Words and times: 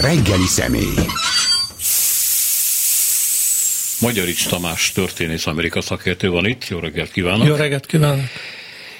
Reggeli 0.00 0.46
személy. 0.46 0.94
Magyarics 4.00 4.48
Tamás 4.48 4.92
történész 4.92 5.46
Amerika 5.46 5.80
szakértő 5.80 6.30
van 6.30 6.46
itt. 6.46 6.68
Jó 6.68 6.78
reggelt 6.78 7.12
kívánok! 7.12 7.46
Jó 7.46 7.54
reggelt 7.54 7.86
kívánok! 7.86 8.24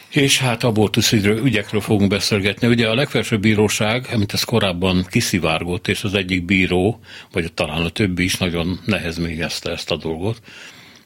És 0.09 0.39
hát 0.39 0.65
abortusz 0.65 1.13
ügyekről 1.13 1.81
fogunk 1.81 2.11
beszélgetni. 2.11 2.67
Ugye 2.67 2.89
a 2.89 2.95
legfelsőbb 2.95 3.41
bíróság, 3.41 4.09
amit 4.13 4.33
ez 4.33 4.43
korábban 4.43 5.07
kiszivárgott, 5.11 5.89
és 5.89 6.05
az 6.05 6.15
egyik 6.15 6.45
bíró, 6.45 7.01
vagy 7.33 7.53
talán 7.53 7.83
a 7.83 7.89
többi 7.89 8.25
is 8.25 8.37
nagyon 8.37 8.81
nehezményezte 8.85 9.71
ezt 9.71 9.91
a 9.91 9.97
dolgot, 9.97 10.41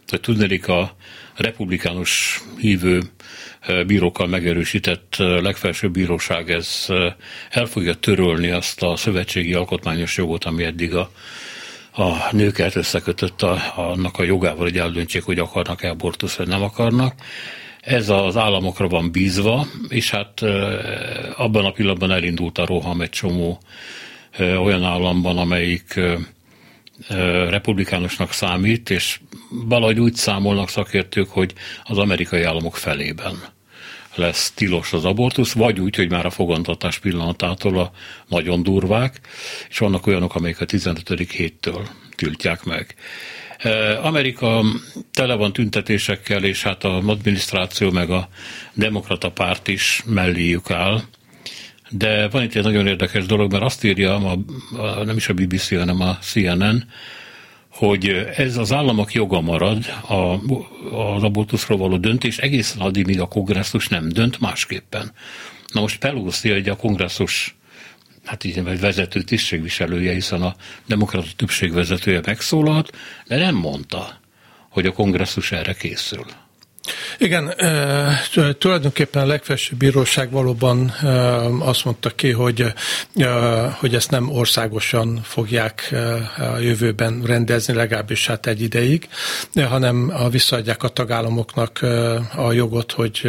hogy 0.08 0.20
tudnék 0.20 0.68
a 0.68 0.96
republikánus 1.36 2.42
hívő 2.58 3.02
bírókkal 3.86 4.26
megerősített 4.26 5.16
legfelsőbb 5.18 5.92
bíróság 5.92 6.50
ez 6.50 6.86
el 7.50 7.66
fogja 7.66 7.94
törölni 7.94 8.50
azt 8.50 8.82
a 8.82 8.96
szövetségi 8.96 9.54
alkotmányos 9.54 10.16
jogot, 10.16 10.44
ami 10.44 10.64
eddig 10.64 10.94
a, 10.94 11.10
a 11.92 12.28
nőket 12.30 12.76
összekötött 12.76 13.42
a, 13.42 13.58
annak 13.76 14.18
a 14.18 14.22
jogával, 14.22 14.62
hogy 14.62 14.78
eldöntsék, 14.78 15.22
hogy 15.22 15.38
akarnak-e 15.38 15.90
abortusz, 15.90 16.36
vagy 16.36 16.46
nem 16.46 16.62
akarnak. 16.62 17.14
Ez 17.80 18.08
az 18.08 18.36
államokra 18.36 18.88
van 18.88 19.12
bízva, 19.12 19.66
és 19.88 20.10
hát 20.10 20.42
abban 21.36 21.64
a 21.64 21.72
pillanatban 21.72 22.10
elindult 22.10 22.58
a 22.58 22.66
roham 22.66 23.00
egy 23.00 23.10
csomó 23.10 23.60
olyan 24.38 24.84
államban, 24.84 25.38
amelyik 25.38 26.00
republikánusnak 27.48 28.32
számít, 28.32 28.90
és 28.90 29.20
valahogy 29.50 30.00
úgy 30.00 30.14
számolnak 30.14 30.68
szakértők, 30.68 31.28
hogy 31.30 31.54
az 31.84 31.98
amerikai 31.98 32.42
államok 32.42 32.76
felében 32.76 33.34
lesz 34.20 34.50
tilos 34.50 34.92
az 34.92 35.04
abortusz, 35.04 35.52
vagy 35.52 35.80
úgy, 35.80 35.96
hogy 35.96 36.10
már 36.10 36.26
a 36.26 36.30
fogantatás 36.30 36.98
pillanatától 36.98 37.78
a 37.78 37.90
nagyon 38.28 38.62
durvák, 38.62 39.20
és 39.68 39.78
vannak 39.78 40.06
olyanok, 40.06 40.34
amelyek 40.34 40.60
a 40.60 40.64
15. 40.64 41.30
héttől 41.30 41.86
tiltják 42.14 42.64
meg. 42.64 42.94
Amerika 44.02 44.64
tele 45.12 45.34
van 45.34 45.52
tüntetésekkel, 45.52 46.44
és 46.44 46.62
hát 46.62 46.84
a 46.84 46.96
adminisztráció 46.96 47.90
meg 47.90 48.10
a 48.10 48.28
demokrata 48.74 49.30
párt 49.30 49.68
is 49.68 50.02
melléjük 50.06 50.70
áll, 50.70 51.00
de 51.90 52.28
van 52.28 52.42
itt 52.42 52.54
egy 52.54 52.62
nagyon 52.62 52.86
érdekes 52.86 53.26
dolog, 53.26 53.52
mert 53.52 53.64
azt 53.64 53.84
írja, 53.84 54.14
a, 54.14 54.38
a, 54.76 55.04
nem 55.04 55.16
is 55.16 55.28
a 55.28 55.34
BBC, 55.34 55.76
hanem 55.76 56.00
a 56.00 56.18
CNN, 56.20 56.84
hogy 57.80 58.08
ez 58.36 58.56
az 58.56 58.72
államok 58.72 59.12
joga 59.12 59.40
marad 59.40 59.84
a, 60.08 60.14
az 60.96 61.22
abortuszról 61.22 61.78
való 61.78 61.96
döntés 61.96 62.38
egészen 62.38 62.80
addig, 62.80 63.06
míg 63.06 63.20
a 63.20 63.26
kongresszus 63.26 63.88
nem 63.88 64.08
dönt 64.08 64.40
másképpen. 64.40 65.12
Na 65.72 65.80
most 65.80 65.98
Pelosi 65.98 66.50
egy 66.50 66.68
a 66.68 66.76
kongresszus 66.76 67.56
hát 68.24 68.44
így 68.44 68.58
egy 68.58 68.80
vezető 68.80 69.22
tisztségviselője, 69.22 70.12
hiszen 70.12 70.42
a 70.42 70.54
demokrata 70.86 71.28
többség 71.36 71.72
vezetője 71.72 72.20
megszólalt, 72.26 72.92
de 73.26 73.36
nem 73.36 73.54
mondta, 73.54 74.20
hogy 74.68 74.86
a 74.86 74.92
kongresszus 74.92 75.52
erre 75.52 75.72
készül. 75.72 76.24
Igen, 77.18 77.54
tulajdonképpen 78.58 79.22
a 79.22 79.26
legfelsőbb 79.26 79.78
bíróság 79.78 80.30
valóban 80.30 80.88
azt 81.58 81.84
mondta 81.84 82.10
ki, 82.10 82.30
hogy, 82.30 82.72
hogy 83.72 83.94
ezt 83.94 84.10
nem 84.10 84.28
országosan 84.28 85.20
fogják 85.22 85.94
a 86.36 86.58
jövőben 86.58 87.22
rendezni, 87.22 87.74
legalábbis 87.74 88.26
hát 88.26 88.46
egy 88.46 88.60
ideig, 88.60 89.08
hanem 89.54 90.12
visszaadják 90.30 90.82
a 90.82 90.88
tagállamoknak 90.88 91.82
a 92.36 92.52
jogot, 92.52 92.92
hogy 92.92 93.20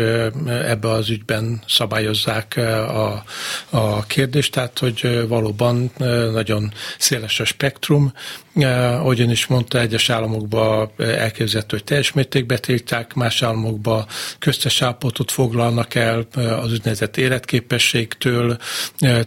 ebbe 0.47 0.89
az 0.89 1.09
ügyben 1.09 1.63
szabályozzák 1.67 2.57
a, 2.57 3.23
a 3.69 4.03
kérdést, 4.03 4.52
tehát 4.52 4.79
hogy 4.79 5.27
valóban 5.27 5.91
nagyon 6.31 6.73
széles 6.97 7.39
a 7.39 7.45
spektrum, 7.45 8.13
ahogyan 8.55 9.30
is 9.30 9.45
mondta, 9.45 9.80
egyes 9.80 10.09
államokban 10.09 10.91
elképzelhető, 10.97 11.75
hogy 11.77 11.83
teljes 11.83 12.11
mértékben 12.11 12.62
tiltják, 12.62 13.13
más 13.13 13.41
államokban 13.41 14.06
köztes 14.39 14.81
állapotot 14.81 15.31
foglalnak 15.31 15.95
el 15.95 16.28
az 16.35 16.72
úgynevezett 16.72 17.17
életképességtől, 17.17 18.57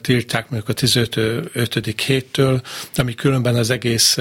tiltják 0.01 0.51
mondjuk 0.51 0.69
a 0.69 0.73
15. 0.73 2.01
héttől, 2.07 2.61
ami 2.97 3.15
különben 3.15 3.55
az 3.55 3.71
egész 3.71 4.17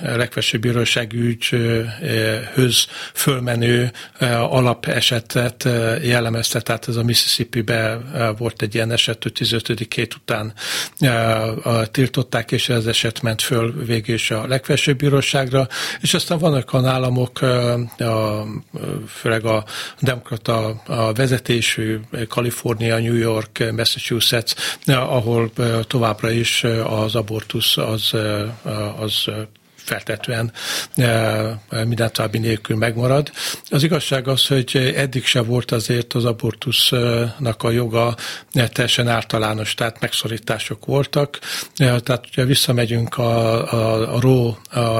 legfelsőbb 0.00 0.60
bírósági 0.60 1.16
ügyhöz 1.16 2.86
fölmenő 3.14 3.92
alapesetet 4.48 5.68
jellemezte, 6.02 6.60
tehát 6.60 6.88
ez 6.88 6.96
a 6.96 7.02
Mississippi-be 7.02 7.98
volt 8.38 8.62
egy 8.62 8.74
ilyen 8.74 8.90
eset, 8.90 9.22
hogy 9.22 9.32
15. 9.32 9.86
hét 9.94 10.14
után 10.14 10.54
tiltották, 11.90 12.52
és 12.52 12.68
ez 12.68 12.86
eset 12.86 13.22
ment 13.22 13.42
föl 13.42 13.84
végül 13.84 14.14
is 14.14 14.30
a 14.30 14.41
legfelsőbb 14.46 14.96
bíróságra, 14.96 15.68
és 16.00 16.14
aztán 16.14 16.38
vannak 16.38 16.72
olyan 16.72 16.86
államok, 16.86 17.40
a, 17.98 18.46
főleg 19.08 19.44
a 19.44 19.64
demokrata 20.00 20.66
a 20.86 21.12
vezetésű, 21.12 22.00
Kalifornia, 22.28 22.98
New 22.98 23.16
York, 23.16 23.72
Massachusetts, 23.76 24.54
ahol 24.86 25.50
továbbra 25.86 26.30
is 26.30 26.64
az 26.84 27.14
abortusz 27.14 27.76
az, 27.76 28.14
az 28.96 29.30
feltetően 29.84 30.52
minden 31.84 32.12
további 32.12 32.38
nélkül 32.38 32.76
megmarad. 32.76 33.30
Az 33.70 33.82
igazság 33.82 34.28
az, 34.28 34.46
hogy 34.46 34.92
eddig 34.96 35.24
se 35.24 35.42
volt 35.42 35.70
azért 35.70 36.12
az 36.12 36.24
abortusznak 36.24 37.62
a 37.62 37.70
joga 37.70 38.16
teljesen 38.72 39.08
általános, 39.08 39.74
tehát 39.74 40.00
megszorítások 40.00 40.84
voltak. 40.84 41.38
Tehát, 41.76 42.06
hogyha 42.06 42.44
visszamegyünk 42.44 43.18
a, 43.18 43.72
a, 43.72 44.14
a 44.14 44.20
RO 44.20 44.54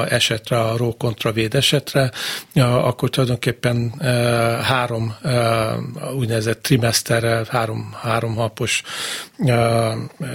esetre, 0.08 0.60
a 0.60 0.76
RO 0.76 0.96
kontra 0.96 1.32
véd 1.32 1.54
esetre, 1.54 2.10
akkor 2.54 3.10
tulajdonképpen 3.10 3.92
három 4.62 5.16
úgynevezett 6.16 6.62
trimeszterrel, 6.62 7.46
három, 7.48 7.96
három 8.00 8.34
hapos 8.34 8.82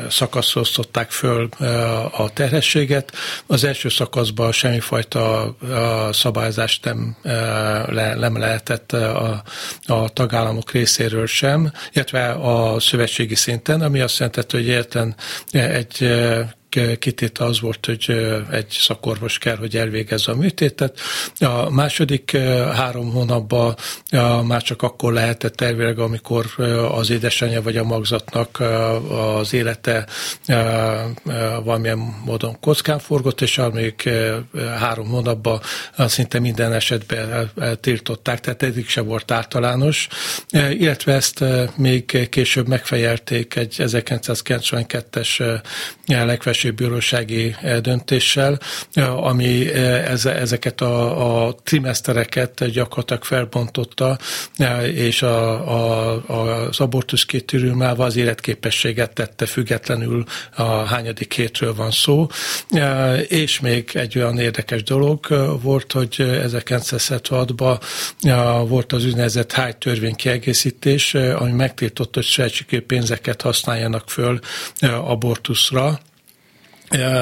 szakaszra 0.10 0.62
osztották 0.62 1.12
föl 1.12 1.50
a 2.12 2.30
terhességet. 2.34 3.12
Az 3.46 3.64
első 3.64 3.90
szakaszban 4.38 4.52
semmifajta 4.52 5.56
szabályzást 6.12 6.84
nem, 6.84 7.16
nem 8.20 8.38
lehetett 8.38 8.92
a, 8.92 9.44
a 9.86 10.10
tagállamok 10.10 10.72
részéről 10.72 11.28
sem, 11.28 11.72
illetve 11.94 12.30
a 12.30 12.80
szövetségi 12.80 13.36
szinten, 13.36 13.82
ami 13.82 14.00
azt 14.00 14.20
jelenti, 14.20 14.58
hogy 14.58 14.68
érten 14.68 15.16
egy 15.52 16.14
kitéte 17.00 17.44
az 17.44 17.60
volt, 17.60 17.86
hogy 17.86 18.06
egy 18.52 18.70
szakorvos 18.70 19.38
kell, 19.38 19.56
hogy 19.56 19.78
elvégezze 19.78 20.32
a 20.32 20.36
műtétet. 20.36 21.00
A 21.40 21.70
második 21.70 22.38
három 22.74 23.12
hónapban 23.12 23.76
már 24.44 24.62
csak 24.62 24.82
akkor 24.82 25.14
lehetett 25.14 25.62
elvileg, 25.62 26.00
amikor 26.00 26.46
az 26.92 27.10
édesanyja 27.10 27.62
vagy 27.62 27.78
a 27.78 27.84
magzatnak 27.84 28.60
az 29.10 29.54
élete 29.54 30.08
valamilyen 31.64 31.98
módon 32.26 32.60
kockán 32.60 33.00
forgott, 33.00 33.42
és 33.42 33.58
amíg 33.58 34.10
három 34.80 35.08
hónapban 35.08 35.62
szinte 35.98 36.40
minden 36.40 36.74
esetben 36.74 37.52
tiltották, 37.82 38.40
tehát 38.40 38.64
eddig 38.64 38.88
se 38.88 39.02
volt 39.02 39.32
általános, 39.32 40.08
illetve 40.70 41.14
ezt 41.14 41.44
még 41.76 42.30
később 42.30 42.68
megfejelték 42.68 43.56
egy 43.56 43.76
1992-es 43.78 45.62
legfelsőbb 46.06 46.67
legfelsőbb 46.68 46.76
bírósági 46.76 47.56
eh, 47.62 47.80
döntéssel, 47.80 48.60
eh, 48.94 49.26
ami 49.26 49.68
eh, 49.74 50.12
ezeket 50.12 50.82
a, 50.82 51.48
a 51.48 51.56
trimesztereket 51.64 52.72
gyakorlatilag 52.72 53.24
felbontotta, 53.24 54.18
és 54.94 55.22
a, 55.22 55.68
a, 55.70 56.68
az 56.68 56.80
abortusz 56.80 57.26
kétürülmával 57.26 58.06
az 58.06 58.16
életképességet 58.16 59.14
tette 59.14 59.46
függetlenül 59.46 60.24
a 60.56 60.64
hányadik 60.64 61.34
hétről 61.34 61.76
van 61.76 61.92
szó. 61.92 62.28
És 63.28 63.60
még 63.60 63.90
egy 63.94 64.18
olyan 64.18 64.40
érdekes 64.40 64.84
dolog 64.84 65.28
volt, 65.62 65.92
hogy 65.92 66.16
1976-ban 66.20 67.80
volt 68.68 68.94
az 68.94 69.06
úgynevezett 69.06 69.52
háj 69.52 69.74
törvény 69.78 70.16
kiegészítés, 70.16 71.14
ami 71.14 71.52
megtiltotta, 71.52 72.22
hogy 72.36 72.84
pénzeket 72.88 73.42
használjanak 73.42 74.10
föl 74.10 74.40
abortuszra, 75.04 76.00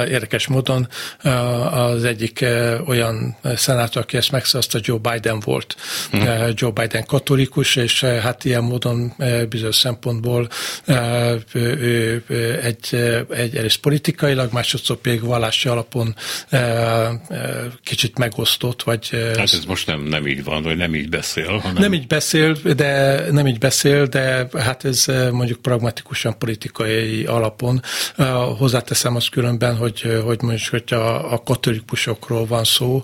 Érdekes 0.09 0.47
módon 0.47 0.87
az 1.71 2.03
egyik 2.03 2.45
olyan 2.85 3.37
szenátor, 3.55 4.01
aki 4.01 4.17
ezt 4.17 4.31
megszavazta, 4.31 4.79
Joe 4.81 4.97
Biden 4.97 5.39
volt. 5.39 5.75
Hmm. 6.11 6.53
Joe 6.53 6.71
Biden 6.71 7.05
katolikus, 7.05 7.75
és 7.75 8.03
hát 8.03 8.45
ilyen 8.45 8.63
módon 8.63 9.13
bizonyos 9.49 9.75
szempontból 9.75 10.47
ő 11.53 12.23
egy, 12.61 12.95
egy 13.29 13.55
egyrészt 13.55 13.79
politikailag, 13.79 14.51
másodszor 14.51 14.95
pedig 14.95 15.21
vallási 15.21 15.69
alapon 15.69 16.15
kicsit 17.83 18.17
megosztott, 18.17 18.83
vagy... 18.83 19.09
Hát 19.09 19.53
ez 19.53 19.65
most 19.67 19.87
nem, 19.87 20.01
nem 20.01 20.27
így 20.27 20.43
van, 20.43 20.63
vagy 20.63 20.77
nem 20.77 20.95
így 20.95 21.09
beszél, 21.09 21.57
hanem... 21.57 21.81
Nem 21.81 21.93
így 21.93 22.07
beszél, 22.07 22.53
de 22.75 23.21
nem 23.31 23.47
így 23.47 23.59
beszél, 23.59 24.05
de 24.05 24.47
hát 24.57 24.85
ez 24.85 25.05
mondjuk 25.31 25.61
pragmatikusan 25.61 26.37
politikai 26.37 27.25
alapon. 27.25 27.81
Hozzáteszem 28.57 29.15
azt 29.15 29.29
külön 29.29 29.54
különben, 29.57 29.81
hogy, 29.81 30.21
hogy 30.23 30.41
mondjuk, 30.41 30.69
hogy 30.69 30.97
a, 30.99 31.43
katolikusokról 31.43 32.45
van 32.45 32.63
szó, 32.63 33.03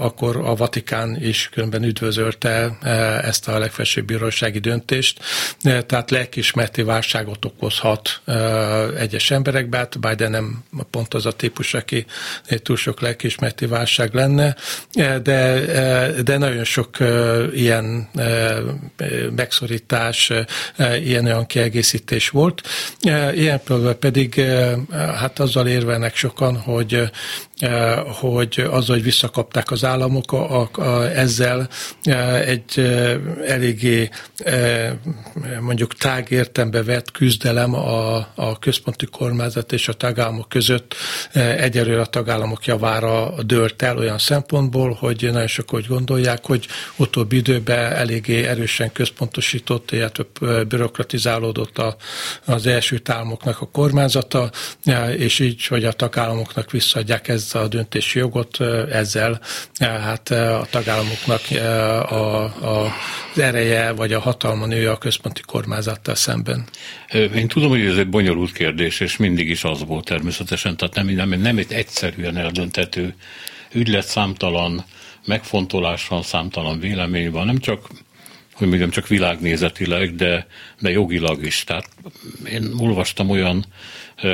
akkor 0.00 0.36
a 0.36 0.54
Vatikán 0.54 1.16
is 1.22 1.48
különben 1.52 1.84
üdvözölte 1.84 2.78
ezt 3.22 3.48
a 3.48 3.58
legfelsőbb 3.58 4.04
bírósági 4.04 4.58
döntést, 4.58 5.20
tehát 5.62 6.10
lelkismerti 6.10 6.82
válságot 6.82 7.44
okozhat 7.44 8.20
egyes 8.98 9.30
emberekbe, 9.30 9.76
hát 9.76 10.00
Biden 10.00 10.30
nem 10.30 10.64
pont 10.90 11.14
az 11.14 11.26
a 11.26 11.32
típus, 11.32 11.74
aki 11.74 12.06
túl 12.62 12.76
sok 12.76 13.00
lelkismerti 13.00 13.66
válság 13.66 14.14
lenne, 14.14 14.56
de, 15.22 15.22
de 16.22 16.38
nagyon 16.38 16.64
sok 16.64 16.96
ilyen 17.54 18.08
megszorítás, 19.36 20.32
ilyen 21.02 21.24
olyan 21.24 21.46
kiegészítés 21.46 22.28
volt. 22.28 22.62
Ilyen 23.32 23.60
pedig 24.00 24.40
hát 25.14 25.38
azzal 25.60 25.72
érvelnek 25.72 26.16
sokan, 26.16 26.56
hogy 26.56 27.10
hogy 28.20 28.66
azzal, 28.70 28.94
hogy 28.94 29.02
visszakapták 29.02 29.70
az 29.70 29.84
államok, 29.84 30.32
a, 30.32 30.68
a, 30.72 31.08
ezzel 31.16 31.68
eh, 32.02 32.48
egy 32.48 32.78
eh, 32.78 33.16
eléggé 33.46 34.08
mondjuk 35.60 35.94
tág 35.94 36.30
értembe 36.30 36.82
vett 36.82 37.10
küzdelem 37.10 37.74
a, 37.74 38.16
a 38.34 38.58
központi 38.58 39.06
kormányzat 39.06 39.72
és 39.72 39.88
a 39.88 39.92
tagállamok 39.92 40.48
között 40.48 40.94
egyelőre 41.32 42.00
a 42.00 42.06
tagállamok 42.06 42.66
javára 42.66 43.34
dőlt 43.42 43.82
el 43.82 43.98
olyan 43.98 44.18
szempontból, 44.18 44.96
hogy 45.00 45.28
nagyon 45.32 45.46
sok 45.46 45.74
úgy 45.74 45.86
gondolják, 45.86 46.46
hogy 46.46 46.66
utóbbi 46.96 47.36
időben 47.36 47.92
eléggé 47.92 48.44
erősen 48.44 48.92
központosított, 48.92 49.90
illetve 49.90 50.24
bürokratizálódott 50.64 51.78
a, 51.78 51.96
az 52.44 52.66
első 52.66 53.00
államoknak 53.04 53.60
a 53.60 53.66
kormányzata, 53.66 54.50
és 55.16 55.38
így, 55.38 55.66
hogy 55.66 55.84
a 55.84 55.92
tagállamoknak 55.92 56.70
visszaadják 56.70 57.28
ez 57.28 57.49
ezt 57.54 57.64
a 57.64 57.68
döntési 57.68 58.18
jogot, 58.18 58.60
ezzel 58.90 59.40
hát 59.78 60.30
a 60.30 60.66
tagállamoknak 60.70 61.40
a, 61.50 62.42
a, 62.42 62.88
az 63.32 63.38
ereje 63.38 63.92
vagy 63.92 64.12
a 64.12 64.20
hatalma 64.20 64.66
nő 64.66 64.90
a 64.90 64.98
központi 64.98 65.40
kormányzattal 65.46 66.14
szemben. 66.14 66.64
Én 67.34 67.48
tudom, 67.48 67.68
hogy 67.68 67.80
ez 67.80 67.96
egy 67.96 68.08
bonyolult 68.08 68.52
kérdés, 68.52 69.00
és 69.00 69.16
mindig 69.16 69.48
is 69.48 69.64
az 69.64 69.84
volt 69.86 70.04
természetesen, 70.04 70.76
tehát 70.76 70.94
nem, 70.94 71.06
nem, 71.06 71.40
nem 71.40 71.58
egy 71.58 71.72
egyszerűen 71.72 72.36
eldöntető 72.36 73.14
ügylet 73.72 74.06
számtalan 74.06 74.84
megfontolás 75.26 76.08
van, 76.08 76.22
számtalan 76.22 76.80
vélemény 76.80 77.30
van, 77.30 77.46
nem 77.46 77.58
csak 77.58 77.88
hogy 78.54 78.68
mondjam, 78.68 78.90
csak 78.90 79.08
világnézetileg, 79.08 80.14
de, 80.14 80.46
de 80.80 80.90
jogilag 80.90 81.44
is. 81.44 81.64
Tehát 81.64 81.88
én 82.50 82.72
olvastam 82.78 83.30
olyan 83.30 83.64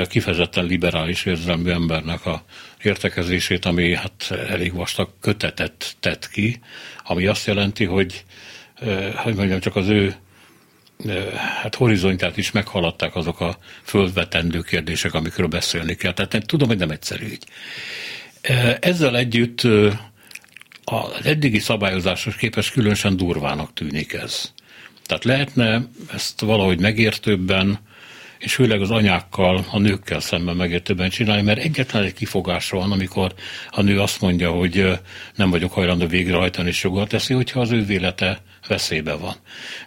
kifejezetten 0.09 0.65
liberális 0.65 1.25
érzelmű 1.25 1.69
embernek 1.69 2.25
a 2.25 2.43
értekezését, 2.83 3.65
ami 3.65 3.95
hát 3.95 4.31
elég 4.31 4.73
vastag 4.73 5.09
kötetet 5.21 5.95
tett 5.99 6.29
ki, 6.29 6.59
ami 7.03 7.25
azt 7.25 7.47
jelenti, 7.47 7.85
hogy, 7.85 8.23
hogy 9.15 9.35
mondjam, 9.35 9.59
csak 9.59 9.75
az 9.75 9.87
ő 9.87 10.15
hát 11.61 11.75
horizontját 11.75 12.37
is 12.37 12.51
meghaladták 12.51 13.15
azok 13.15 13.39
a 13.39 13.57
földvetendő 13.83 14.61
kérdések, 14.61 15.13
amikről 15.13 15.47
beszélni 15.47 15.95
kell. 15.95 16.13
Tehát 16.13 16.31
nem, 16.31 16.41
tudom, 16.41 16.67
hogy 16.67 16.77
nem 16.77 16.89
egyszerű 16.89 17.25
így. 17.25 17.43
Ezzel 18.79 19.17
együtt 19.17 19.61
az 20.83 21.25
eddigi 21.25 21.59
szabályozáshoz 21.59 22.35
képest 22.35 22.71
különösen 22.71 23.17
durvának 23.17 23.73
tűnik 23.73 24.13
ez. 24.13 24.51
Tehát 25.05 25.23
lehetne 25.23 25.87
ezt 26.13 26.41
valahogy 26.41 26.79
megértőbben, 26.79 27.79
és 28.39 28.55
főleg 28.55 28.81
az 28.81 28.91
anyákkal, 28.91 29.65
a 29.71 29.79
nőkkel 29.79 30.19
szemben 30.19 30.55
megértőben 30.55 31.09
csinálni, 31.09 31.41
mert 31.41 31.59
egyetlen 31.59 32.03
egy 32.03 32.13
kifogásra 32.13 32.77
van, 32.77 32.91
amikor 32.91 33.33
a 33.69 33.81
nő 33.81 33.99
azt 33.99 34.21
mondja, 34.21 34.51
hogy 34.51 34.99
nem 35.35 35.49
vagyok 35.49 35.73
hajlandó 35.73 36.07
végrehajtani, 36.07 36.67
és 36.67 36.83
joggal 36.83 37.07
teszi, 37.07 37.33
hogyha 37.33 37.59
az 37.59 37.71
ő 37.71 37.85
vélete 37.85 38.41
veszélybe 38.67 39.13
van. 39.13 39.35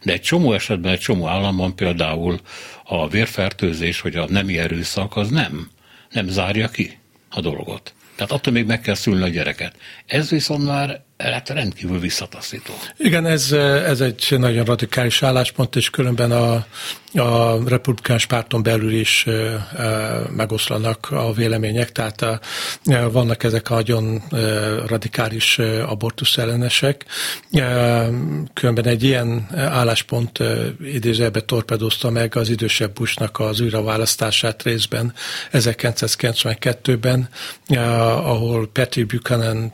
De 0.02 0.12
egy 0.12 0.20
csomó 0.20 0.52
esetben, 0.52 0.93
egy 0.93 1.00
csomó 1.00 1.26
államban 1.26 1.75
például 1.75 2.41
a 2.85 3.08
vérfertőzés, 3.08 4.00
vagy 4.00 4.17
a 4.17 4.26
nemi 4.29 4.58
erőszak, 4.58 5.17
az 5.17 5.29
nem, 5.29 5.70
nem 6.11 6.29
zárja 6.29 6.69
ki 6.69 6.99
a 7.31 7.41
dolgot. 7.41 7.94
Tehát 8.14 8.32
attól 8.32 8.52
még 8.52 8.67
meg 8.67 8.81
kell 8.81 8.94
szülni 8.94 9.23
a 9.23 9.29
gyereket. 9.29 9.76
Ez 10.06 10.31
viszont 10.31 10.64
már 10.64 11.05
hát 11.22 11.49
rendkívül 11.49 11.99
visszataszító. 11.99 12.72
Igen, 12.96 13.26
ez, 13.26 13.52
ez 13.52 14.00
egy 14.00 14.26
nagyon 14.31 14.64
radikális 14.64 15.22
álláspont, 15.22 15.76
és 15.76 15.90
különben 15.90 16.31
a, 16.32 16.64
a 17.14 17.58
republikáns 17.69 18.26
párton 18.26 18.62
belül 18.62 18.93
is 18.93 19.26
megoszlanak 20.37 21.08
a 21.11 21.32
vélemények, 21.32 21.93
tehát 21.93 22.40
vannak 23.11 23.43
ezek 23.43 23.70
a 23.70 23.81
nagyon 23.81 24.22
radikális 24.87 25.58
abortusz 25.87 26.37
ellenesek. 26.37 27.05
Különben 28.55 28.87
egy 28.87 29.02
ilyen 29.02 29.49
álláspont 29.56 30.38
idézőjelbe 30.81 31.40
torpedozta 31.40 32.11
meg 32.11 32.37
az 32.37 32.49
idősebb 32.49 32.93
Bushnak 32.93 33.38
az 33.38 33.61
újraválasztását 33.61 34.62
részben 34.62 35.12
1992-ben, 35.52 37.28
ahol 38.25 38.70
Patrick 38.73 39.06
Buchanan 39.06 39.73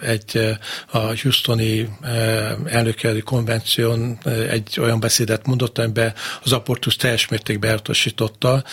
egy 0.00 0.56
a 0.86 0.98
Houstoni 0.98 1.88
elnökjelöli 2.64 3.20
konvención 3.20 4.18
egy 4.50 4.76
olyan 4.80 5.00
beszédet 5.00 5.46
mondott, 5.46 5.78
amiben 5.78 6.14
az 6.44 6.52
abortusz 6.52 6.96
teljes 6.96 7.28
mértékben 7.28 7.70
elutasította, 7.70 8.64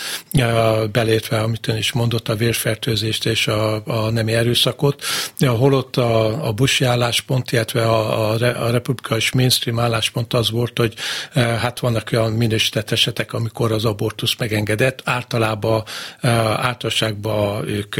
belértve, 0.91 1.39
amit 1.39 1.67
ön 1.67 1.77
is 1.77 1.91
mondott, 1.91 2.29
a 2.29 2.35
vérfertőzést 2.35 3.25
és 3.25 3.47
a, 3.47 3.85
a 3.85 4.09
nemi 4.09 4.33
erőszakot, 4.33 5.03
holott 5.39 5.97
a, 5.97 6.47
a 6.47 6.51
Bush 6.51 6.87
álláspont, 6.87 7.51
illetve 7.51 7.83
a, 7.83 8.31
a, 8.31 8.65
a 8.65 8.69
republikai 8.69 9.19
mainstream 9.33 9.79
álláspont 9.79 10.33
az 10.33 10.51
volt, 10.51 10.77
hogy 10.77 10.93
hát 11.33 11.79
vannak 11.79 12.09
olyan 12.11 12.31
minősített 12.31 12.91
esetek, 12.91 13.33
amikor 13.33 13.71
az 13.71 13.85
abortusz 13.85 14.35
megengedett, 14.37 15.01
általában 15.03 15.83
általánosságban 16.21 17.67
ők 17.67 17.95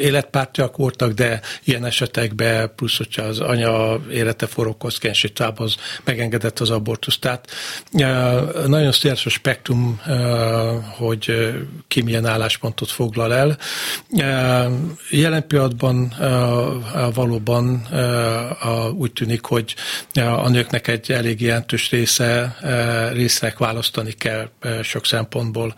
életpártiak 0.00 0.76
voltak, 0.76 1.12
de 1.12 1.40
ilyen 1.64 1.84
esetekben 1.84 2.45
de 2.46 2.66
plusz, 2.66 2.96
hogyha 2.96 3.22
az 3.22 3.40
anya 3.40 4.00
élete 4.10 4.46
forró 4.46 4.76
kockensítább, 4.76 5.58
az 5.58 5.74
megengedett 6.04 6.60
az 6.60 6.70
abortusz. 6.70 7.18
Tehát 7.18 7.50
nagyon 8.66 8.92
széles 8.92 9.26
a 9.26 9.30
spektrum, 9.30 10.00
hogy 10.98 11.54
ki 11.88 12.02
milyen 12.02 12.26
álláspontot 12.26 12.90
foglal 12.90 13.34
el. 13.34 13.58
Jelen 15.10 15.46
pillanatban 15.46 16.14
valóban 17.14 17.86
úgy 18.94 19.12
tűnik, 19.12 19.44
hogy 19.44 19.74
a 20.14 20.48
nőknek 20.48 20.88
egy 20.88 21.12
elég 21.12 21.40
jelentős 21.40 21.90
része, 21.90 22.56
résznek 23.12 23.58
választani 23.58 24.12
kell 24.12 24.48
sok 24.82 25.06
szempontból. 25.06 25.74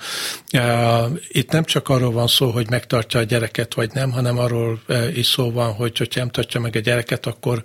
Itt 1.29 1.51
nem 1.51 1.65
csak 1.65 1.89
arról 1.89 2.13
van 2.13 2.27
szó, 2.27 2.51
hogy 2.51 2.71
megtartja 2.71 3.21
a 3.21 3.23
gyereket, 3.23 3.75
vagy 3.75 3.91
nem, 3.93 4.11
hanem 4.11 4.39
arról 4.39 4.81
is 5.15 5.27
szó 5.27 5.51
van, 5.51 5.73
hogy 5.73 5.99
hogyha 5.99 6.21
nem 6.21 6.31
tartja 6.31 6.58
meg 6.59 6.69
meg 6.69 6.77
egy 6.77 6.83
gyereket, 6.83 7.27
akkor 7.27 7.62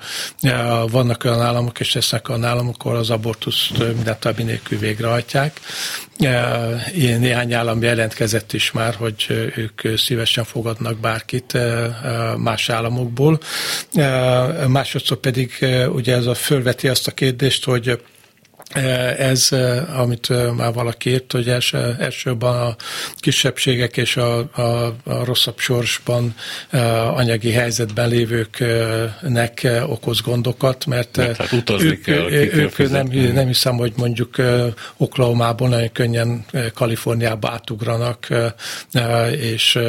vannak 0.91 1.23
olyan 1.23 1.41
államok, 1.41 1.79
és 1.79 1.93
lesznek 1.93 2.29
olyan 2.29 2.43
államok, 2.43 2.85
ahol 2.85 2.97
az 2.97 3.09
abortuszt 3.09 3.77
minden 3.77 4.19
további 4.19 4.43
nélkül 4.43 4.79
végrehajtják. 4.79 5.59
Ilyen 6.93 7.19
néhány 7.19 7.53
állam 7.53 7.81
jelentkezett 7.81 8.53
is 8.53 8.71
már, 8.71 8.95
hogy 8.95 9.25
ők 9.55 9.97
szívesen 9.97 10.43
fogadnak 10.43 10.97
bárkit 10.97 11.57
más 12.37 12.69
államokból. 12.69 13.39
Másodszor 14.67 15.17
pedig 15.17 15.65
ugye 15.89 16.15
ez 16.15 16.25
a 16.25 16.33
fölveti 16.33 16.87
azt 16.87 17.07
a 17.07 17.11
kérdést, 17.11 17.65
hogy 17.65 18.01
ez, 19.17 19.49
amit 19.95 20.55
már 20.55 20.73
valaki 20.73 21.09
írt, 21.09 21.31
hogy 21.31 21.49
első, 21.49 21.95
elsőben 21.99 22.53
a 22.53 22.75
kisebbségek 23.15 23.97
és 23.97 24.17
a, 24.17 24.37
a, 24.37 24.61
a 25.03 25.25
rosszabb 25.25 25.59
sorsban 25.59 26.35
anyagi 27.13 27.51
helyzetben 27.51 28.09
lévőknek 28.09 29.67
okoz 29.87 30.21
gondokat, 30.21 30.85
mert, 30.85 31.17
mert 31.17 31.37
hát 31.37 31.81
ők, 31.81 32.01
kell, 32.01 32.31
ők 32.31 32.89
nem, 32.89 33.07
nem 33.33 33.47
hiszem, 33.47 33.75
hogy 33.75 33.93
mondjuk 33.95 34.35
Oklahomából 34.97 35.69
nagyon 35.69 35.91
könnyen 35.91 36.45
Kaliforniába 36.73 37.49
átugranak, 37.49 38.27
és 39.31 39.79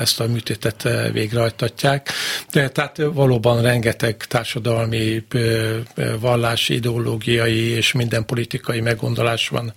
ezt 0.00 0.20
a 0.20 0.26
műtétet 0.26 0.88
végrehajtatják. 1.12 2.08
De, 2.52 2.68
tehát 2.68 3.00
valóban 3.12 3.62
rengeteg 3.62 4.16
társadalmi, 4.16 5.24
vallási, 6.20 6.74
ideológiai 6.74 7.68
és 7.68 7.92
minden 7.92 8.13
minden 8.14 8.34
politikai 8.34 8.80
meggondolás 8.80 9.48
van 9.48 9.72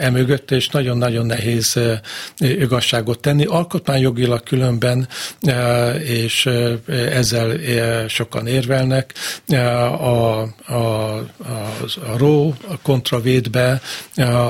emögött, 0.00 0.50
és 0.50 0.68
nagyon-nagyon 0.68 1.26
nehéz 1.26 1.78
igazságot 2.38 3.20
tenni. 3.20 3.44
Alkotmányjogilag 3.44 4.42
különben, 4.42 5.08
és 6.04 6.48
ezzel 6.86 7.58
sokan 8.08 8.46
érvelnek, 8.46 9.12
a, 9.48 9.54
a, 9.54 10.40
a, 10.66 10.74
a 10.74 12.16
Ró 12.16 12.54
kontravédbe 12.82 13.80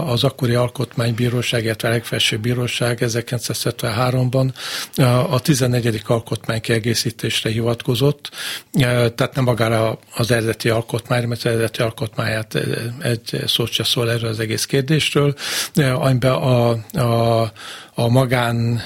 az 0.06 0.24
akkori 0.24 0.54
alkotmánybíróság, 0.54 1.64
illetve 1.64 1.88
a 1.88 1.90
legfelsőbb 1.90 2.40
bíróság 2.40 2.98
1973-ban 3.00 4.52
a 5.30 5.40
14. 5.40 6.02
alkotmány 6.06 6.60
kiegészítésre 6.60 7.50
hivatkozott, 7.50 8.30
tehát 9.14 9.34
nem 9.34 9.44
magára 9.44 9.98
az 10.14 10.30
eredeti 10.30 10.68
alkotmány, 10.68 11.26
mert 11.26 11.44
az 11.44 11.50
eredeti 11.50 11.82
alkotmányát 12.34 12.54
egy 13.02 13.42
szót 13.46 13.70
se 13.70 13.84
szól 13.84 14.10
erről 14.10 14.30
az 14.30 14.40
egész 14.40 14.64
kérdésről, 14.64 15.34
amiben 15.74 16.32
a, 16.32 16.70
a 17.00 17.52
a 17.94 18.08
magán 18.08 18.80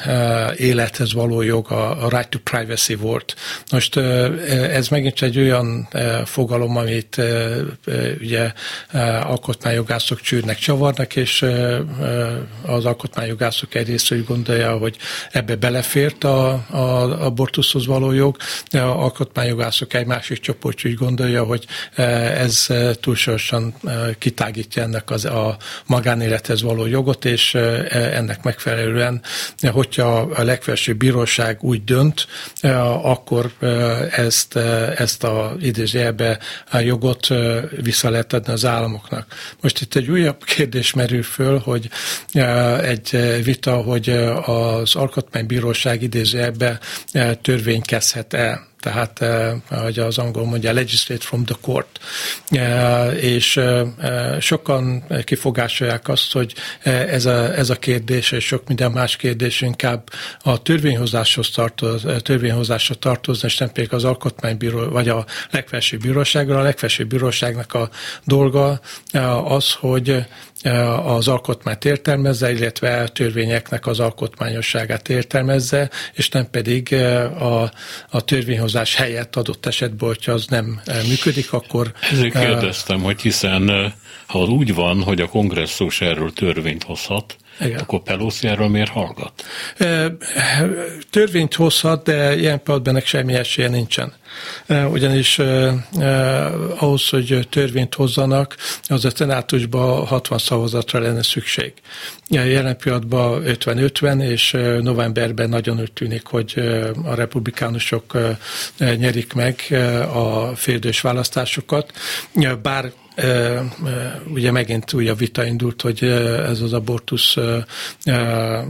élethez 0.57 1.13
való 1.13 1.43
jog, 1.43 1.71
a 1.71 2.09
right 2.09 2.29
to 2.29 2.39
privacy 2.39 2.95
volt. 2.95 3.35
Most 3.73 3.97
ez 4.73 4.89
megint 4.89 5.23
egy 5.23 5.39
olyan 5.39 5.89
fogalom, 6.25 6.77
amit 6.77 7.21
ugye 8.21 8.53
alkotmányjogászok 9.23 10.21
csűrnek, 10.21 10.59
csavarnak, 10.59 11.17
és 11.17 11.45
az 12.63 12.85
alkotmányjogászok 12.85 13.75
egy 13.75 13.87
része 13.89 14.15
úgy 14.15 14.25
gondolja, 14.25 14.77
hogy 14.77 14.97
ebbe 15.31 15.57
belefért 15.57 16.25
a, 16.25 16.49
a 16.71 17.25
abortuszhoz 17.25 17.87
való 17.87 18.13
jog, 18.13 18.37
de 18.71 18.81
a 18.81 19.03
alkotmányjogászok 19.03 19.95
egy 19.95 20.07
másik 20.07 20.41
csoport 20.41 20.85
úgy 20.85 20.95
gondolja, 20.95 21.45
hogy 21.45 21.67
ez 21.95 22.67
túlsorosan 23.01 23.75
kitágítja 24.19 24.83
ennek 24.83 25.11
az, 25.11 25.25
a 25.25 25.57
magánélethez 25.87 26.63
való 26.63 26.87
jogot, 26.87 27.25
és 27.25 27.55
ennek 27.91 28.43
megfelelő 28.43 28.98
egyszerűen, 28.99 29.23
hogyha 29.75 30.19
a 30.19 30.43
legfelsőbb 30.43 30.97
bíróság 30.97 31.63
úgy 31.63 31.85
dönt, 31.85 32.27
akkor 33.03 33.53
ezt, 34.11 34.57
ezt 34.97 35.25
a 35.25 35.57
idézőjelbe 35.61 36.39
a 36.71 36.79
jogot 36.79 37.27
vissza 37.81 38.11
lehet 38.11 38.33
adni 38.33 38.53
az 38.53 38.65
államoknak. 38.65 39.27
Most 39.61 39.81
itt 39.81 39.95
egy 39.95 40.11
újabb 40.11 40.45
kérdés 40.45 40.93
merül 40.93 41.23
föl, 41.23 41.59
hogy 41.59 41.89
egy 42.83 43.19
vita, 43.45 43.77
hogy 43.77 44.09
az 44.45 44.95
alkotmánybíróság 44.95 46.03
idézőjelbe 46.03 46.79
törvénykezhet 47.43 48.35
el 48.35 48.67
tehát, 48.81 49.21
eh, 49.21 49.53
ahogy 49.69 49.99
az 49.99 50.19
angol 50.19 50.45
mondja, 50.45 50.73
legislate 50.73 51.25
from 51.25 51.45
the 51.45 51.55
court. 51.61 51.99
Eh, 52.49 53.25
és 53.25 53.57
eh, 53.57 53.87
sokan 54.41 55.05
kifogásolják 55.25 56.09
azt, 56.09 56.33
hogy 56.33 56.55
ez 56.83 57.27
a, 57.27 57.55
ez 57.57 57.71
a 57.71 57.75
kérdés, 57.75 58.33
és 58.33 58.45
sok 58.45 58.69
minden 58.69 58.93
más 58.93 59.17
kérdés 59.17 59.61
inkább 59.61 60.11
a 60.43 60.63
törvényhozáshoz 60.63 61.51
tartoz, 61.51 62.07
törvényhozásra 62.23 62.95
tartozna, 62.95 63.49
és 63.49 63.59
nem 63.59 63.73
pedig 63.73 63.93
az 63.93 64.05
alkotmánybíró, 64.05 64.89
vagy 64.89 65.09
a 65.09 65.25
legfelsőbb 65.51 66.01
bíróságra. 66.01 66.59
A 66.59 66.63
legfelsőbb 66.63 67.09
bíróságnak 67.09 67.75
a 67.75 67.91
dolga 68.25 68.81
az, 69.45 69.73
hogy 69.73 70.27
az 71.05 71.29
alkotmányt 71.29 71.85
értelmezze, 71.85 72.53
illetve 72.53 73.01
a 73.01 73.09
törvényeknek 73.09 73.87
az 73.87 74.01
alkotmányosságát 74.01 75.09
értelmezze, 75.09 75.91
és 76.13 76.29
nem 76.29 76.51
pedig 76.51 76.95
a, 77.39 77.63
a 78.11 78.21
törvényhozás 78.25 78.95
helyett 78.95 79.37
adott 79.37 79.67
esetben, 79.67 80.09
hogyha 80.09 80.33
az 80.33 80.47
nem 80.47 80.81
működik, 81.09 81.53
akkor... 81.53 81.93
Ezért 82.11 82.39
kérdeztem, 82.39 83.01
hogy 83.01 83.21
hiszen 83.21 83.95
ha 84.27 84.39
úgy 84.39 84.75
van, 84.75 85.03
hogy 85.03 85.21
a 85.21 85.29
kongresszus 85.29 86.01
erről 86.01 86.33
törvényt 86.33 86.83
hozhat, 86.83 87.37
igen. 87.61 87.79
Akkor 87.79 88.03
Pelosi 88.03 88.49
erről 88.49 88.69
miért 88.69 88.91
hallgat? 88.91 89.45
Törvényt 91.11 91.55
hozhat, 91.55 92.05
de 92.05 92.37
ilyen 92.37 92.63
pillanatban 92.63 92.95
ennek 92.95 93.07
semmi 93.07 93.35
esélye 93.35 93.69
nincsen. 93.69 94.13
Ugyanis 94.91 95.39
ahhoz, 96.77 97.09
hogy 97.09 97.47
törvényt 97.51 97.95
hozzanak, 97.95 98.57
az 98.89 99.05
a 99.05 99.11
tenátusban 99.11 100.07
60 100.07 100.39
szavazatra 100.39 101.01
lenne 101.01 101.23
szükség. 101.23 101.73
Jelen 102.29 102.77
pillanatban 102.77 103.43
50-50, 103.47 104.23
és 104.23 104.57
novemberben 104.81 105.49
nagyon 105.49 105.81
úgy 105.81 105.93
tűnik, 105.93 106.27
hogy 106.27 106.55
a 107.05 107.15
republikánusok 107.15 108.19
nyerik 108.79 109.33
meg 109.33 109.67
a 110.13 110.57
féldős 110.57 111.01
választásokat, 111.01 111.93
bár 112.63 112.93
ugye 114.27 114.51
megint 114.51 114.93
újabb 114.93 115.19
vita 115.19 115.45
indult, 115.45 115.83
hogy 115.83 116.05
ez 116.47 116.61
az 116.61 116.73
abortusz 116.73 117.37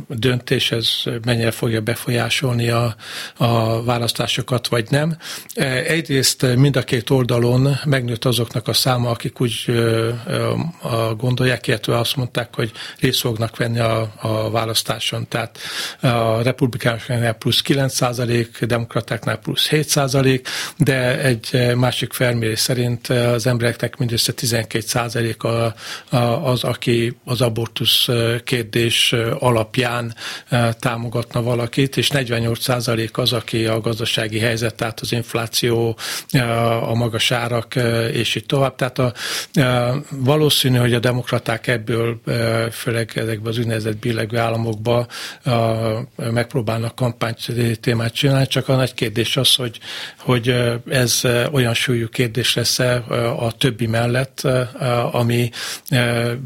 döntés, 0.08 0.72
ez 0.72 0.88
mennyire 1.24 1.50
fogja 1.50 1.80
befolyásolni 1.80 2.68
a, 2.68 2.96
a 3.36 3.82
választásokat, 3.82 4.68
vagy 4.68 4.86
nem. 4.90 5.16
Egyrészt 5.86 6.56
mind 6.56 6.76
a 6.76 6.82
két 6.82 7.10
oldalon 7.10 7.78
megnőtt 7.84 8.24
azoknak 8.24 8.68
a 8.68 8.72
száma, 8.72 9.10
akik 9.10 9.40
úgy 9.40 9.64
gondolják, 11.16 11.66
illetve 11.66 11.98
azt 11.98 12.16
mondták, 12.16 12.54
hogy 12.54 12.72
részt 13.00 13.20
fognak 13.20 13.56
venni 13.56 13.78
a, 13.78 14.12
a 14.20 14.50
választáson. 14.50 15.28
Tehát 15.28 15.58
a 16.00 16.42
republikánusoknál 16.42 17.32
plusz 17.32 17.60
9 17.60 17.94
százalék, 17.94 18.64
demokratáknál 18.64 19.38
plusz 19.38 19.68
7 19.68 19.88
százalék, 19.88 20.48
de 20.76 21.20
egy 21.20 21.74
másik 21.76 22.12
felmérés 22.12 22.58
szerint 22.58 23.08
az 23.08 23.46
embereknek 23.46 23.96
mindössze 23.96 24.32
12 24.38 24.86
százalék 24.86 25.36
az, 26.42 26.64
aki 26.64 27.16
az 27.24 27.40
abortusz 27.40 28.08
kérdés 28.44 29.14
alapján 29.38 30.14
támogatna 30.78 31.42
valakit, 31.42 31.96
és 31.96 32.10
48 32.10 32.62
százalék 32.62 33.18
az, 33.18 33.32
aki 33.32 33.66
a 33.66 33.80
gazdasági 33.80 34.38
helyzet, 34.38 34.74
tehát 34.74 35.00
az 35.00 35.12
infláció, 35.12 35.98
a 36.82 36.94
magas 36.94 37.30
árak, 37.30 37.74
és 38.12 38.34
így 38.34 38.46
tovább. 38.46 38.74
Tehát 38.74 38.98
a, 38.98 39.12
valószínű, 40.10 40.76
hogy 40.78 40.94
a 40.94 40.98
demokraták 40.98 41.66
ebből, 41.66 42.20
főleg 42.72 43.10
ezekben 43.14 43.52
az 43.52 43.58
úgynevezett 43.58 43.96
billegő 43.96 44.38
államokban 44.38 45.06
megpróbálnak 46.16 46.94
kampányt 46.94 47.46
témát 47.80 48.14
csinálni, 48.14 48.46
csak 48.46 48.68
a 48.68 48.76
nagy 48.76 48.94
kérdés 48.94 49.36
az, 49.36 49.54
hogy, 49.54 49.78
hogy 50.18 50.54
ez 50.88 51.20
olyan 51.52 51.74
súlyú 51.74 52.08
kérdés 52.08 52.54
lesz 52.54 52.78
a 53.38 53.52
többi 53.58 53.86
mellett, 53.86 54.27
mellett, 54.42 55.14
ami 55.14 55.50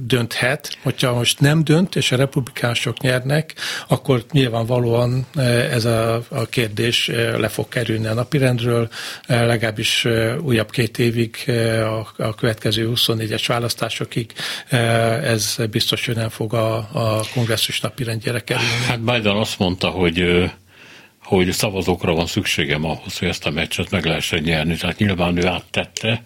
dönthet. 0.07 0.79
Hogyha 0.83 1.15
most 1.15 1.41
nem 1.41 1.65
dönt, 1.65 1.97
és 1.97 2.13
a 2.13 2.17
republikánusok 2.17 3.01
nyernek, 3.01 3.55
akkor 3.89 4.25
nyilvánvalóan 4.31 5.27
ez 5.71 5.85
a, 5.85 6.23
a 6.29 6.47
kérdés 6.47 7.07
le 7.37 7.49
fog 7.49 7.69
kerülni 7.69 8.07
a 8.07 8.15
napirendről, 8.15 8.89
legalábbis 9.27 10.07
újabb 10.43 10.71
két 10.71 10.99
évig, 10.99 11.37
a, 11.83 12.23
a 12.23 12.35
következő 12.35 12.93
24-es 12.95 13.45
választásokig 13.47 14.33
ez 15.23 15.57
biztos, 15.71 16.07
hogy 16.07 16.17
nem 16.17 16.29
fog 16.29 16.55
a, 16.55 16.77
a 16.77 17.21
kongresszus 17.35 17.81
napirendjére 17.81 18.41
kerülni. 18.41 18.85
Hát 18.87 19.01
Biden 19.01 19.37
azt 19.37 19.59
mondta, 19.59 19.89
hogy 19.89 20.51
hogy 21.23 21.53
szavazókra 21.53 22.15
van 22.15 22.27
szükségem 22.27 22.85
ahhoz, 22.85 23.19
hogy 23.19 23.29
ezt 23.29 23.47
a 23.47 23.51
meccset 23.51 23.91
meg 23.91 24.05
lehessen 24.05 24.43
nyerni. 24.43 24.77
Tehát 24.77 24.99
nyilván 24.99 25.37
ő 25.37 25.47
áttette 25.47 26.23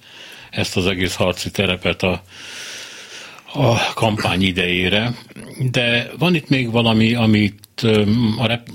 ezt 0.51 0.77
az 0.77 0.87
egész 0.87 1.15
harci 1.15 1.51
terepet 1.51 2.03
a, 2.03 2.23
a 3.53 3.93
kampány 3.95 4.43
idejére. 4.43 5.15
De 5.71 6.11
van 6.19 6.35
itt 6.35 6.49
még 6.49 6.71
valami, 6.71 7.15
amit 7.15 7.83
a, 8.39 8.47
rep, 8.47 8.69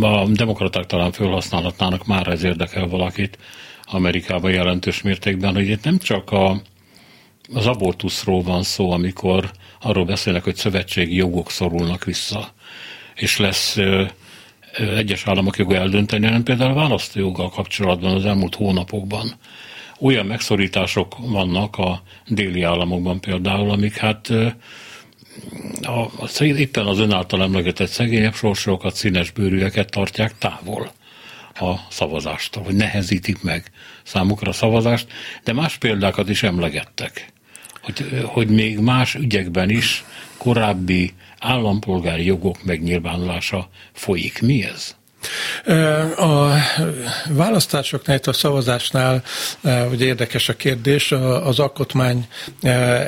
a 0.00 0.26
demokraták 0.26 0.86
talán 0.86 1.12
felhasználhatnának, 1.12 2.06
már 2.06 2.26
ez 2.26 2.42
érdekel 2.42 2.86
valakit 2.86 3.38
Amerikában 3.84 4.50
jelentős 4.50 5.02
mértékben, 5.02 5.54
hogy 5.54 5.68
itt 5.68 5.84
nem 5.84 5.98
csak 5.98 6.30
a, 6.30 6.62
az 7.54 7.66
abortuszról 7.66 8.42
van 8.42 8.62
szó, 8.62 8.90
amikor 8.90 9.50
arról 9.80 10.04
beszélnek, 10.04 10.44
hogy 10.44 10.56
szövetségi 10.56 11.14
jogok 11.14 11.50
szorulnak 11.50 12.04
vissza, 12.04 12.52
és 13.14 13.38
lesz 13.38 13.78
egyes 14.96 15.26
államok 15.26 15.56
joga 15.56 15.76
eldönteni, 15.76 16.24
hanem 16.24 16.42
például 16.42 16.70
a 16.70 16.74
választójoggal 16.74 17.50
kapcsolatban 17.50 18.14
az 18.14 18.24
elmúlt 18.24 18.54
hónapokban 18.54 19.34
olyan 20.00 20.26
megszorítások 20.26 21.16
vannak 21.18 21.76
a 21.76 22.02
déli 22.26 22.62
államokban 22.62 23.20
például, 23.20 23.70
amik 23.70 23.96
hát 23.96 24.32
a, 25.82 26.00
a, 26.38 26.42
éppen 26.42 26.86
az 26.86 26.98
ön 26.98 27.12
által 27.12 27.42
emlegetett 27.42 27.88
szegényebb 27.88 28.34
sorsokat, 28.34 28.94
színes 28.94 29.30
bőrűeket 29.30 29.90
tartják 29.90 30.38
távol 30.38 30.92
a 31.54 31.74
szavazástól, 31.88 32.62
hogy 32.62 32.74
nehezítik 32.74 33.42
meg 33.42 33.70
számukra 34.02 34.48
a 34.48 34.52
szavazást, 34.52 35.06
de 35.44 35.52
más 35.52 35.76
példákat 35.76 36.28
is 36.28 36.42
emlegettek, 36.42 37.32
hogy, 37.82 38.22
hogy 38.24 38.48
még 38.48 38.78
más 38.78 39.14
ügyekben 39.14 39.70
is 39.70 40.04
korábbi 40.36 41.12
állampolgári 41.38 42.24
jogok 42.24 42.64
megnyilvánulása 42.64 43.68
folyik. 43.92 44.42
Mi 44.42 44.64
ez? 44.64 44.96
A 46.16 46.48
választásoknál, 47.28 48.20
a 48.24 48.32
szavazásnál, 48.32 49.22
hogy 49.88 50.00
érdekes 50.00 50.48
a 50.48 50.56
kérdés, 50.56 51.12
az 51.42 51.58
alkotmány 51.58 52.26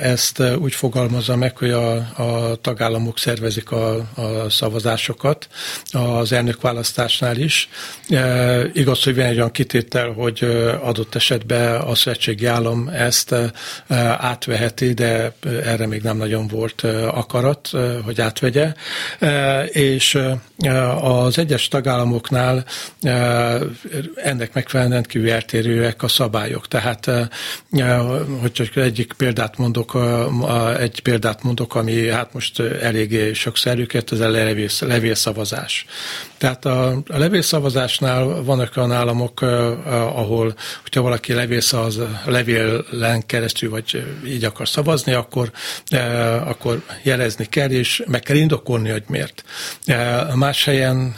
ezt 0.01 0.43
úgy 0.59 0.75
fogalmazza 0.75 1.37
meg, 1.37 1.57
hogy 1.57 1.71
a, 1.71 1.95
a 1.97 2.57
tagállamok 2.61 3.19
szervezik 3.19 3.71
a, 3.71 3.95
a 3.97 4.51
szavazásokat 4.51 5.49
az 5.91 6.33
elnökválasztásnál 6.33 7.37
is. 7.37 7.69
Igaz, 8.73 9.03
hogy 9.03 9.17
van 9.17 9.25
egy 9.25 9.37
olyan 9.37 9.51
kitétel, 9.51 10.13
hogy 10.13 10.45
adott 10.83 11.15
esetben 11.15 11.81
a 11.81 11.95
szövetségi 11.95 12.47
állam 12.47 12.89
ezt 12.89 13.35
átveheti, 14.19 14.93
de 14.93 15.33
erre 15.65 15.87
még 15.87 16.03
nem 16.03 16.17
nagyon 16.17 16.47
volt 16.47 16.83
akarat, 17.11 17.71
hogy 18.05 18.21
átvegye. 18.21 18.73
És 19.73 20.19
az 21.01 21.39
egyes 21.39 21.69
tagállamoknál 22.07 22.65
ennek 24.15 24.55
megfelelően 24.55 24.95
rendkívül 24.95 25.31
eltérőek 25.31 26.03
a 26.03 26.09
szabályok. 26.09 26.69
Tehát, 26.69 27.11
hogy 28.41 28.53
csak 28.53 28.77
egyik 28.77 29.13
példát 29.13 29.57
mondok, 29.57 29.99
egy 30.79 31.01
példát 31.01 31.43
mondok, 31.43 31.75
ami 31.75 32.09
hát 32.09 32.33
most 32.33 32.61
eléggé 32.61 33.33
előket, 33.65 34.13
ez 34.13 34.21
a 34.21 34.29
levél, 34.29 34.69
levélszavazás. 34.81 35.87
Tehát 36.39 36.65
a, 36.65 36.89
a 36.91 37.19
levélszavazásnál 37.19 38.43
vannak 38.43 38.73
olyan 38.77 38.93
államok, 38.93 39.41
ahol, 39.93 40.55
hogyha 40.83 41.03
valaki 41.03 41.33
levélszavaz, 41.33 42.01
levélen 42.25 43.27
keresztül, 43.27 43.71
vagy 43.71 44.05
így 44.27 44.45
akar 44.45 44.69
szavazni, 44.69 45.13
akkor, 45.13 45.51
akkor 46.45 46.83
jelezni 47.03 47.45
kell, 47.45 47.71
és 47.71 48.03
meg 48.07 48.21
kell 48.21 48.37
indokolni, 48.37 48.91
hogy 48.91 49.05
miért. 49.07 49.45
Más 50.35 50.65
helyen 50.65 51.17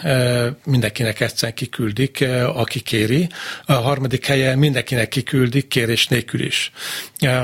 mindenkinek 0.78 1.20
egyszerűen 1.20 1.54
kiküldik, 1.56 2.24
aki 2.54 2.80
kéri. 2.80 3.28
A 3.64 3.72
harmadik 3.72 4.26
helyen 4.26 4.58
mindenkinek 4.58 5.08
kiküldik, 5.08 5.68
kérés 5.68 6.06
nélkül 6.06 6.40
is. 6.40 6.72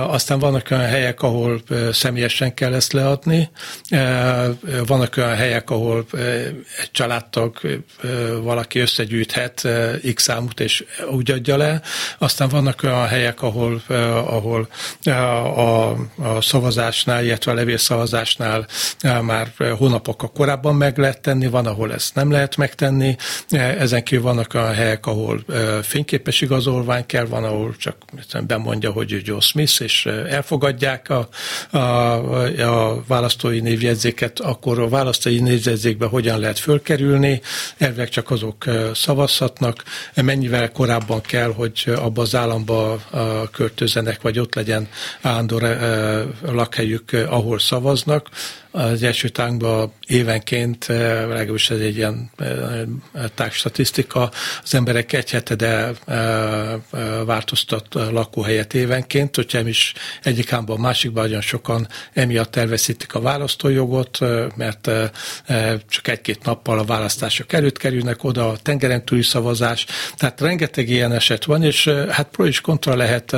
Aztán 0.09 0.39
vannak 0.39 0.67
olyan 0.71 0.85
helyek, 0.85 1.23
ahol 1.23 1.63
személyesen 1.93 2.55
kell 2.55 2.75
ezt 2.75 2.93
leadni, 2.93 3.51
vannak 4.87 5.17
olyan 5.17 5.35
helyek, 5.35 5.71
ahol 5.71 6.07
egy 6.81 6.91
családtag 6.93 7.59
valaki 8.43 8.79
összegyűjthet 8.79 9.69
x 10.15 10.23
számot, 10.23 10.61
és 10.61 10.85
úgy 11.11 11.31
adja 11.31 11.57
le. 11.57 11.81
Aztán 12.19 12.49
vannak 12.49 12.83
olyan 12.83 13.07
helyek, 13.07 13.43
ahol, 13.43 13.83
ahol 14.27 14.69
a, 15.05 15.11
a 15.11 16.41
szavazásnál, 16.41 17.25
illetve 17.25 17.53
a 17.53 17.55
levélszavazásnál 17.55 18.67
már 19.21 19.53
hónapokkal 19.79 20.31
korábban 20.33 20.75
meg 20.75 20.99
lehet 20.99 21.21
tenni, 21.21 21.47
van, 21.47 21.67
ahol 21.67 21.93
ezt 21.93 22.15
nem 22.15 22.31
lehet 22.31 22.57
megtenni. 22.57 23.14
Ezen 23.51 24.03
kívül 24.05 24.25
vannak 24.25 24.55
olyan 24.55 24.75
helyek, 24.75 25.07
ahol 25.07 25.45
fényképes 25.83 26.41
igazolvány 26.41 27.07
kell, 27.07 27.25
van, 27.25 27.45
ahol 27.45 27.77
csak 27.77 27.97
bemondja, 28.47 28.91
hogy 28.91 29.21
Joe 29.25 29.41
Smith, 29.41 29.83
és 29.83 30.07
elfogadják 30.07 31.11
a, 31.11 31.29
a, 31.71 31.79
a 32.61 33.05
választói 33.07 33.61
névjegyzéket, 33.61 34.41
akkor 34.41 34.79
a 34.79 34.89
választói 34.89 35.41
névjegyzékbe 35.41 36.07
hogyan 36.07 36.39
lehet 36.39 36.59
fölkerülni, 36.59 37.41
elvileg 37.79 38.09
csak 38.09 38.31
azok 38.31 38.65
szavazhatnak, 38.95 39.83
mennyivel 40.15 40.73
korábban 40.73 41.21
kell, 41.21 41.53
hogy 41.53 41.93
abba 41.97 42.23
az 42.23 42.35
államba 42.35 43.01
költözzenek, 43.53 44.23
vagy 44.23 44.39
ott 44.39 44.55
legyen 44.55 44.89
állandó 45.21 45.61
lakhelyük, 46.43 47.13
ahol 47.29 47.59
szavaznak, 47.59 48.29
az 48.77 49.03
első 49.03 49.29
tánkban 49.29 49.93
évenként, 50.07 50.85
eh, 50.89 50.97
legalábbis 51.29 51.71
ez 51.71 51.79
egy 51.79 51.97
ilyen 51.97 52.31
tág 53.35 53.53
statisztika, 53.53 54.31
az 54.63 54.75
emberek 54.75 55.13
egy 55.13 55.31
hetede 55.31 55.91
eh, 56.07 56.75
változtat 57.25 57.87
lakóhelyet 57.95 58.75
évenként, 58.75 59.37
hogyha 59.37 59.69
is 59.69 59.93
egyik 60.23 60.53
ámban, 60.53 60.81
másikban 60.81 61.25
nagyon 61.25 61.41
sokan 61.41 61.89
emiatt 62.13 62.57
elveszítik 62.57 63.15
a 63.15 63.21
választójogot, 63.21 64.19
eh, 64.21 64.47
mert 64.57 64.91
csak 65.89 66.09
egy-két 66.09 66.45
nappal 66.45 66.79
a 66.79 66.85
választások 66.85 67.53
előtt 67.53 67.79
kerülnek 67.79 68.25
oda, 68.25 68.49
a 68.49 68.57
tengeren 68.57 69.05
túli 69.05 69.23
szavazás, 69.23 69.87
tehát 70.17 70.41
rengeteg 70.41 70.89
ilyen 70.89 71.13
eset 71.13 71.45
van, 71.45 71.63
és 71.63 71.89
hát 72.09 72.29
pro 72.31 72.47
és 72.47 72.61
kontra 72.61 72.97
lehet 72.97 73.37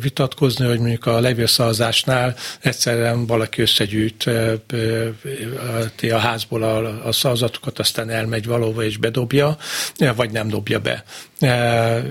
vitatkozni, 0.00 0.66
hogy 0.66 0.78
mondjuk 0.78 1.06
a 1.06 1.20
levélszavazásnál 1.20 2.34
egyszerűen 2.60 3.26
valaki 3.26 3.62
összegyűjt 3.62 4.05
gyűjt 4.06 4.26
a 6.12 6.18
házból 6.18 6.62
a, 6.62 7.06
a 7.06 7.12
szavazatokat, 7.12 7.78
aztán 7.78 8.10
elmegy 8.10 8.46
valóba 8.46 8.84
és 8.84 8.96
bedobja, 8.96 9.56
vagy 10.16 10.30
nem 10.30 10.48
dobja 10.48 10.80
be. 10.80 11.04
Eh, 11.38 12.02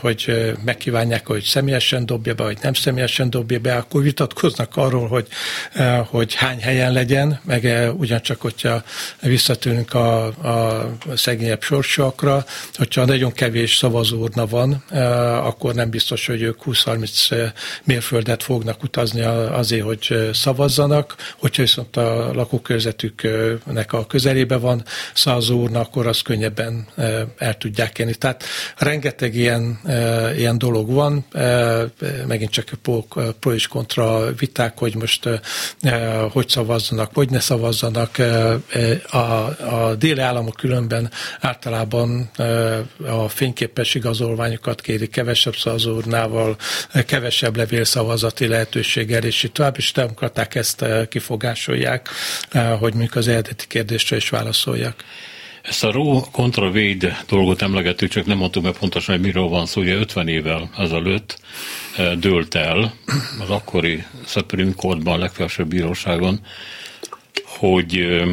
hogy 0.00 0.24
eh, 0.26 0.52
megkívánják, 0.64 1.26
hogy 1.26 1.42
személyesen 1.42 2.06
dobja 2.06 2.34
be, 2.34 2.42
vagy 2.42 2.58
nem 2.62 2.72
személyesen 2.72 3.30
dobja 3.30 3.58
be, 3.58 3.76
akkor 3.76 4.02
vitatkoznak 4.02 4.76
arról, 4.76 5.08
hogy, 5.08 5.26
eh, 5.72 6.06
hogy 6.06 6.34
hány 6.34 6.60
helyen 6.60 6.92
legyen, 6.92 7.40
meg 7.44 7.92
ugyancsak, 7.96 8.40
hogyha 8.40 8.82
visszatérünk 9.20 9.94
a, 9.94 10.26
a 10.26 10.86
szegényebb 11.14 11.62
sorsokra, 11.62 12.44
hogyha 12.74 13.04
nagyon 13.04 13.32
kevés 13.32 13.76
szavazóurna 13.76 14.46
van, 14.46 14.72
akkor 15.44 15.74
nem 15.74 15.90
biztos, 15.90 16.26
hogy 16.26 16.42
ők 16.42 16.60
20-30 16.64 17.52
mérföldet 17.84 18.42
fognak 18.42 18.82
utazni 18.82 19.20
azért, 19.20 19.84
hogy 19.84 20.30
szavazzanak. 20.32 21.16
Hogyha 21.38 21.62
viszont 21.62 21.96
a 21.96 22.32
lakókörzetüknek 22.34 23.92
a 23.92 24.06
közelébe 24.06 24.56
van 24.56 24.84
szavazóurna, 25.14 25.80
akkor 25.80 26.06
azt 26.06 26.22
könnyebben 26.22 26.86
el 27.38 27.56
tudják 27.58 27.98
élni. 27.98 28.14
Tehát 28.14 28.44
rengeteg 28.76 29.34
ilyen, 29.34 29.80
e, 29.84 30.34
ilyen 30.36 30.58
dolog 30.58 30.92
van, 30.92 31.24
e, 31.32 31.84
megint 32.26 32.50
csak 32.50 32.70
pro, 32.82 33.52
és 33.52 33.66
kontra 33.66 34.32
viták, 34.34 34.78
hogy 34.78 34.94
most 34.94 35.26
e, 35.26 35.40
hogy 36.30 36.48
szavazzanak, 36.48 37.10
hogy 37.14 37.30
ne 37.30 37.40
szavazzanak. 37.40 38.16
A, 39.10 39.16
a 39.16 39.94
déli 39.98 40.20
államok 40.20 40.54
különben 40.54 41.10
általában 41.40 42.30
a 43.06 43.28
fényképes 43.28 43.94
igazolványokat 43.94 44.80
kéri 44.80 45.06
kevesebb 45.06 45.56
szavazórnával, 45.56 46.56
kevesebb 47.06 47.56
levélszavazati 47.56 48.46
lehetőséggel, 48.46 49.22
és 49.22 49.42
így 49.42 49.52
tovább, 49.52 49.76
és 49.76 49.92
demokraták 49.92 50.54
ezt 50.54 50.84
kifogásolják, 51.08 52.08
hogy 52.78 52.92
mondjuk 52.92 53.14
az 53.14 53.28
eredeti 53.28 53.66
kérdésre 53.66 54.16
is 54.16 54.28
válaszoljak. 54.28 55.04
Ezt 55.68 55.84
a 55.84 55.90
Roe 55.90 56.20
kontra 56.32 56.70
Wade 56.70 57.24
dolgot 57.28 57.62
emlegettük, 57.62 58.10
csak 58.10 58.26
nem 58.26 58.38
mondtuk 58.38 58.62
meg 58.62 58.72
pontosan, 58.72 59.14
hogy 59.14 59.24
miről 59.24 59.48
van 59.48 59.66
szó. 59.66 59.80
Ugye 59.80 59.94
50 59.94 60.28
évvel 60.28 60.70
ezelőtt 60.78 61.40
eh, 61.96 62.14
dőlt 62.14 62.54
el 62.54 62.94
az 63.40 63.50
akkori 63.50 64.04
Supreme 64.26 64.72
Courtban, 64.76 65.14
a 65.14 65.18
legfelsőbb 65.18 65.68
bíróságon, 65.68 66.40
hogy 67.44 67.96
eh, 67.96 68.28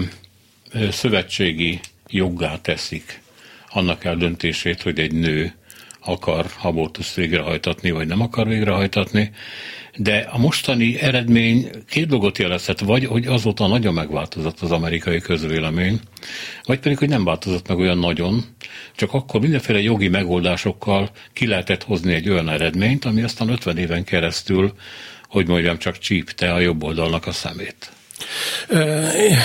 eh, 0.72 0.92
szövetségi 0.92 1.80
joggá 2.08 2.62
teszik 2.62 3.22
annak 3.70 4.04
eldöntését, 4.04 4.82
hogy 4.82 5.00
egy 5.00 5.14
nő 5.14 5.56
akar 6.06 6.46
abortuszt 6.62 7.16
végrehajtatni, 7.16 7.92
vagy 7.92 8.08
nem 8.08 8.22
akar 8.22 8.48
végrehajtatni, 8.48 9.32
de 9.98 10.18
a 10.18 10.38
mostani 10.38 11.00
eredmény 11.00 11.70
két 11.90 12.08
dolgot 12.08 12.38
jelezhet, 12.38 12.80
vagy 12.80 13.06
hogy 13.06 13.26
azóta 13.26 13.68
nagyon 13.68 13.94
megváltozott 13.94 14.60
az 14.60 14.72
amerikai 14.72 15.20
közvélemény, 15.20 16.00
vagy 16.64 16.80
pedig, 16.80 16.98
hogy 16.98 17.10
nem 17.10 17.24
változott 17.24 17.68
meg 17.68 17.78
olyan 17.78 17.98
nagyon, 17.98 18.44
csak 18.96 19.14
akkor 19.14 19.42
mindenféle 19.42 19.82
jogi 19.82 20.08
megoldásokkal 20.08 21.10
ki 21.34 21.48
lehetett 21.48 21.84
hozni 21.84 22.14
egy 22.14 22.30
olyan 22.30 22.50
eredményt, 22.50 23.06
ami 23.06 23.22
aztán 23.22 23.50
50 23.50 23.78
éven 23.78 24.04
keresztül, 24.04 24.74
hogy 25.24 25.48
mondjam, 25.48 25.78
csak 25.78 25.98
csípte 25.98 26.54
a 26.54 26.60
jobb 26.60 26.84
oldalnak 26.84 27.28
a 27.28 27.32
szemét. 27.32 27.95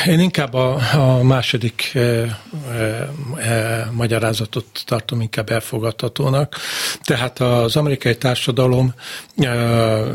Én 0.07 0.21
inkább 0.21 0.55
a, 0.55 0.79
a 0.93 1.23
második 1.23 1.91
e, 1.95 2.01
e, 3.39 3.89
magyarázatot 3.93 4.67
tartom 4.85 5.21
inkább 5.21 5.51
elfogadhatónak. 5.51 6.57
Tehát 7.03 7.41
az 7.41 7.77
amerikai 7.77 8.17
társadalom 8.17 8.95
e, 9.37 9.55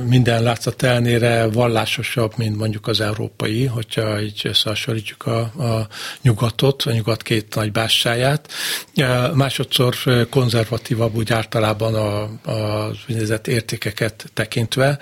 minden 0.08 0.44
látszat 0.44 0.84
ellenére 0.84 1.48
vallásosabb, 1.48 2.34
mint 2.38 2.58
mondjuk 2.58 2.88
az 2.88 3.02
európai, 3.02 3.66
hogyha 3.66 4.22
így 4.22 4.42
összehasonlítjuk 4.44 5.26
a, 5.26 5.40
a 5.40 5.88
nyugatot, 6.22 6.84
a 6.84 6.92
nyugat 6.92 7.22
két 7.22 7.56
nagy 7.56 7.72
bássáját. 7.72 8.52
E, 8.96 9.28
másodszor 9.34 9.96
konzervatívabb 10.30 11.16
úgy 11.16 11.32
általában 11.32 11.96
a, 11.96 12.22
a 12.52 12.92
értékeket 13.46 14.26
tekintve. 14.34 15.00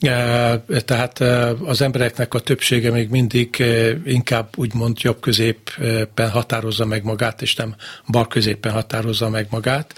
E, 0.00 0.64
tehát 0.84 1.20
az 1.64 1.80
embereknek 1.80 2.34
a 2.34 2.38
többsége 2.38 2.92
még 2.94 3.08
mindig 3.08 3.64
inkább 4.04 4.48
úgymond 4.56 4.96
jobb 5.00 5.20
középen 5.20 6.30
határozza 6.30 6.84
meg 6.84 7.04
magát, 7.04 7.42
és 7.42 7.54
nem 7.54 7.74
bal 8.08 8.28
középen 8.28 8.72
határozza 8.72 9.28
meg 9.28 9.46
magát. 9.50 9.94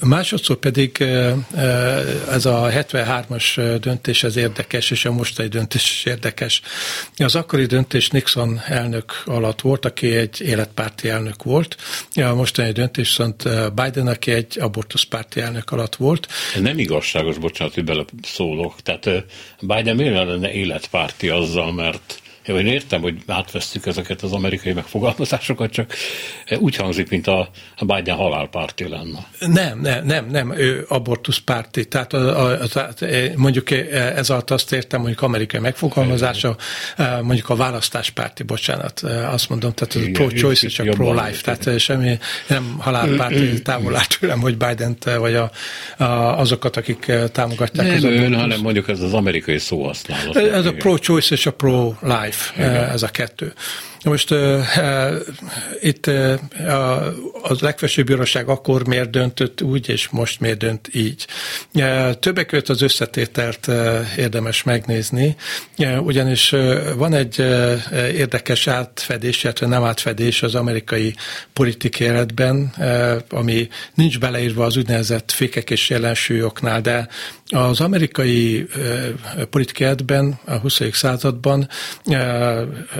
Másodszor 0.00 0.56
pedig 0.56 1.00
ez 2.30 2.44
a 2.44 2.68
73-as 2.70 3.76
döntés 3.80 4.22
ez 4.22 4.36
érdekes, 4.36 4.90
és 4.90 5.04
a 5.04 5.12
mostani 5.12 5.48
döntés 5.48 5.82
is 5.82 6.04
érdekes. 6.04 6.60
Az 7.16 7.34
akkori 7.34 7.66
döntés 7.66 8.08
Nixon 8.08 8.60
elnök 8.66 9.22
alatt 9.24 9.60
volt, 9.60 9.84
aki 9.84 10.16
egy 10.16 10.40
életpárti 10.40 11.08
elnök 11.08 11.42
volt. 11.42 11.76
A 12.14 12.34
mostani 12.34 12.72
döntés 12.72 13.08
viszont 13.08 13.42
Biden, 13.74 14.06
aki 14.06 14.30
egy 14.30 14.58
abortuszpárti 14.60 15.40
elnök 15.40 15.70
alatt 15.70 15.96
volt. 15.96 16.28
Nem 16.60 16.78
igazságos, 16.78 17.38
bocsánat, 17.38 17.74
hogy 17.74 17.84
bele 17.84 18.04
szólok. 18.22 18.80
Tehát 18.82 19.10
Biden 19.60 19.96
miért 19.96 20.14
lenne 20.14 20.52
életpárti 20.52 21.28
azzal, 21.28 21.71
mert 21.72 22.21
jó, 22.46 22.56
én 22.56 22.66
értem, 22.66 23.00
hogy 23.00 23.16
átvesztük 23.26 23.86
ezeket 23.86 24.22
az 24.22 24.32
amerikai 24.32 24.72
megfogalmazásokat, 24.72 25.70
csak 25.70 25.94
úgy 26.58 26.76
hangzik, 26.76 27.08
mint 27.08 27.26
a, 27.26 27.50
Biden 27.84 28.16
halálpárti 28.16 28.88
lenne. 28.88 29.26
Nem, 29.38 29.80
nem, 29.80 30.04
nem, 30.04 30.26
nem, 30.26 30.54
ő 30.56 30.84
abortuszpárti. 30.88 31.84
Tehát 31.84 32.12
a, 32.12 32.46
a, 32.46 32.58
a, 32.74 32.94
mondjuk 33.36 33.70
ez 33.70 34.30
alatt 34.30 34.50
azt 34.50 34.72
értem, 34.72 35.00
mondjuk 35.00 35.22
amerikai 35.22 35.60
megfogalmazása, 35.60 36.56
mondjuk 37.22 37.48
a 37.48 37.56
választáspárti, 37.56 38.42
bocsánat, 38.42 39.00
azt 39.30 39.48
mondom, 39.48 39.72
tehát 39.72 40.08
a 40.08 40.10
pro-choice 40.12 40.66
és 40.66 40.78
a 40.78 40.84
pro-life, 40.84 41.54
tehát 41.54 41.78
semmi 41.78 42.18
nem 42.46 42.76
halálpárti 42.78 43.62
távol 43.62 43.96
át 43.96 44.18
tőlem, 44.20 44.40
hogy 44.40 44.56
biden 44.56 44.96
vagy 45.18 45.34
a, 45.34 45.50
a, 45.96 46.38
azokat, 46.38 46.76
akik 46.76 47.12
támogatják 47.32 47.86
nem 47.86 47.96
az 47.96 48.04
ön, 48.04 48.34
hanem 48.34 48.60
mondjuk 48.60 48.88
ez 48.88 49.00
az 49.00 49.12
amerikai 49.12 49.58
szóhasználat. 49.58 50.36
Ez 50.36 50.66
a 50.66 50.72
pro-choice 50.72 51.34
és 51.34 51.46
a 51.46 51.50
pro-life 51.50 52.31
Life, 52.32 52.52
Igen. 52.56 52.88
ez 52.90 53.02
a 53.02 53.08
kettő. 53.08 53.52
Most 54.04 54.30
uh, 54.30 54.64
itt 55.80 56.06
uh, 56.06 56.34
a 57.42 57.56
legfelsőbb 57.60 58.06
bíróság 58.06 58.48
akkor 58.48 58.86
miért 58.86 59.10
döntött 59.10 59.62
úgy, 59.62 59.88
és 59.88 60.08
most 60.08 60.40
miért 60.40 60.58
dönt 60.58 60.88
így. 60.92 61.26
Uh, 61.74 62.12
többek 62.12 62.46
között 62.46 62.68
az 62.68 62.82
összetételt 62.82 63.66
uh, 63.66 64.00
érdemes 64.16 64.62
megnézni, 64.62 65.36
uh, 65.78 66.06
ugyanis 66.06 66.52
uh, 66.52 66.92
van 66.94 67.14
egy 67.14 67.38
uh, 67.38 67.78
érdekes 68.14 68.66
átfedés, 68.66 69.44
illetve 69.44 69.66
nem 69.66 69.84
átfedés 69.84 70.42
az 70.42 70.54
amerikai 70.54 71.14
politikai 71.52 72.06
életben, 72.06 72.72
uh, 72.78 73.16
ami 73.28 73.68
nincs 73.94 74.18
beleírva 74.18 74.64
az 74.64 74.76
úgynevezett 74.76 75.30
fékek 75.30 75.70
és 75.70 75.90
jelensúlyoknál, 75.90 76.80
de 76.80 77.08
az 77.52 77.80
amerikai 77.80 78.66
politikai 79.50 79.86
életben 79.86 80.38
a 80.44 80.54
20. 80.54 80.80
században 80.92 81.68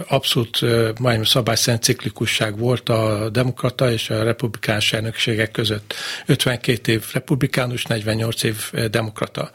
abszolút 0.09 0.59
majdnem 0.99 1.25
szabályszerűen 1.25 1.83
ciklikusság 1.83 2.59
volt 2.59 2.89
a 2.89 3.29
demokrata 3.29 3.91
és 3.91 4.11
a 4.11 4.23
republikánus 4.23 4.93
elnökségek 4.93 5.51
között. 5.51 5.95
52 6.27 6.93
év 6.93 7.05
republikánus, 7.13 7.85
48 7.85 8.43
év 8.43 8.73
demokrata. 8.91 9.51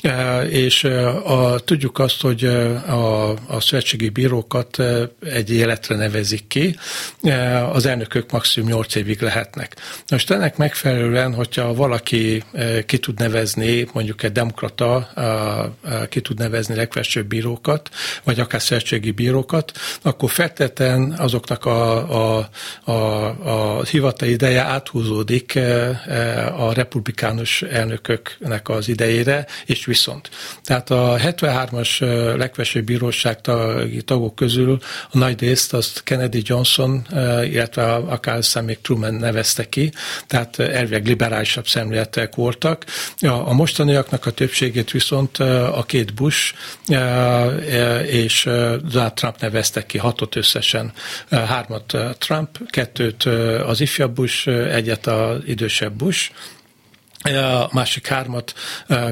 E, 0.00 0.42
és 0.42 0.84
e, 0.84 1.08
a, 1.08 1.58
tudjuk 1.58 1.98
azt, 1.98 2.20
hogy 2.20 2.44
a, 2.44 3.30
a 3.30 3.60
szövetségi 3.60 4.08
bírókat 4.08 4.82
egy 5.24 5.50
életre 5.50 5.96
nevezik 5.96 6.46
ki, 6.46 6.76
az 7.72 7.86
elnökök 7.86 8.30
maximum 8.30 8.68
8 8.68 8.94
évig 8.94 9.20
lehetnek. 9.20 9.76
Most 10.08 10.30
ennek 10.30 10.56
megfelelően, 10.56 11.34
hogyha 11.34 11.74
valaki 11.74 12.44
ki 12.86 12.98
tud 12.98 13.18
nevezni, 13.18 13.88
mondjuk 13.92 14.22
egy 14.22 14.32
demokrata 14.32 15.12
ki 16.08 16.20
tud 16.20 16.38
nevezni 16.38 16.74
legfelsőbb 16.74 17.26
bírókat, 17.26 17.90
vagy 18.24 18.40
akár 18.40 18.62
szövetségi 18.62 19.10
bírókat, 19.10 19.72
akkor 20.02 20.30
feltétlenül 20.30 20.77
esetben 20.80 21.14
azoknak 21.18 21.64
a, 21.64 22.38
a, 22.38 22.48
a, 22.84 22.92
a 23.78 23.84
hivatal 23.84 24.28
ideje 24.28 24.62
áthúzódik 24.62 25.54
eh, 25.54 26.06
eh, 26.06 26.60
a 26.60 26.72
republikánus 26.72 27.62
elnököknek 27.62 28.68
az 28.68 28.88
idejére, 28.88 29.46
és 29.66 29.84
viszont. 29.84 30.30
Tehát 30.62 30.90
a 30.90 31.16
73-as 31.18 32.02
eh, 32.02 32.36
legfelsőbb 32.36 32.84
bíróság 32.84 33.40
tagok 34.04 34.34
közül 34.34 34.78
a 35.10 35.18
nagy 35.18 35.40
részt 35.40 35.74
azt 35.74 36.02
Kennedy 36.02 36.42
Johnson, 36.44 37.06
illetve 37.44 37.94
akár 37.94 38.42
még 38.64 38.80
Truman 38.80 39.14
nevezte 39.14 39.68
ki, 39.68 39.92
tehát 40.26 40.58
elvileg 40.58 41.06
liberálisabb 41.06 41.66
szemléletek 41.66 42.34
voltak. 42.34 42.84
A 43.20 43.52
mostaniaknak 43.52 44.26
a 44.26 44.30
többségét 44.30 44.90
viszont 44.90 45.38
a 45.38 45.84
két 45.86 46.14
Bush 46.14 46.54
és 48.06 48.42
Donald 48.90 49.12
Trump 49.14 49.40
nevezte 49.40 49.86
ki, 49.86 49.98
hatot 49.98 50.36
összesen 50.36 50.67
összesen 50.68 50.92
hármat 51.30 51.96
Trump, 52.18 52.70
kettőt 52.70 53.24
az 53.66 53.80
ifjabb 53.80 54.14
Bush, 54.14 54.48
egyet 54.48 55.06
az 55.06 55.40
idősebb 55.46 55.92
Bush, 55.92 56.30
a 57.22 57.68
másik 57.72 58.06
hármat 58.06 58.54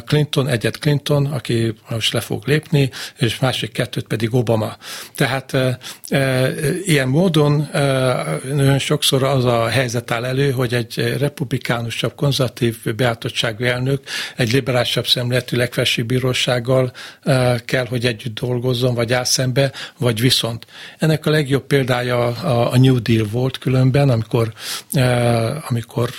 Clinton, 0.07 0.49
egyet 0.49 0.79
Clinton, 0.79 1.27
aki 1.27 1.75
most 1.91 2.13
le 2.13 2.21
fog 2.21 2.47
lépni, 2.47 2.91
és 3.19 3.39
másik 3.39 3.73
kettőt 3.73 4.07
pedig 4.07 4.35
Obama. 4.35 4.77
Tehát 5.15 5.55
e, 5.55 5.79
e, 6.09 6.51
ilyen 6.85 7.09
módon 7.09 7.61
e, 7.63 8.79
sokszor 8.79 9.23
az 9.23 9.45
a 9.45 9.69
helyzet 9.69 10.11
áll 10.11 10.25
elő, 10.25 10.51
hogy 10.51 10.75
egy 10.75 11.17
republikánusabb, 11.19 12.15
konzervatív 12.15 12.95
beállítottságú 12.97 13.65
elnök 13.65 14.03
egy 14.37 14.53
liberálisabb 14.53 15.07
szemléletű 15.07 15.57
legfelsőbb 15.57 16.07
bírósággal 16.07 16.93
e, 17.23 17.61
kell, 17.65 17.87
hogy 17.87 18.07
együtt 18.07 18.41
dolgozzon, 18.41 18.95
vagy 18.95 19.13
áll 19.13 19.25
szembe, 19.25 19.73
vagy 19.99 20.21
viszont. 20.21 20.67
Ennek 20.99 21.27
a 21.27 21.31
legjobb 21.31 21.67
példája 21.67 22.27
a, 22.27 22.73
a 22.73 22.79
New 22.79 23.03
Deal 23.03 23.27
volt 23.31 23.59
különben, 23.59 24.09
amikor, 24.09 24.53
e, 24.93 25.65
amikor 25.69 26.11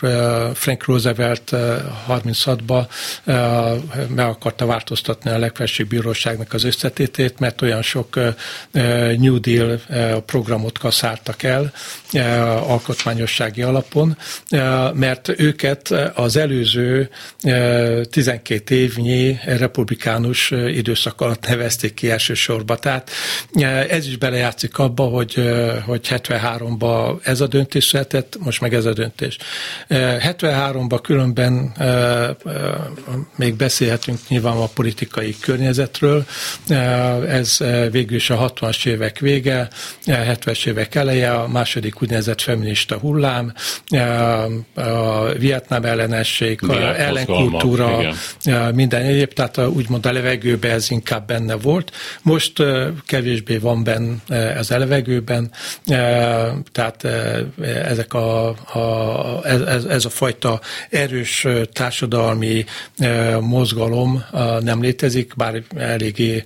Frank 0.54 0.86
Roosevelt 0.86 1.56
36-ba 2.10 2.88
meg 4.08 4.26
akarta 4.26 4.66
változtatni 4.66 5.30
a 5.32 5.38
legfelsőbb 5.38 5.88
bíróságnak 5.88 6.54
az 6.54 6.64
összetétét, 6.64 7.40
mert 7.40 7.62
olyan 7.62 7.82
sok 7.82 8.20
New 9.18 9.40
Deal 9.40 9.80
programot 10.26 10.78
kaszáltak 10.78 11.44
el 11.44 11.72
alkotmányossági 12.68 13.62
alapon, 13.62 14.18
mert 14.94 15.40
őket 15.40 15.90
az 16.16 16.36
előző 16.36 17.10
12 18.10 18.76
évnyi 18.76 19.40
republikánus 19.46 20.52
időszak 20.52 21.22
alatt 21.22 21.48
nevezték 21.48 21.94
ki 21.94 22.12
elsősorban. 22.12 22.78
Tehát 22.80 23.12
ez 23.90 24.08
is 24.08 24.18
belejátszik 24.18 24.78
abba, 24.78 25.04
hogy, 25.04 25.34
hogy 25.86 26.08
73-ban 26.10 27.26
ez 27.26 27.42
a 27.42 27.48
döntés 27.48 27.86
született, 27.86 28.38
most 28.40 28.62
meg 28.62 28.74
ez 28.74 28.86
a 28.86 28.94
döntés. 28.94 29.38
73-ban 29.90 31.00
különben 31.04 31.67
még 33.36 33.56
beszélhetünk 33.56 34.20
nyilván 34.28 34.58
a 34.58 34.66
politikai 34.66 35.36
környezetről. 35.40 36.26
Ez 37.28 37.58
végül 37.92 38.16
is 38.16 38.30
a 38.30 38.52
60-as 38.54 38.86
évek 38.86 39.20
vége, 39.20 39.68
70-es 40.06 40.66
évek 40.66 40.96
eleje, 40.96 41.34
a 41.34 41.48
második 41.48 42.02
úgynevezett 42.02 42.42
feminista 42.42 42.98
hullám, 42.98 43.54
a 44.76 45.24
Vietnám 45.38 45.84
ellenesség, 45.84 46.60
a 46.68 47.00
ellenkultúra, 47.00 48.00
igen. 48.44 48.76
minden 48.76 49.02
egyéb, 49.02 49.34
tehát 49.34 49.58
úgymond 49.58 50.06
a 50.06 50.12
levegőben 50.12 50.72
ez 50.72 50.92
inkább 50.92 51.28
benne 51.28 51.56
volt. 51.56 51.92
Most 52.22 52.64
kevésbé 53.06 53.58
van 53.58 53.84
benne 53.84 54.56
az 54.58 54.72
a 54.72 54.78
levegőben, 54.78 55.52
tehát 56.72 57.04
ezek 57.86 58.14
a, 58.14 58.48
a, 58.48 59.46
ez, 59.46 59.84
ez 59.84 60.06
a 60.06 60.10
fajta 60.10 60.60
erős 60.90 61.48
társadalmi 61.74 62.66
mozgalom 63.40 64.24
nem 64.60 64.82
létezik, 64.82 65.34
bár 65.36 65.64
eléggé 65.76 66.44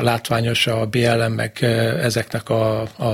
látványos 0.00 0.66
a 0.66 0.86
BLM 0.86 1.32
meg 1.32 1.58
ezeknek 2.00 2.48
a, 2.48 2.80
a, 2.96 3.04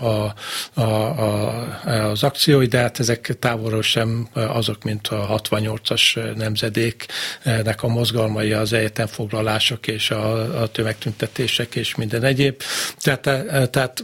a, 0.00 0.34
a, 0.74 0.82
a, 0.82 2.10
az 2.10 2.22
akciói, 2.22 2.66
de 2.66 2.78
hát 2.78 2.98
ezek 2.98 3.36
távolról 3.38 3.82
sem 3.82 4.28
azok, 4.32 4.84
mint 4.84 5.08
a 5.08 5.40
68-as 5.42 6.34
nemzedéknek 6.36 7.82
a 7.82 7.88
mozgalmai, 7.88 8.52
az 8.52 8.72
egyetemfoglalások 8.72 9.86
és 9.86 10.10
a, 10.10 10.60
a 10.62 10.66
tömegtüntetések 10.66 11.74
és 11.74 11.94
minden 11.94 12.24
egyéb. 12.24 12.62
Tehát, 12.98 13.20
tehát 13.70 14.02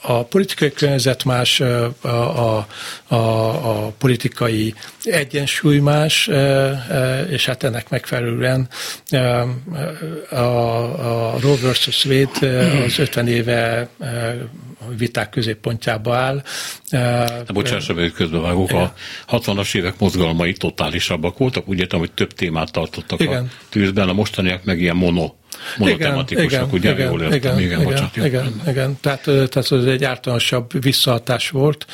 a 0.00 0.24
politikai 0.24 0.72
környezet 0.72 1.24
más, 1.24 1.60
a, 1.60 1.94
a, 2.00 2.66
a, 3.06 3.14
a 3.14 3.92
politikai 3.98 4.74
egyensúly 5.02 5.78
más, 5.78 6.30
és 7.30 7.46
hát 7.46 7.62
ennek 7.62 7.88
megfelelően 7.88 8.68
a, 10.30 10.36
a 10.36 11.34
Roe 11.40 11.56
vs. 11.56 12.04
Wade 12.04 12.48
az 12.84 12.98
50 12.98 13.28
éve 13.28 13.88
viták 14.96 15.30
középpontjába 15.30 16.14
áll. 16.14 16.42
De 16.90 17.52
bocsássa 17.52 17.94
meg, 17.94 18.12
közbevágok, 18.12 18.70
a 18.70 18.94
60-as 19.28 19.76
évek 19.76 19.98
mozgalmai 19.98 20.52
totálisabbak 20.52 21.38
voltak, 21.38 21.68
úgy 21.68 21.78
értem, 21.78 21.98
hogy 21.98 22.12
több 22.12 22.32
témát 22.32 22.72
tartottak 22.72 23.20
Igen. 23.20 23.44
a 23.44 23.48
tűzben, 23.68 24.08
a 24.08 24.12
mostaniak 24.12 24.64
meg 24.64 24.80
ilyen 24.80 24.96
mono 24.96 25.32
monotematikosok, 25.76 26.72
ugye? 26.72 26.92
igen, 26.92 27.10
jól 27.10 27.22
értem, 27.22 27.38
igen, 27.38 27.58
igen, 27.58 27.80
igen, 27.80 27.84
bocsánat, 27.84 28.16
igen, 28.16 28.62
igen, 28.66 28.98
tehát, 29.00 29.22
tehát 29.22 29.56
ez 29.56 29.84
egy 29.84 30.04
általánosabb 30.04 30.82
visszahatás 30.82 31.50
volt. 31.50 31.86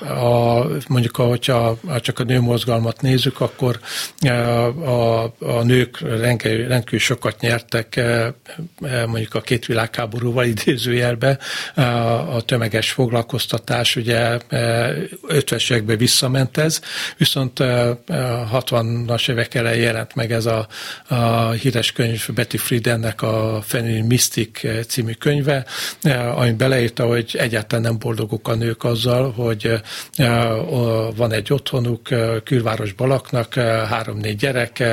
A, 0.00 0.64
mondjuk, 0.88 1.16
hogyha 1.16 1.78
csak 2.00 2.18
a 2.18 2.24
nőmozgalmat 2.24 3.00
nézzük, 3.00 3.40
akkor 3.40 3.80
a, 4.84 5.24
a 5.38 5.62
nők 5.62 6.00
rendkívül, 6.00 6.66
rendkívül 6.68 6.98
sokat 6.98 7.40
nyertek 7.40 8.00
mondjuk 9.06 9.34
a 9.34 9.40
két 9.40 9.66
világháborúval 9.66 10.44
idézőjelbe. 10.44 11.38
A 12.30 12.40
tömeges 12.40 12.90
foglalkoztatás 12.90 13.96
ugye 13.96 14.38
50-es 14.48 15.70
években 15.70 15.96
visszament 15.96 16.56
ez, 16.56 16.80
viszont 17.16 17.58
60-as 17.60 19.30
évek 19.30 19.54
elején 19.54 19.82
jelent 19.82 20.14
meg 20.14 20.32
ez 20.32 20.46
a, 20.46 20.66
a 21.08 21.50
híres 21.50 21.92
könyv 21.92 22.28
Betty 22.32 22.56
Friedennek 22.56 23.22
a 23.22 23.62
Feminine 23.62 24.06
Mystic 24.06 24.86
című 24.86 25.12
könyve, 25.12 25.66
ami 26.34 26.52
beleírta, 26.52 27.06
hogy 27.06 27.36
egyáltalán 27.38 27.84
nem 27.84 27.98
boldogok 27.98 28.48
a 28.48 28.54
nők 28.54 28.84
azzal, 28.84 29.32
hogy 29.32 29.80
van 31.16 31.32
egy 31.32 31.52
otthonuk, 31.52 32.08
külvárosban 32.44 33.08
laknak, 33.08 33.54
három-négy 33.88 34.36
gyerek, 34.36 34.84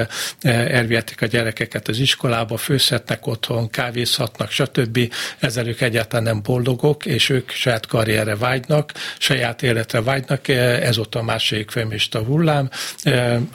elvihetik 0.41 1.21
a 1.21 1.25
gyerekeket 1.25 1.87
az 1.87 1.99
iskolába, 1.99 2.57
főzhetnek 2.57 3.27
otthon, 3.27 3.69
kávézhatnak, 3.69 4.51
stb. 4.51 5.13
Ezzel 5.39 5.67
ők 5.67 5.81
egyáltalán 5.81 6.23
nem 6.23 6.41
boldogok, 6.43 7.05
és 7.05 7.29
ők 7.29 7.49
saját 7.49 7.85
karrierre 7.85 8.35
vágynak, 8.35 8.91
saját 9.17 9.63
életre 9.63 10.01
vágynak, 10.01 10.47
ez 10.47 10.97
ott 10.97 11.15
a 11.15 11.23
másik 11.23 11.71
feminista 11.71 12.19
hullám. 12.19 12.69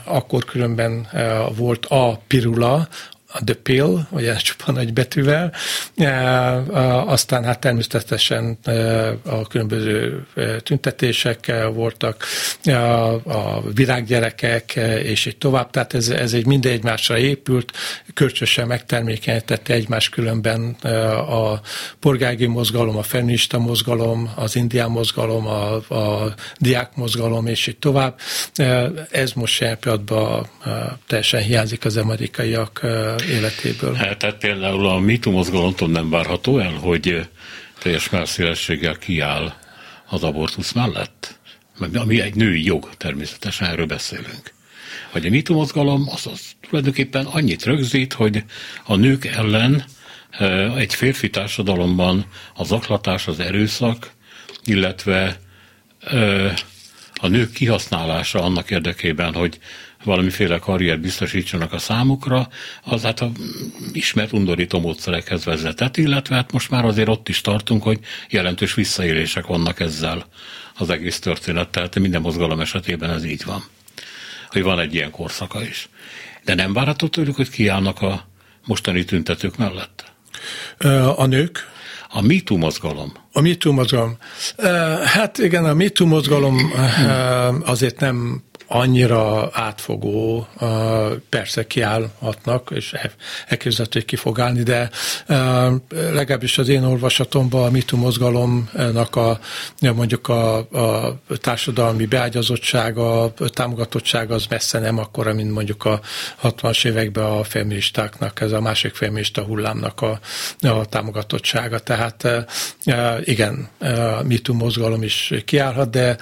Akkor 0.05 0.45
különben 0.45 1.09
volt 1.57 1.87
a 1.87 2.21
pirula, 2.27 2.89
a 3.33 3.45
The 3.45 3.55
Pill, 3.55 3.99
ugye 4.11 4.35
csupa 4.35 4.73
nagy 4.73 4.93
betűvel, 4.93 5.53
aztán 7.07 7.45
hát 7.45 7.61
természetesen 7.61 8.59
a 9.25 9.47
különböző 9.47 10.27
tüntetések 10.63 11.53
voltak, 11.75 12.25
a 13.25 13.71
virággyerekek, 13.75 14.77
és 15.03 15.27
így 15.27 15.37
tovább, 15.37 15.71
tehát 15.71 15.95
ez, 15.95 16.09
ez 16.09 16.33
egy 16.33 16.47
minden 16.47 16.73
egymásra 16.73 17.19
épült, 17.19 17.73
kölcsösen 18.15 18.67
megtermékenyítette 18.67 19.75
egymás 19.75 20.09
különben 20.09 20.71
a 21.29 21.61
polgári 22.01 22.47
mozgalom, 22.47 22.97
a 22.97 23.03
feminista 23.03 23.59
mozgalom, 23.59 24.33
az 24.35 24.57
indián 24.57 24.91
mozgalom, 24.91 25.47
a, 25.47 25.95
a 25.95 26.35
diák 26.59 26.97
mozgalom, 26.97 27.47
és 27.47 27.67
így 27.67 27.79
tovább. 27.79 28.19
Ez 29.11 29.33
most 29.33 29.61
jelen 29.61 30.05
teljesen 31.07 31.43
hiányzik 31.43 31.85
az 31.85 31.97
amerikaiak 31.97 32.81
életéből. 33.29 33.95
Hát, 33.95 34.19
tehát 34.19 34.37
például 34.37 34.87
a 34.87 34.99
MeToo 34.99 35.33
mozgalomtól 35.33 35.89
nem 35.89 36.11
várható 36.11 36.59
el, 36.59 36.73
hogy 36.73 37.29
teljes 37.79 38.11
melszélességgel 38.11 38.97
kiáll 38.97 39.53
az 40.09 40.23
abortusz 40.23 40.73
mellett? 40.73 41.39
Ami 41.95 42.21
egy 42.21 42.35
női 42.35 42.65
jog, 42.65 42.89
természetesen 42.97 43.69
erről 43.69 43.87
beszélünk. 43.87 44.55
Hogy 45.11 45.27
a 45.27 45.31
MeToo 45.31 45.57
mozgalom 45.57 46.09
az, 46.13 46.27
az 46.27 46.41
tulajdonképpen 46.69 47.27
annyit 47.27 47.65
rögzít, 47.65 48.13
hogy 48.13 48.45
a 48.85 48.97
nők 48.97 49.25
ellen 49.25 49.85
e, 50.31 50.47
egy 50.77 50.95
férfi 50.95 51.31
társadalomban 51.31 52.27
az 52.55 52.67
zaklatás, 52.67 53.27
az 53.27 53.41
erőszak, 53.41 54.11
illetve 54.65 55.41
a 57.21 57.27
nők 57.29 57.53
kihasználása 57.53 58.43
annak 58.43 58.71
érdekében, 58.71 59.35
hogy 59.35 59.59
valamiféle 60.05 60.59
karrier 60.59 61.01
biztosítsanak 61.01 61.73
a 61.73 61.79
számukra, 61.79 62.49
az 62.85 63.03
hát 63.03 63.21
a 63.21 63.31
ismert 63.93 64.33
undorító 64.33 64.81
módszerekhez 64.81 65.45
vezetett, 65.45 65.97
illetve 65.97 66.35
hát 66.35 66.53
most 66.53 66.71
már 66.71 66.85
azért 66.85 67.09
ott 67.09 67.29
is 67.29 67.41
tartunk, 67.41 67.83
hogy 67.83 67.99
jelentős 68.29 68.75
visszaélések 68.75 69.47
vannak 69.47 69.81
ezzel 69.81 70.27
az 70.79 70.91
egész 70.91 71.19
történet, 71.19 71.69
tehát 71.69 71.99
minden 71.99 72.21
mozgalom 72.21 72.61
esetében 72.61 73.11
ez 73.11 73.25
így 73.25 73.45
van. 73.45 73.65
Hogy 74.49 74.63
van 74.63 74.79
egy 74.79 74.95
ilyen 74.95 75.11
korszaka 75.11 75.63
is. 75.63 75.89
De 76.45 76.55
nem 76.55 76.73
várható 76.73 77.09
tőlük, 77.09 77.37
hogy 77.37 77.51
kiállnak 77.51 78.03
a 78.03 78.29
mostani 78.67 79.05
tüntetők 79.05 79.57
mellett? 79.57 80.13
A 81.17 81.27
nők? 81.27 81.71
A 82.09 82.21
MeToo 82.21 82.57
mozgalom. 82.57 83.13
A 83.33 83.41
MeToo 83.41 83.73
mozgalom. 83.73 84.17
Hát 85.05 85.39
igen, 85.39 85.65
a 85.65 85.75
MeToo 85.75 86.07
mozgalom 86.07 86.73
azért 87.65 88.01
nem 88.01 88.43
annyira 88.75 89.51
átfogó, 89.53 90.47
persze 91.29 91.67
kiállhatnak, 91.67 92.71
és 92.75 92.95
elképzelhető, 93.47 93.99
hogy 93.99 94.09
ki 94.09 94.17
fog 94.17 94.41
állni, 94.41 94.63
de 94.63 94.91
legalábbis 95.91 96.59
az 96.59 96.69
én 96.69 96.85
olvasatomban 96.85 97.67
a 97.67 97.71
MeToo 97.71 97.99
mozgalomnak 97.99 99.17
a, 99.17 99.39
mondjuk 99.81 100.29
a, 100.29 100.57
a 100.57 101.19
társadalmi 101.41 102.07
beágyazottsága, 102.07 103.35
támogatottsága 103.53 104.35
az 104.35 104.47
messze 104.49 104.79
nem 104.79 104.99
akkora, 104.99 105.35
mint 105.35 105.53
mondjuk 105.53 105.85
a 105.85 106.01
60-as 106.43 106.85
években 106.85 107.25
a 107.25 107.45
feministáknak, 107.45 108.41
ez 108.41 108.53
a 108.53 108.61
másik 108.61 108.95
feminista 108.95 109.43
hullámnak 109.43 110.01
a, 110.01 110.21
a 110.61 110.85
támogatottsága. 110.85 111.79
Tehát 111.79 112.29
igen, 113.25 113.69
a 113.79 114.23
MeToo 114.23 114.55
mozgalom 114.55 115.03
is 115.03 115.35
kiállhat, 115.45 115.91
de 115.91 116.17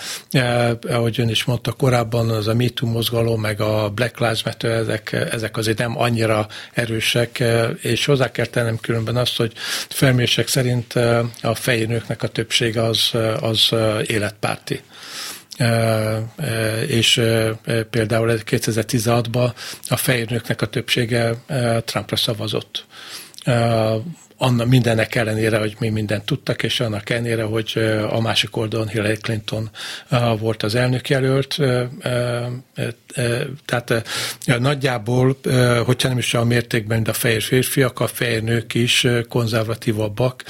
ahogy 0.89 1.21
ön 1.21 1.29
is 1.29 1.45
mondta 1.45 1.73
korábban, 1.73 2.39
az 2.41 2.47
a 2.47 2.55
MeToo 2.55 2.91
mozgalom, 2.91 3.41
meg 3.41 3.61
a 3.61 3.91
Black 3.91 4.19
Lives 4.19 4.45
Matter, 4.45 4.71
ezek, 4.71 5.13
ezek 5.13 5.57
azért 5.57 5.79
nem 5.79 5.99
annyira 5.99 6.47
erősek, 6.73 7.43
és 7.81 8.05
hozzá 8.05 8.31
kell 8.31 8.47
tennem 8.47 8.79
különben 8.79 9.17
azt, 9.17 9.37
hogy 9.37 9.53
felmérések 9.89 10.49
szerint 10.49 10.93
a 11.43 11.55
fehér 11.55 11.89
nőknek 11.89 12.23
a 12.23 12.29
többsége 12.29 12.83
az, 12.83 13.11
az 13.41 13.75
életpárti. 14.07 14.81
És 16.87 17.23
például 17.91 18.41
2016-ban 18.47 19.53
a 19.89 19.97
fehér 19.97 20.31
nőknek 20.31 20.63
a 20.63 20.67
többsége 20.67 21.35
Trumpra 21.85 22.17
szavazott 22.17 22.87
annak 24.43 24.67
mindennek 24.69 25.15
ellenére, 25.15 25.59
hogy 25.59 25.77
mi 25.79 25.89
mindent 25.89 26.25
tudtak, 26.25 26.63
és 26.63 26.81
annak 26.81 27.11
ellenére, 27.11 27.43
hogy 27.43 27.73
a 28.11 28.21
másik 28.21 28.57
oldalon 28.57 28.89
Hillary 28.89 29.17
Clinton 29.17 29.71
volt 30.39 30.63
az 30.63 30.75
elnökjelölt. 30.75 31.57
Tehát 33.65 34.09
nagyjából, 34.45 35.37
hogyha 35.85 36.09
nem 36.09 36.19
is 36.19 36.35
a 36.35 36.45
mértékben, 36.45 36.97
mint 36.97 37.09
a 37.09 37.13
fehér 37.13 37.43
férfiak, 37.43 38.01
a 38.01 38.07
fehér 38.07 38.43
nők 38.43 38.75
is 38.75 39.07
konzervatívabbak, 39.29 40.45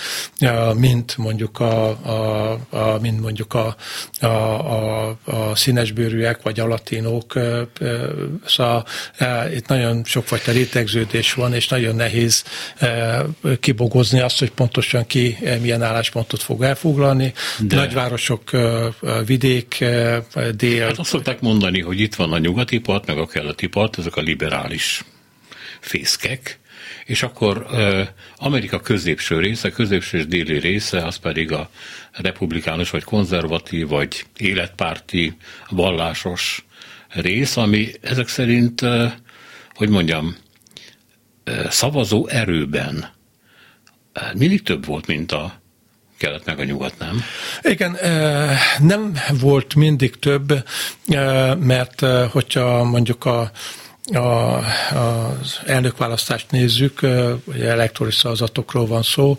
mint 0.74 1.16
mondjuk 1.16 1.60
a, 1.60 1.88
a, 1.88 2.52
a, 2.70 2.98
mint 3.00 3.20
mondjuk 3.20 3.54
a, 3.54 3.76
a, 4.20 4.26
a, 4.26 5.08
a 5.24 5.56
színesbőrűek, 5.56 6.42
vagy 6.42 6.60
a 6.60 6.66
latinók. 6.66 7.38
Szóval 8.46 8.86
itt 9.54 9.66
nagyon 9.66 10.04
sokfajta 10.04 10.52
rétegződés 10.52 11.34
van, 11.34 11.54
és 11.54 11.68
nagyon 11.68 11.94
nehéz 11.94 12.44
kib 13.60 13.79
kibogozni 13.80 14.20
azt, 14.20 14.38
hogy 14.38 14.50
pontosan 14.50 15.06
ki 15.06 15.36
eh, 15.42 15.58
milyen 15.58 15.82
álláspontot 15.82 16.42
fog 16.42 16.62
elfoglalni. 16.62 17.32
De. 17.58 17.76
Nagyvárosok, 17.76 18.52
eh, 18.52 18.86
eh, 19.02 19.26
vidék, 19.26 19.84
dél. 20.56 20.84
Hát 20.84 20.98
azt 20.98 21.10
szokták 21.10 21.40
mondani, 21.40 21.80
hogy 21.80 22.00
itt 22.00 22.14
van 22.14 22.32
a 22.32 22.38
nyugati 22.38 22.78
part, 22.78 23.06
meg 23.06 23.18
a 23.18 23.26
keleti 23.26 23.66
part, 23.66 23.98
ezek 23.98 24.16
a 24.16 24.20
liberális 24.20 25.04
fészkek, 25.80 26.58
és 27.04 27.22
akkor 27.22 27.66
Amerika 28.36 28.80
középső 28.80 29.38
része, 29.38 29.70
középső 29.70 30.18
és 30.18 30.26
déli 30.26 30.58
része, 30.58 31.04
az 31.04 31.16
pedig 31.16 31.52
a 31.52 31.70
republikánus, 32.12 32.90
vagy 32.90 33.04
konzervatív, 33.04 33.88
vagy 33.88 34.24
életpárti, 34.36 35.36
vallásos 35.68 36.64
rész, 37.08 37.56
ami 37.56 37.92
ezek 38.00 38.28
szerint, 38.28 38.80
hogy 39.74 39.88
mondjam, 39.88 40.36
szavazó 41.68 42.26
erőben 42.26 43.18
mindig 44.34 44.62
több 44.62 44.86
volt, 44.86 45.06
mint 45.06 45.32
a 45.32 45.60
kelet 46.18 46.44
meg 46.44 46.58
a 46.58 46.64
nyugat, 46.64 46.98
nem? 46.98 47.22
Igen, 47.62 47.96
nem 48.80 49.16
volt 49.40 49.74
mindig 49.74 50.18
több, 50.18 50.64
mert 51.58 52.00
hogyha 52.30 52.84
mondjuk 52.84 53.24
a 53.24 53.50
a, 54.12 54.56
az 54.96 55.60
elnökválasztást 55.66 56.50
nézzük, 56.50 57.00
ugye 57.44 57.68
elektronikus 57.68 58.20
szavazatokról 58.20 58.86
van 58.86 59.02
szó, 59.02 59.38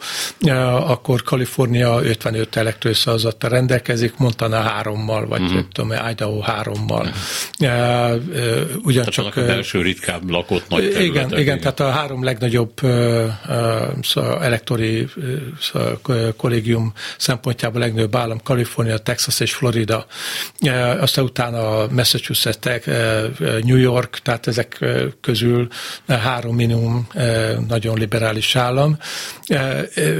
akkor 0.87 1.23
Kalifornia 1.23 2.01
55 2.03 2.55
elektronikus 2.55 3.03
szavazattal 3.03 3.49
rendelkezik, 3.49 4.17
Montana 4.17 4.59
hárommal, 4.59 5.27
vagy 5.27 5.41
uh-huh. 5.41 5.61
tudom, 5.71 5.93
Idaho 6.09 6.39
hárommal. 6.39 7.11
Uh-huh. 7.59 8.21
Ugyancsak... 8.83 9.33
Tehát 9.33 9.49
a 9.49 9.53
belső 9.53 9.81
ritkább 9.81 10.29
lakott 10.29 10.67
nagy 10.69 10.79
területek. 10.79 11.03
Igen, 11.03 11.27
igen, 11.27 11.39
igen, 11.39 11.59
tehát 11.59 11.79
a 11.79 11.89
három 11.89 12.23
legnagyobb 12.23 12.73
elektori 14.41 15.07
kollégium 16.37 16.93
szempontjából 17.17 17.79
legnagyobb 17.79 18.15
állam, 18.15 18.41
Kalifornia, 18.43 18.97
Texas 18.97 19.39
és 19.39 19.53
Florida. 19.53 20.05
Aztán 20.99 21.23
utána 21.23 21.87
Massachusetts, 21.87 22.85
New 23.63 23.77
York, 23.77 24.19
tehát 24.23 24.47
ezek 24.51 24.85
közül 25.21 25.67
három 26.07 26.55
minimum 26.55 27.07
nagyon 27.67 27.97
liberális 27.97 28.55
állam. 28.55 28.97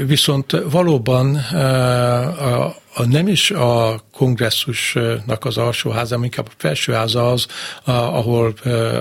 Viszont 0.05 0.51
valóban 0.71 1.35
a, 1.35 2.75
a 2.93 3.05
nem 3.05 3.27
is 3.27 3.51
a 3.51 4.01
kongresszusnak 4.13 5.45
az 5.45 5.57
alsóháza, 5.57 6.19
inkább 6.23 6.47
a 6.47 6.53
felsőháza 6.57 7.31
az, 7.31 7.47
ahol 7.83 8.53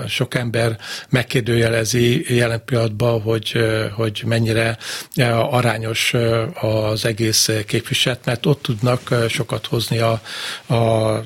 sok 0.07 0.35
ember 0.35 0.77
megkérdőjelezi 1.09 2.35
jelen 2.35 2.61
pillanatban, 2.65 3.21
hogy, 3.21 3.55
hogy 3.95 4.23
mennyire 4.25 4.77
arányos 5.49 6.13
az 6.61 7.05
egész 7.05 7.49
képviselet, 7.67 8.25
mert 8.25 8.45
ott 8.45 8.61
tudnak 8.61 9.15
sokat 9.29 9.65
hozni 9.65 9.97
a, 9.97 10.21
a 10.75 11.19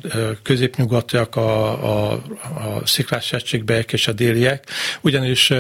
középnyugatiak, 0.44 1.36
a, 1.36 1.72
a, 1.84 2.12
a 2.12 2.82
sziklás 2.86 3.34
és 3.92 4.08
a 4.08 4.12
déliek, 4.12 4.70
ugyanis 5.02 5.52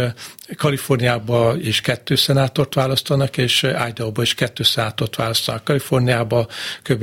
Kaliforniában 0.57 1.59
is 1.59 1.81
kettő 1.81 2.15
szenátort 2.15 2.73
választanak, 2.73 3.37
és 3.37 3.63
Idaho-ban 3.63 4.23
is 4.23 4.33
kettő 4.33 4.63
szenátort 4.63 5.15
választanak. 5.15 5.63
Kaliforniában 5.63 6.47
kb. 6.83 6.94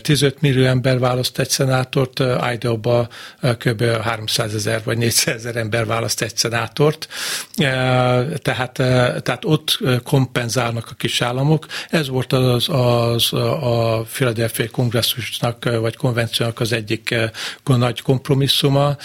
15 0.00 0.40
millió 0.40 0.64
ember 0.64 0.98
választ 0.98 1.38
egy 1.38 1.50
szenátort, 1.50 2.22
Idaho-ban 2.52 3.08
kb. 3.58 3.84
300 4.02 4.54
ezer 4.54 4.80
vagy 4.84 4.98
400 4.98 5.34
ezer 5.34 5.56
ember 5.56 5.86
választ 5.86 6.22
egy 6.22 6.36
szenátort. 6.36 7.08
Tehát, 8.42 8.72
tehát 9.22 9.44
ott 9.44 9.78
kompenzálnak 10.02 10.88
a 10.90 10.94
kis 10.94 11.20
államok. 11.20 11.66
Ez 11.90 12.08
volt 12.08 12.32
az, 12.32 12.68
az 12.68 13.32
a 13.32 14.04
Philadelphia 14.12 14.70
kongresszusnak 14.70 15.64
vagy 15.64 15.96
konvenciónak 15.96 16.60
az 16.60 16.72
egyik 16.72 17.14
nagy 17.64 18.02
kompromisszuma, 18.02 18.96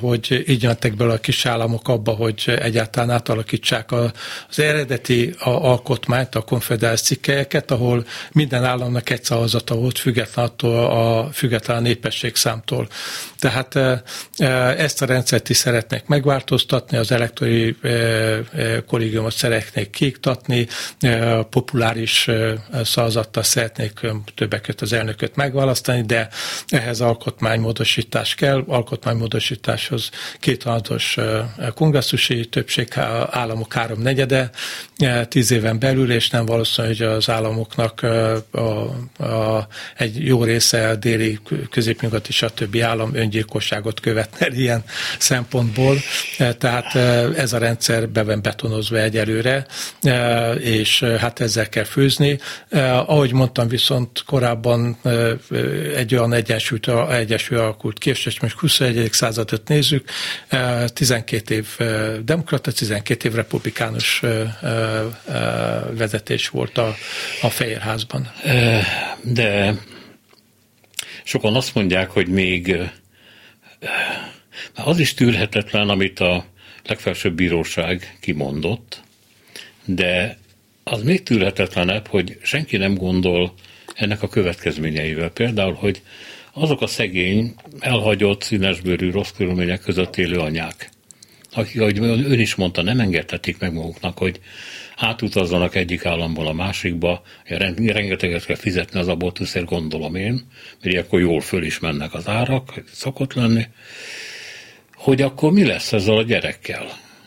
hogy 0.00 0.44
így 0.46 0.62
jöttek 0.62 0.96
bele 0.96 1.12
a 1.12 1.18
kis 1.18 1.46
államok 1.46 1.88
abba, 1.88 2.12
hogy 2.12 2.58
egyáltalán 2.60 3.10
átalakítsák 3.10 3.92
az 3.92 4.58
eredeti 4.58 5.34
alkotmányt, 5.38 6.34
a 6.34 6.40
konfederális 6.40 7.00
cikkelyeket, 7.00 7.70
ahol 7.70 8.06
minden 8.32 8.64
államnak 8.64 9.10
egy 9.10 9.24
szavazata 9.38 9.74
volt, 9.74 9.98
független 9.98 10.44
attól 10.44 10.86
a 10.86 11.28
független 11.32 11.82
népesség 11.82 12.36
számtól. 12.36 12.88
Tehát 13.38 13.76
e, 13.76 14.02
e, 14.36 14.46
ezt 14.78 15.02
a 15.02 15.06
rendszert 15.06 15.48
is 15.48 15.56
szeretnék 15.56 16.06
megváltoztatni, 16.06 16.96
az 16.96 17.10
elektori 17.10 17.76
e, 17.82 18.84
kollégiumot 18.86 19.32
szeretnék 19.32 19.90
kiiktatni, 19.90 20.66
populáris 21.50 22.28
szavazattal 22.82 23.42
szeretnék 23.42 24.00
többek 24.34 24.60
között 24.60 24.80
az 24.80 24.92
elnököt 24.92 25.36
megválasztani, 25.36 26.02
de 26.02 26.28
ehhez 26.68 27.00
alkotmánymódosítás 27.00 28.34
kell. 28.34 28.64
Alkotmánymódosításhoz 28.66 30.10
kétharmados 30.40 31.16
kongresszusi 31.74 32.48
többség 32.48 32.88
államok 33.30 33.72
háromnegyede 33.72 34.50
tíz 35.28 35.50
éven 35.50 35.78
belül, 35.78 36.12
és 36.12 36.30
nem 36.30 36.46
valószínű, 36.46 36.86
hogy 36.86 37.02
az 37.02 37.28
államoknak 37.28 38.02
e, 38.02 38.32
a, 38.50 38.96
a, 39.28 39.66
egy 39.96 40.26
jó 40.26 40.44
része 40.44 40.88
a 40.88 40.96
déli, 40.96 41.38
középnyugati, 41.70 42.32
stb. 42.32 42.78
állam 42.82 43.14
öngyilkosságot 43.14 44.00
követne 44.00 44.46
ilyen 44.64 44.84
szempontból. 45.18 45.96
E, 46.38 46.54
tehát 46.54 46.94
ez 47.36 47.52
a 47.52 47.58
rendszer 47.58 48.08
be 48.08 48.22
van 48.22 48.42
betonozva 48.42 48.98
egyelőre, 48.98 49.66
és 50.58 51.02
hát 51.02 51.40
ezzel 51.40 51.68
kell 51.68 51.84
főzni. 51.84 52.38
Ahogy 53.06 53.32
mondtam, 53.32 53.68
viszont 53.68 54.22
korábban 54.26 54.98
egy 55.96 56.14
olyan 56.14 56.32
egyensúlyt, 56.32 56.88
egyensúly 57.10 57.58
alakult 57.58 57.98
ki, 57.98 58.10
és 58.10 58.40
most 58.40 58.58
21. 58.58 59.08
századot 59.12 59.68
nézzük, 59.68 60.10
12 60.94 61.54
év 61.54 61.66
demokrata 62.24 62.70
a 62.70 62.74
12 62.74 63.28
év 63.28 63.34
republikánus 63.34 64.22
vezetés 65.96 66.48
volt 66.48 66.78
a, 66.78 66.94
a 67.42 67.50
Fehérházban. 67.50 68.32
De 69.22 69.74
sokan 71.24 71.54
azt 71.54 71.74
mondják, 71.74 72.10
hogy 72.10 72.28
még 72.28 72.76
az 74.74 74.98
is 74.98 75.14
tűrhetetlen, 75.14 75.88
amit 75.88 76.20
a 76.20 76.44
legfelsőbb 76.86 77.34
bíróság 77.34 78.16
kimondott, 78.20 79.02
de 79.84 80.38
az 80.84 81.02
még 81.02 81.22
tűrhetetlenebb, 81.22 82.06
hogy 82.06 82.38
senki 82.42 82.76
nem 82.76 82.94
gondol 82.94 83.54
ennek 83.94 84.22
a 84.22 84.28
következményeivel. 84.28 85.30
Például, 85.30 85.74
hogy 85.74 86.02
azok 86.52 86.80
a 86.82 86.86
szegény, 86.86 87.54
elhagyott, 87.78 88.42
színesbőrű, 88.42 89.10
rossz 89.10 89.30
körülmények 89.36 89.80
között 89.80 90.16
élő 90.16 90.36
anyák, 90.36 90.90
akik, 91.52 91.80
ahogy 91.80 91.98
ön 91.98 92.40
is 92.40 92.54
mondta, 92.54 92.82
nem 92.82 93.00
engedhetik 93.00 93.58
meg 93.58 93.72
maguknak, 93.72 94.18
hogy 94.18 94.40
átutazzanak 94.98 95.74
egyik 95.74 96.04
államból 96.04 96.46
a 96.46 96.52
másikba, 96.52 97.22
rengeteget 97.76 98.44
kell 98.44 98.56
fizetni 98.56 99.00
az 99.00 99.08
abortuszért, 99.08 99.64
gondolom 99.64 100.14
én, 100.14 100.46
mert 100.82 100.96
akkor 100.96 101.20
jól 101.20 101.40
föl 101.40 101.62
is 101.64 101.78
mennek 101.78 102.14
az 102.14 102.28
árak, 102.28 102.82
szokott 102.92 103.34
lenni, 103.34 103.66
hogy 104.94 105.22
akkor 105.22 105.52
mi 105.52 105.64
lesz 105.64 105.92
ezzel 105.92 106.16
a 106.16 106.22
gyerekkel? 106.22 106.86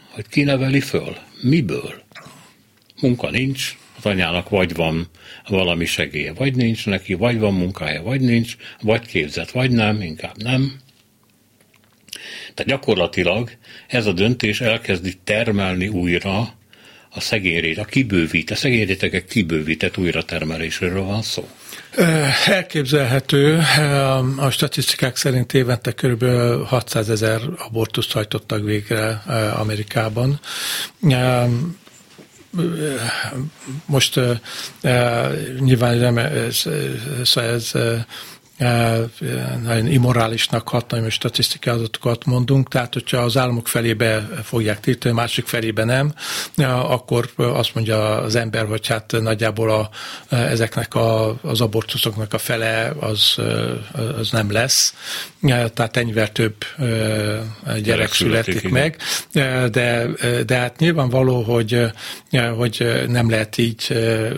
Hogy 0.10 0.27
ki 0.27 0.43
neveli 0.43 0.79
föl? 0.79 1.15
Miből? 1.41 2.01
Munka 3.01 3.29
nincs, 3.29 3.77
az 3.97 4.05
anyának 4.05 4.49
vagy 4.49 4.75
van 4.75 5.07
valami 5.47 5.86
segélye, 5.86 6.34
vagy 6.34 6.55
nincs 6.55 6.86
neki, 6.86 7.13
vagy 7.13 7.39
van 7.39 7.53
munkája, 7.53 8.03
vagy 8.03 8.21
nincs, 8.21 8.55
vagy 8.81 9.07
képzett, 9.07 9.51
vagy 9.51 9.71
nem, 9.71 10.01
inkább 10.01 10.43
nem. 10.43 10.79
Tehát 12.53 12.71
gyakorlatilag 12.71 13.49
ez 13.88 14.05
a 14.05 14.12
döntés 14.12 14.62
elkezdi 14.62 15.13
termelni 15.23 15.88
újra 15.88 16.60
a 17.13 17.19
szegényrét, 17.19 17.78
a 17.78 17.86
kibővít, 17.86 18.52
a 18.52 18.56
szegényrétegek 18.56 19.26
kibővített 19.26 19.97
újratermelésről 19.97 21.04
van 21.04 21.21
szó. 21.21 21.50
Elképzelhető. 22.45 23.62
A 24.38 24.50
statisztikák 24.50 25.15
szerint 25.15 25.54
évente 25.54 25.91
kb. 25.91 26.26
600 26.65 27.10
ezer 27.10 27.41
abortuszt 27.58 28.12
hajtottak 28.12 28.63
végre 28.63 29.24
Amerikában. 29.56 30.39
Most 33.86 34.19
nyilván 35.60 35.97
nem, 35.97 36.17
ez, 36.17 36.63
ez 37.36 37.71
nagyon 39.63 39.88
immorálisnak 39.88 40.63
hogy 41.02 41.12
statisztikai 41.12 41.74
adatokat 41.74 42.26
mondunk, 42.26 42.69
tehát 42.69 42.93
hogyha 42.93 43.17
az 43.17 43.38
államok 43.38 43.67
felébe 43.67 44.30
fogják 44.43 44.80
tiltani, 44.80 45.13
a 45.13 45.17
másik 45.17 45.45
felébe 45.45 45.84
nem, 45.84 46.13
akkor 46.65 47.30
azt 47.36 47.76
mondja 47.76 48.21
az 48.21 48.36
ember, 48.36 48.65
hogy 48.65 48.88
hát 48.88 49.12
nagyjából 49.21 49.71
a, 49.71 49.89
ezeknek 50.36 50.95
a, 50.95 51.39
az 51.41 51.62
abortuszoknak 51.62 52.34
a 52.34 52.38
fele 52.38 52.93
az, 53.00 53.36
az 54.17 54.32
nem 54.32 54.52
lesz, 54.52 54.93
tehát 55.74 55.97
ennyivel 55.97 56.32
több 56.32 56.56
gyerek 57.84 58.13
születik 58.13 58.56
igen. 58.56 58.71
meg, 58.71 58.97
de, 59.71 60.08
de 60.45 60.58
hát 60.58 60.80
nyilvánvaló, 60.80 61.41
hogy, 61.41 61.86
hogy 62.58 63.04
nem 63.08 63.30
lehet 63.30 63.58
így 63.58 63.88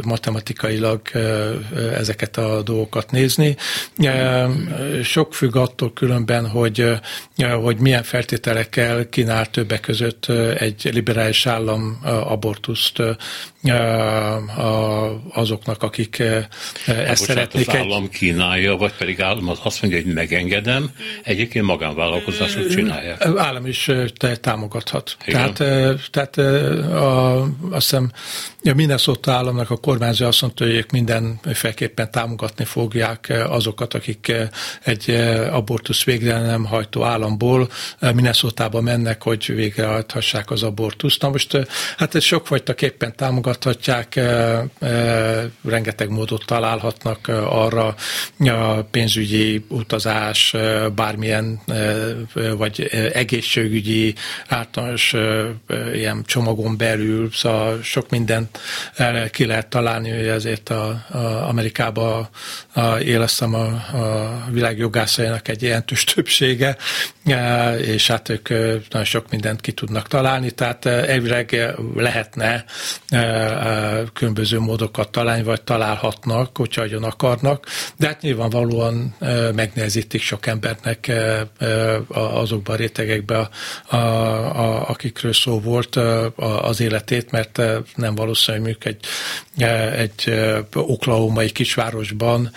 matematikailag 0.01 1.01
ezeket 1.97 2.37
a 2.37 2.61
dolgokat 2.61 3.11
nézni. 3.11 3.55
Sok 5.03 5.33
függ 5.33 5.55
attól 5.55 5.93
különben, 5.93 6.49
hogy, 6.49 6.89
hogy 7.61 7.77
milyen 7.77 8.03
feltételekkel 8.03 9.09
kínál 9.09 9.49
többek 9.49 9.79
között 9.79 10.25
egy 10.57 10.89
liberális 10.93 11.45
állam 11.45 11.99
abortuszt 12.03 13.01
azoknak, 15.33 15.83
akik 15.83 16.23
ezt 16.85 17.23
szeretnék. 17.23 17.67
Az 17.67 17.75
állam 17.75 18.09
kínálja, 18.09 18.75
vagy 18.75 18.93
pedig 18.97 19.21
állam 19.21 19.49
azt 19.63 19.81
mondja, 19.81 20.01
hogy 20.01 20.13
megengedem, 20.13 20.91
egyébként 21.23 21.65
magánvállalkozások 21.65 22.67
csinálják. 22.67 23.25
Állam 23.35 23.65
is 23.65 23.89
támogathat. 24.41 25.17
Igen. 25.25 25.53
Tehát, 25.53 26.09
tehát 26.11 26.37
a, 26.37 27.41
azt 27.41 27.89
hiszem 27.89 28.11
a 28.63 28.73
Minnesota 28.73 29.31
államnak 29.31 29.69
a 29.69 29.77
kormányzó 29.77 30.25
azt 30.25 30.41
mondta, 30.41 30.65
hogy 30.65 30.73
ők 30.73 30.91
mindenféleképpen 30.91 32.11
támogatni 32.11 32.65
fogják 32.65 33.33
azokat, 33.47 33.93
akik 34.03 34.31
egy 34.83 35.09
abortusz 35.51 36.03
végre 36.03 36.41
nem 36.41 36.65
hajtó 36.65 37.03
államból 37.03 37.69
Minnesota-ba 37.99 38.81
mennek, 38.81 39.23
hogy 39.23 39.55
végrehajthassák 39.55 40.51
az 40.51 40.63
abortuszt. 40.63 41.21
Na 41.21 41.29
most 41.29 41.57
hát 41.97 42.15
ez 42.15 42.23
sokfajtaképpen 42.23 43.15
támogathatják, 43.15 44.19
rengeteg 45.63 46.09
módot 46.09 46.45
találhatnak 46.45 47.27
arra, 47.27 47.95
a 48.39 48.83
pénzügyi 48.91 49.65
utazás, 49.67 50.55
bármilyen, 50.95 51.61
vagy 52.57 52.81
egészségügyi 53.13 54.15
általános 54.47 55.15
ilyen 55.93 56.23
csomagon 56.25 56.77
belül, 56.77 57.29
szóval 57.31 57.81
sok 57.81 58.09
mindent 58.09 58.59
ki 59.31 59.45
lehet 59.45 59.67
találni, 59.67 60.09
hogy 60.09 60.27
ezért 60.27 60.69
a, 60.69 61.05
a 61.11 61.47
Amerikába 61.47 62.29
élesztem 62.99 63.53
a, 63.53 63.82
a 63.91 64.51
világ 64.51 64.77
jogászainak 64.77 65.47
egy 65.47 65.61
jelentős 65.61 66.03
többsége, 66.13 66.77
és 67.77 68.07
hát 68.07 68.29
ők 68.29 68.49
nagyon 68.89 69.03
sok 69.03 69.29
mindent 69.29 69.61
ki 69.61 69.71
tudnak 69.71 70.07
találni, 70.07 70.51
tehát 70.51 70.85
elvileg 70.85 71.75
lehetne 71.95 72.65
különböző 74.13 74.59
módokat 74.59 75.09
találni, 75.09 75.43
vagy 75.43 75.61
találhatnak, 75.61 76.57
hogyha 76.57 76.83
nagyon 76.93 77.11
akarnak, 77.11 77.65
de 77.97 78.07
hát 78.07 78.21
nyilvánvalóan 78.21 79.15
megnehezítik 79.55 80.21
sok 80.21 80.45
embernek 80.45 81.11
azokban 82.07 82.75
a 82.75 82.77
rétegekben, 82.77 83.49
a, 83.89 84.89
akikről 84.89 85.33
szó 85.33 85.59
volt 85.59 85.95
az 86.61 86.79
életét, 86.79 87.31
mert 87.31 87.61
nem 87.95 88.15
valószínű, 88.15 88.61
hogy 88.63 88.77
egy, 88.79 89.05
egy 89.97 90.33
oklahomai 90.73 91.51
kisvárosban 91.51 92.51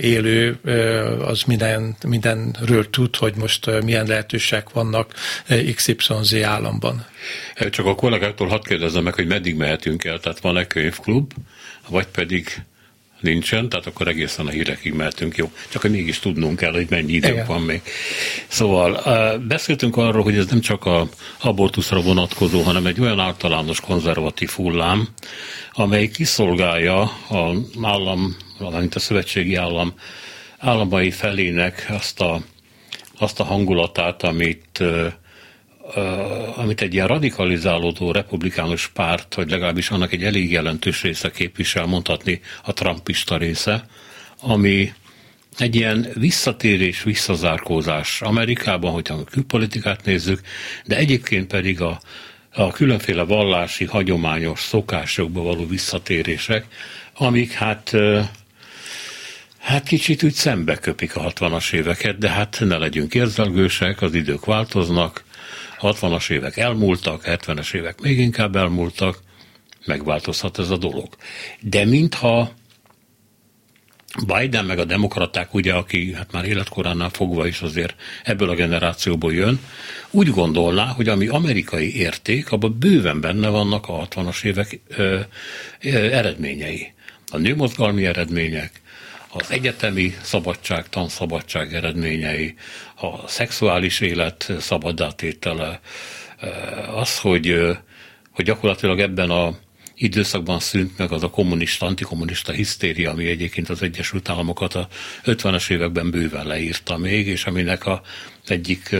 élő 0.00 0.59
az 1.24 1.42
minden, 1.42 1.96
mindenről 2.06 2.90
tud, 2.90 3.16
hogy 3.16 3.34
most 3.36 3.82
milyen 3.82 4.06
lehetőségek 4.06 4.70
vannak 4.70 5.14
XYZ 5.74 6.34
államban. 6.42 7.06
Csak 7.70 7.86
a 7.86 7.94
kollégáktól 7.94 8.48
hadd 8.48 8.64
kérdezzem 8.64 9.02
meg, 9.02 9.14
hogy 9.14 9.26
meddig 9.26 9.56
mehetünk 9.56 10.04
el, 10.04 10.20
tehát 10.20 10.40
van-e 10.40 10.66
könyvklub, 10.66 11.32
vagy 11.88 12.06
pedig 12.06 12.62
nincsen, 13.20 13.68
tehát 13.68 13.86
akkor 13.86 14.08
egészen 14.08 14.46
a 14.46 14.50
hírekig 14.50 14.92
mehetünk, 14.92 15.36
jó. 15.36 15.52
Csak 15.68 15.82
hogy 15.82 15.90
mégis 15.90 16.18
tudnunk 16.18 16.56
kell, 16.58 16.72
hogy 16.72 16.86
mennyi 16.90 17.12
idő 17.12 17.44
van 17.46 17.62
még. 17.62 17.82
Szóval 18.48 19.02
beszéltünk 19.38 19.96
arról, 19.96 20.22
hogy 20.22 20.36
ez 20.36 20.46
nem 20.46 20.60
csak 20.60 20.84
a 20.84 21.08
abortuszra 21.40 22.00
vonatkozó, 22.00 22.60
hanem 22.60 22.86
egy 22.86 23.00
olyan 23.00 23.20
általános 23.20 23.80
konzervatív 23.80 24.50
hullám, 24.50 25.08
amely 25.72 26.08
kiszolgálja 26.08 27.00
a 27.28 27.54
állam, 27.82 28.36
valamint 28.58 28.94
a 28.94 28.98
szövetségi 28.98 29.54
állam 29.54 29.94
államai 30.60 31.10
felének 31.10 31.86
azt 31.88 32.20
a, 32.20 32.42
azt 33.18 33.40
a 33.40 33.44
hangulatát, 33.44 34.22
amit 34.22 34.82
amit 36.56 36.80
egy 36.80 36.94
ilyen 36.94 37.06
radikalizálódó 37.06 38.12
republikánus 38.12 38.88
párt, 38.88 39.34
vagy 39.34 39.50
legalábbis 39.50 39.90
annak 39.90 40.12
egy 40.12 40.24
elég 40.24 40.50
jelentős 40.50 41.02
része 41.02 41.30
képvisel, 41.30 41.86
mondhatni 41.86 42.40
a 42.64 42.72
trumpista 42.72 43.36
része, 43.36 43.84
ami 44.40 44.92
egy 45.58 45.74
ilyen 45.74 46.08
visszatérés, 46.14 47.02
visszazárkózás. 47.02 48.22
Amerikában, 48.22 48.92
hogyha 48.92 49.14
a 49.14 49.24
külpolitikát 49.24 50.04
nézzük, 50.04 50.40
de 50.84 50.96
egyébként 50.96 51.46
pedig 51.46 51.80
a, 51.80 52.00
a 52.52 52.70
különféle 52.70 53.22
vallási, 53.22 53.84
hagyományos 53.84 54.60
szokásokba 54.60 55.42
való 55.42 55.66
visszatérések, 55.66 56.66
amik 57.14 57.52
hát 57.52 57.96
Hát 59.60 59.86
kicsit 59.86 60.22
úgy 60.22 60.32
szembe 60.32 60.76
köpik 60.76 61.16
a 61.16 61.32
60-as 61.32 61.72
éveket, 61.72 62.18
de 62.18 62.28
hát 62.28 62.56
ne 62.60 62.76
legyünk 62.76 63.14
érzelgősek, 63.14 64.02
az 64.02 64.14
idők 64.14 64.44
változnak, 64.44 65.24
60-as 65.80 66.30
évek 66.30 66.56
elmúltak, 66.56 67.22
70-es 67.24 67.74
évek 67.74 68.00
még 68.00 68.18
inkább 68.18 68.56
elmúltak, 68.56 69.18
megváltozhat 69.84 70.58
ez 70.58 70.70
a 70.70 70.76
dolog. 70.76 71.08
De 71.60 71.84
mintha 71.84 72.52
Biden 74.26 74.64
meg 74.64 74.78
a 74.78 74.84
demokraták, 74.84 75.54
ugye, 75.54 75.72
aki 75.72 76.12
hát 76.14 76.32
már 76.32 76.44
életkoránál 76.44 77.08
fogva 77.08 77.46
is 77.46 77.60
azért 77.60 77.94
ebből 78.24 78.50
a 78.50 78.54
generációból 78.54 79.32
jön, 79.32 79.60
úgy 80.10 80.30
gondolná, 80.30 80.86
hogy 80.86 81.08
ami 81.08 81.26
amerikai 81.26 81.96
érték, 81.96 82.52
abban 82.52 82.78
bőven 82.78 83.20
benne 83.20 83.48
vannak 83.48 83.88
a 83.88 84.08
60-as 84.08 84.44
évek 84.44 84.80
ö, 84.88 85.20
ö, 85.80 85.88
eredményei. 85.88 86.92
A 87.30 87.36
nőmozgalmi 87.36 88.06
eredmények, 88.06 88.80
az 89.32 89.50
egyetemi 89.50 90.16
szabadság, 90.22 90.88
tanszabadság 90.88 91.74
eredményei, 91.74 92.54
a 93.00 93.28
szexuális 93.28 94.00
élet 94.00 94.52
szabadátétele, 94.58 95.80
az, 96.94 97.18
hogy, 97.18 97.56
hogy 98.30 98.44
gyakorlatilag 98.44 99.00
ebben 99.00 99.30
a 99.30 99.54
időszakban 99.94 100.60
szűnt 100.60 100.98
meg 100.98 101.12
az 101.12 101.22
a 101.22 101.30
kommunista, 101.30 101.86
antikommunista 101.86 102.52
hisztéria, 102.52 103.10
ami 103.10 103.26
egyébként 103.26 103.68
az 103.68 103.82
Egyesült 103.82 104.28
Államokat 104.28 104.74
a 104.74 104.88
50-es 105.24 105.70
években 105.70 106.10
bőven 106.10 106.46
leírta 106.46 106.96
még, 106.96 107.26
és 107.26 107.44
aminek 107.44 107.86
a 107.86 108.02
egyik 108.46 108.96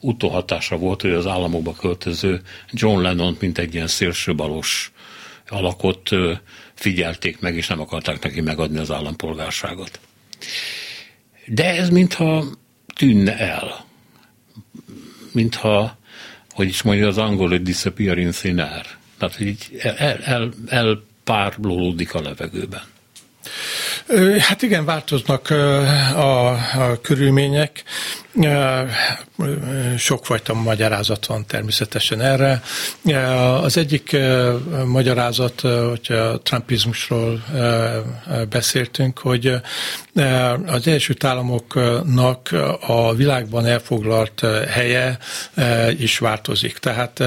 utóhatása 0.00 0.76
volt, 0.76 1.00
hogy 1.00 1.10
az 1.12 1.26
államokba 1.26 1.74
költöző 1.74 2.40
John 2.70 3.02
Lennon, 3.02 3.36
mint 3.40 3.58
egy 3.58 3.74
ilyen 3.74 3.86
szélsőbalos 3.86 4.92
alakot 5.48 6.10
figyelték 6.80 7.40
meg, 7.40 7.56
és 7.56 7.66
nem 7.66 7.80
akarták 7.80 8.22
neki 8.22 8.40
megadni 8.40 8.78
az 8.78 8.90
állampolgárságot. 8.90 10.00
De 11.46 11.76
ez 11.76 11.88
mintha 11.88 12.44
tűnne 12.96 13.38
el. 13.38 13.84
Mintha, 15.32 15.98
hogy 16.50 16.68
is 16.68 16.82
mondja 16.82 17.06
az 17.06 17.18
angol, 17.18 17.48
hogy 17.48 17.62
disappearing 17.62 18.32
thin 18.32 18.58
air. 18.58 18.86
Tehát, 19.18 19.36
hogy 19.36 19.46
így 19.46 19.80
el, 19.82 20.18
el, 20.24 20.52
elpárlódik 20.68 22.14
a 22.14 22.20
levegőben. 22.20 22.82
Hát 24.38 24.62
igen, 24.62 24.84
változnak 24.84 25.50
a, 25.50 26.50
a 26.90 27.00
körülmények. 27.00 27.84
Sokfajta 29.96 30.54
magyarázat 30.54 31.26
van 31.26 31.46
természetesen 31.46 32.20
erre. 32.20 32.62
Az 33.62 33.76
egyik 33.76 34.16
magyarázat, 34.86 35.60
hogy 35.60 36.16
a 36.16 36.40
trumpizmusról 36.42 37.44
beszéltünk, 38.48 39.18
hogy 39.18 39.54
az 40.66 40.86
Egyesült 40.86 41.24
Államoknak 41.24 42.48
a 42.86 43.14
világban 43.14 43.66
elfoglalt 43.66 44.46
helye 44.68 45.18
is 45.98 46.18
változik. 46.18 46.78
Tehát 46.78 47.22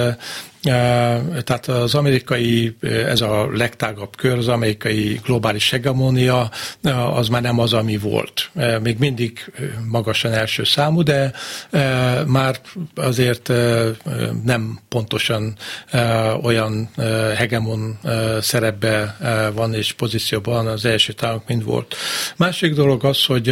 tehát 1.43 1.67
az 1.67 1.95
amerikai, 1.95 2.77
ez 2.81 3.21
a 3.21 3.49
legtágabb 3.53 4.15
kör, 4.15 4.37
az 4.37 4.47
amerikai 4.47 5.19
globális 5.23 5.69
hegemónia, 5.69 6.49
az 7.13 7.27
már 7.27 7.41
nem 7.41 7.59
az, 7.59 7.73
ami 7.73 7.97
volt. 7.97 8.49
Még 8.81 8.97
mindig 8.97 9.51
magasan 9.89 10.31
első 10.31 10.63
számú, 10.63 10.92
de 11.01 11.31
már 12.25 12.59
azért 12.95 13.51
nem 14.43 14.79
pontosan 14.89 15.55
olyan 16.41 16.89
hegemon 17.35 17.99
szerepbe 18.41 19.17
van 19.53 19.73
és 19.73 19.91
pozícióban 19.91 20.67
az 20.67 20.85
első 20.85 21.13
távok, 21.13 21.47
mint 21.47 21.63
volt. 21.63 21.95
Másik 22.37 22.73
dolog 22.73 23.05
az, 23.05 23.25
hogy 23.25 23.49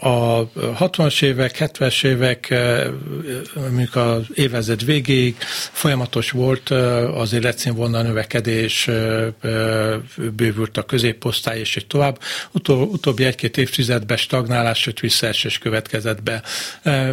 a 0.00 0.48
60-as 0.78 1.22
évek, 1.22 1.56
70-es 1.58 2.04
évek, 2.04 2.54
mondjuk 3.54 3.96
az 3.96 4.22
évezred 4.34 4.84
végéig 4.84 5.36
folyamatos 5.72 6.30
volt 6.30 6.70
az 7.14 7.32
életszínvonal 7.32 8.02
növekedés, 8.02 8.90
bővült 10.36 10.76
a 10.76 10.82
középosztály, 10.82 11.58
és 11.58 11.76
így 11.76 11.86
tovább. 11.86 12.18
Utó, 12.50 12.82
utóbbi 12.82 13.24
egy-két 13.24 13.56
évtizedben 13.56 14.16
stagnálás, 14.16 14.78
sőt 14.78 15.00
visszaesés 15.00 15.58
következett 15.58 16.22
be. 16.28 16.42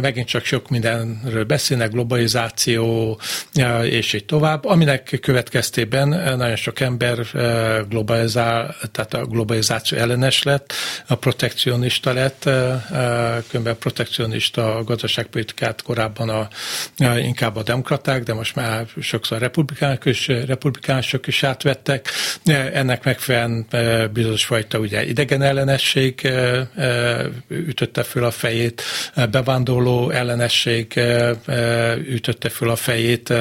Megint 0.00 0.28
csak 0.28 0.44
sok 0.44 0.68
mindenről 0.68 1.44
beszélnek, 1.44 1.90
globalizáció, 1.90 3.20
és 3.82 4.12
így 4.12 4.24
tovább, 4.24 4.64
aminek 4.64 5.18
következtében 5.22 6.08
nagyon 6.08 6.56
sok 6.56 6.80
ember 6.80 7.18
globalizál, 7.88 8.76
tehát 8.92 9.14
a 9.14 9.24
globalizáció 9.24 9.98
ellenes 9.98 10.42
lett, 10.42 10.72
a 11.06 11.14
protekcionista 11.14 12.12
lett, 12.12 12.42
különben 13.48 13.78
protekcionista 13.78 14.82
gazdaságpolitikát 14.84 15.82
korábban 15.82 16.28
a, 16.28 16.48
inkább 17.16 17.56
a 17.56 17.62
demokraták, 17.62 18.22
de 18.22 18.34
most 18.34 18.54
már 18.54 18.86
sokszor 19.00 19.38
republikánok 19.38 20.04
is, 20.04 20.26
republikánusok 20.26 21.26
is 21.26 21.42
átvettek. 21.42 22.08
Ennek 22.72 23.04
megfelelően 23.04 23.66
bizonyos 24.12 24.44
fajta 24.44 24.78
ugye 24.78 25.04
idegen 25.06 25.42
ellenesség 25.42 26.24
e, 26.24 26.68
ütötte 27.48 28.02
föl 28.02 28.24
a 28.24 28.30
fejét, 28.30 28.82
bevándorló 29.30 30.10
ellenesség 30.10 31.00
ütötte 32.08 32.48
föl 32.48 32.70
a 32.70 32.76
fejét, 32.76 33.32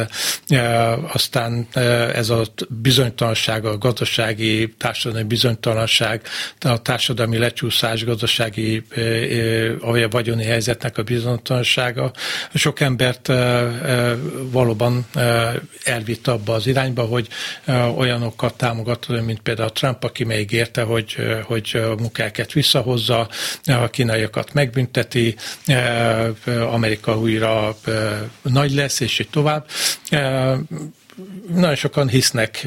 aztán 1.12 1.68
ez 2.14 2.30
a 2.30 2.42
bizonytalanság, 2.70 3.66
a 3.66 3.78
gazdasági 3.78 4.74
társadalmi 4.78 5.28
bizonytalanság, 5.28 6.22
a 6.60 6.82
társadalmi 6.82 7.38
lecsúszás, 7.38 8.04
gazdasági 8.04 8.84
a 9.80 10.08
vagyoni 10.10 10.44
helyzetnek 10.44 10.98
a 10.98 11.04
bizonytalansága. 11.04 12.12
Sok 12.54 12.80
embert 12.80 13.32
valóban 14.52 15.06
elvitt 15.84 16.28
abba 16.28 16.54
az 16.54 16.68
irányba, 16.68 17.04
hogy 17.04 17.28
olyanokat 17.96 18.54
támogat, 18.54 19.08
mint 19.26 19.40
például 19.40 19.70
Trump, 19.70 20.04
aki 20.04 20.24
még 20.24 20.52
érte, 20.52 20.82
hogy, 20.82 21.16
hogy 21.44 21.72
a 21.74 21.96
munkákat 22.02 22.54
visszahozza, 22.54 23.30
a 23.66 23.90
kínaiakat 23.90 24.54
megbünteti, 24.54 25.36
Amerika 26.72 27.18
újra 27.18 27.76
nagy 28.42 28.74
lesz, 28.74 29.00
és 29.00 29.20
így 29.20 29.30
tovább 29.30 29.66
nagyon 31.54 31.76
sokan 31.76 32.08
hisznek 32.08 32.64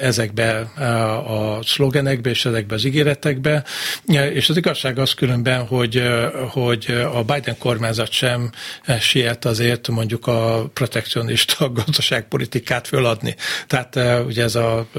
ezekbe 0.00 0.58
a 1.26 1.58
szlogenekbe 1.62 2.30
és 2.30 2.44
ezekbe 2.44 2.74
az 2.74 2.84
ígéretekbe, 2.84 3.64
és 4.32 4.48
az 4.48 4.56
igazság 4.56 4.98
az 4.98 5.14
különben, 5.14 5.66
hogy, 5.66 6.02
hogy 6.48 7.04
a 7.14 7.22
Biden 7.22 7.58
kormányzat 7.58 8.10
sem 8.10 8.50
siet 9.00 9.44
azért 9.44 9.88
mondjuk 9.88 10.26
a 10.26 10.68
protekcionista 10.72 11.70
gazdaságpolitikát 11.84 12.86
föladni. 12.86 13.34
Tehát 13.66 13.98
ugye 14.26 14.42
ez 14.42 14.54
a, 14.54 14.78
a, 14.78 14.98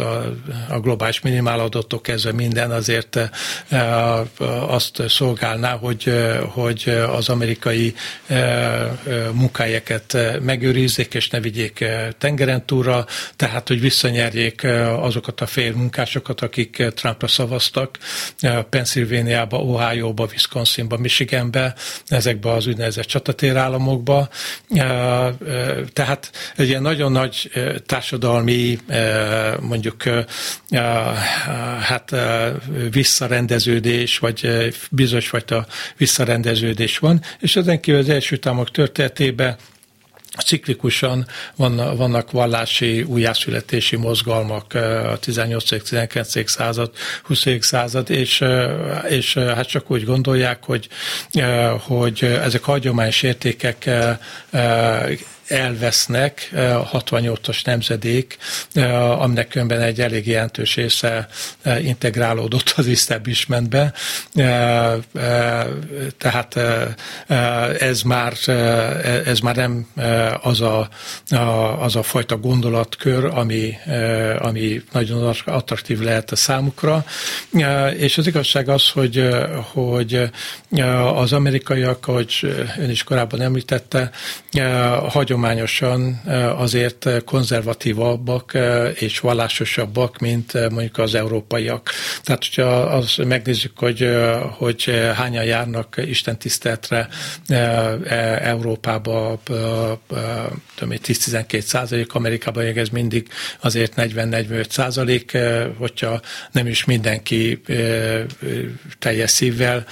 a 0.70 0.80
globális 0.80 1.22
minimáladatok 1.22 2.02
kezdve 2.02 2.32
minden 2.32 2.72
azért 2.72 3.20
azt 4.68 5.04
szolgálná, 5.08 5.78
hogy, 5.78 6.14
hogy 6.54 6.98
az 7.10 7.30
amerikai 7.30 7.94
munkahelyeket 9.32 10.18
megőrizzék 10.42 11.14
és 11.14 11.30
ne 11.30 11.40
vigyék 11.40 11.86
tengeren 12.18 12.66
túlra, 12.78 13.06
tehát 13.36 13.68
hogy 13.68 13.82
visszanyerjék 13.82 14.64
azokat 15.00 15.42
a 15.42 15.46
fél 15.46 15.74
munkásokat, 15.74 16.42
akik 16.42 16.84
Trumpra 16.96 17.28
szavaztak 17.28 17.98
Pennsylvaniába, 18.70 19.58
Ohio-ba, 19.58 20.28
Wisconsinba, 20.32 20.98
Michiganbe, 20.98 21.76
ezekbe 22.08 22.52
az 22.52 22.68
úgynevezett 22.68 23.06
csatatérállamokba. 23.06 24.30
Tehát 25.94 26.32
egy 26.56 26.68
ilyen 26.68 26.82
nagyon 26.82 27.12
nagy 27.12 27.52
társadalmi, 27.86 28.80
mondjuk 29.60 30.04
hát 31.82 32.16
visszarendeződés, 32.92 34.18
vagy 34.18 34.70
bizonyos 34.92 35.28
fajta 35.28 35.66
visszarendeződés 35.98 36.98
van, 36.98 37.22
és 37.40 37.56
ezen 37.56 37.80
kívül 37.80 38.00
az 38.00 38.10
első 38.10 38.38
támok 38.38 38.72
történetében 38.72 39.56
ciklikusan 40.46 41.28
vannak 41.96 42.32
vallási 42.32 43.02
újjászületési 43.02 43.96
mozgalmak 43.96 44.74
a 44.74 45.18
18. 45.20 45.84
19. 45.84 46.50
század, 46.50 46.92
20. 47.24 47.46
század, 47.60 48.10
és, 48.10 48.44
és 49.08 49.34
hát 49.34 49.68
csak 49.68 49.92
úgy 49.92 50.04
gondolják, 50.04 50.64
hogy, 50.64 50.88
hogy 51.80 52.24
ezek 52.24 52.64
hagyományos 52.64 53.24
értékek 53.24 53.90
elvesznek 55.48 56.50
a 56.54 56.90
68-as 56.90 57.66
nemzedék, 57.66 58.38
aminek 59.20 59.56
önben 59.56 59.82
egy 59.82 60.02
elég 60.02 60.28
jelentős 60.28 60.76
része 60.76 61.28
integrálódott 61.82 62.74
az 62.76 62.88
establishmentbe. 62.88 63.94
Tehát 66.18 66.56
ez 67.80 68.02
már, 68.02 68.34
ez 69.26 69.40
már 69.40 69.56
nem 69.56 69.88
az 70.42 70.62
a, 70.62 70.90
az 71.80 71.96
a 71.96 72.04
fajta 72.04 72.38
gondolatkör, 72.38 73.26
ami, 73.26 73.78
ami 74.40 74.82
nagyon 74.92 75.36
attraktív 75.46 76.00
lehet 76.00 76.32
a 76.32 76.36
számukra. 76.36 77.06
És 77.98 78.18
az 78.18 78.28
igazság 78.28 78.70
az, 78.70 78.90
hogy, 78.90 79.28
hogy 79.74 80.30
az 81.14 81.34
amerikaiak, 81.34 82.08
ahogy 82.08 82.56
ön 82.78 82.90
is 82.90 83.04
korábban 83.04 83.42
említette, 83.42 84.12
hagyom 85.08 85.37
hagyományosan 85.38 86.22
azért 86.58 87.24
konzervatívabbak 87.26 88.58
és 88.94 89.20
vallásosabbak, 89.20 90.18
mint 90.18 90.70
mondjuk 90.70 90.98
az 90.98 91.16
európaiak. 91.16 91.90
Tehát, 92.24 92.46
hogyha 92.46 92.80
az 92.82 93.16
megnézzük, 93.28 93.80
hogy, 93.80 94.10
hogy 94.52 94.92
hányan 95.16 95.44
járnak 95.44 95.96
Isten 96.06 96.38
tiszteletre 96.38 97.08
Európába, 98.42 99.40
10-12 100.80 101.60
százalék, 101.60 102.14
Amerikában 102.14 102.66
ez 102.66 102.90
mindig 102.90 103.28
azért 103.60 103.94
40-45 103.98 104.70
százalék, 104.70 105.38
hogyha 105.78 106.22
nem 106.52 106.68
is 106.68 106.86
mindenki 106.86 107.62
teljes 109.00 109.32
szívvel 109.32 109.86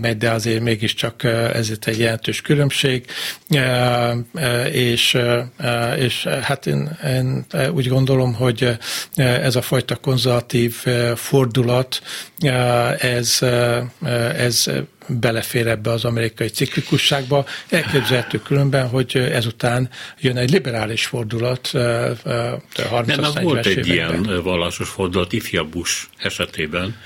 megy, 0.00 0.16
de 0.16 0.30
azért 0.30 0.62
mégiscsak 0.62 1.24
ez 1.24 1.72
egy 1.84 1.98
jelentős 1.98 2.40
különbség 2.40 3.04
és, 4.78 5.18
és 5.98 6.24
hát 6.24 6.66
én, 6.66 6.98
én 7.06 7.46
úgy 7.72 7.88
gondolom, 7.88 8.34
hogy 8.34 8.78
ez 9.14 9.56
a 9.56 9.62
fajta 9.62 9.96
konzervatív 9.96 10.74
fordulat, 11.14 12.02
ez, 12.98 13.38
ez 14.36 14.70
belefér 15.08 15.66
ebbe 15.66 15.90
az 15.90 16.04
amerikai 16.04 16.48
ciklikusságba. 16.48 17.44
Elképzelhető 17.68 18.38
különben, 18.38 18.88
hogy 18.88 19.16
ezután 19.16 19.88
jön 20.20 20.36
egy 20.36 20.50
liberális 20.50 21.06
fordulat 21.06 21.70
30 22.88 23.16
Nem, 23.16 23.42
volt 23.42 23.66
egy 23.66 23.86
években. 23.86 24.24
ilyen 24.24 24.42
vallásos 24.42 24.88
fordulat 24.88 25.32
ifjabb 25.32 25.68
Bush 25.68 26.04
esetében, 26.18 26.96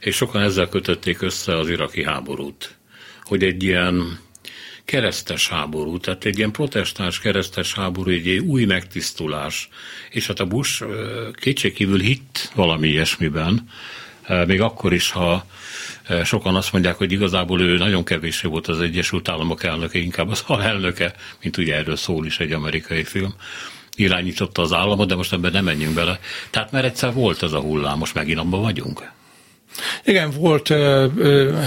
és 0.00 0.16
sokan 0.16 0.42
ezzel 0.42 0.68
kötötték 0.68 1.22
össze 1.22 1.58
az 1.58 1.68
iraki 1.68 2.04
háborút, 2.04 2.76
hogy 3.22 3.42
egy 3.42 3.62
ilyen 3.62 4.18
keresztes 4.90 5.48
háború, 5.48 5.98
tehát 5.98 6.24
egy 6.24 6.38
ilyen 6.38 6.50
protestáns 6.50 7.20
keresztes 7.20 7.74
háború, 7.74 8.10
egy 8.10 8.28
új 8.28 8.64
megtisztulás. 8.64 9.68
És 10.10 10.26
hát 10.26 10.40
a 10.40 10.44
Bush 10.44 10.84
kétségkívül 11.32 12.00
hitt 12.00 12.50
valami 12.54 12.88
ilyesmiben, 12.88 13.68
még 14.46 14.60
akkor 14.60 14.92
is, 14.92 15.10
ha 15.10 15.46
sokan 16.24 16.56
azt 16.56 16.72
mondják, 16.72 16.96
hogy 16.96 17.12
igazából 17.12 17.60
ő 17.60 17.76
nagyon 17.76 18.04
kevésé 18.04 18.48
volt 18.48 18.68
az 18.68 18.80
Egyesült 18.80 19.28
Államok 19.28 19.64
elnöke, 19.64 19.98
inkább 19.98 20.28
az 20.28 20.44
alelnöke, 20.46 21.14
mint 21.42 21.56
ugye 21.56 21.74
erről 21.74 21.96
szól 21.96 22.26
is 22.26 22.38
egy 22.38 22.52
amerikai 22.52 23.04
film 23.04 23.34
irányította 23.96 24.62
az 24.62 24.72
államot, 24.72 25.08
de 25.08 25.14
most 25.14 25.32
ebben 25.32 25.52
nem 25.52 25.64
menjünk 25.64 25.94
bele. 25.94 26.20
Tehát 26.50 26.72
mert 26.72 26.84
egyszer 26.84 27.12
volt 27.12 27.42
ez 27.42 27.52
a 27.52 27.60
hullám, 27.60 27.98
most 27.98 28.14
megint 28.14 28.38
abban 28.38 28.62
vagyunk. 28.62 29.10
Igen, 30.04 30.30
volt 30.30 30.70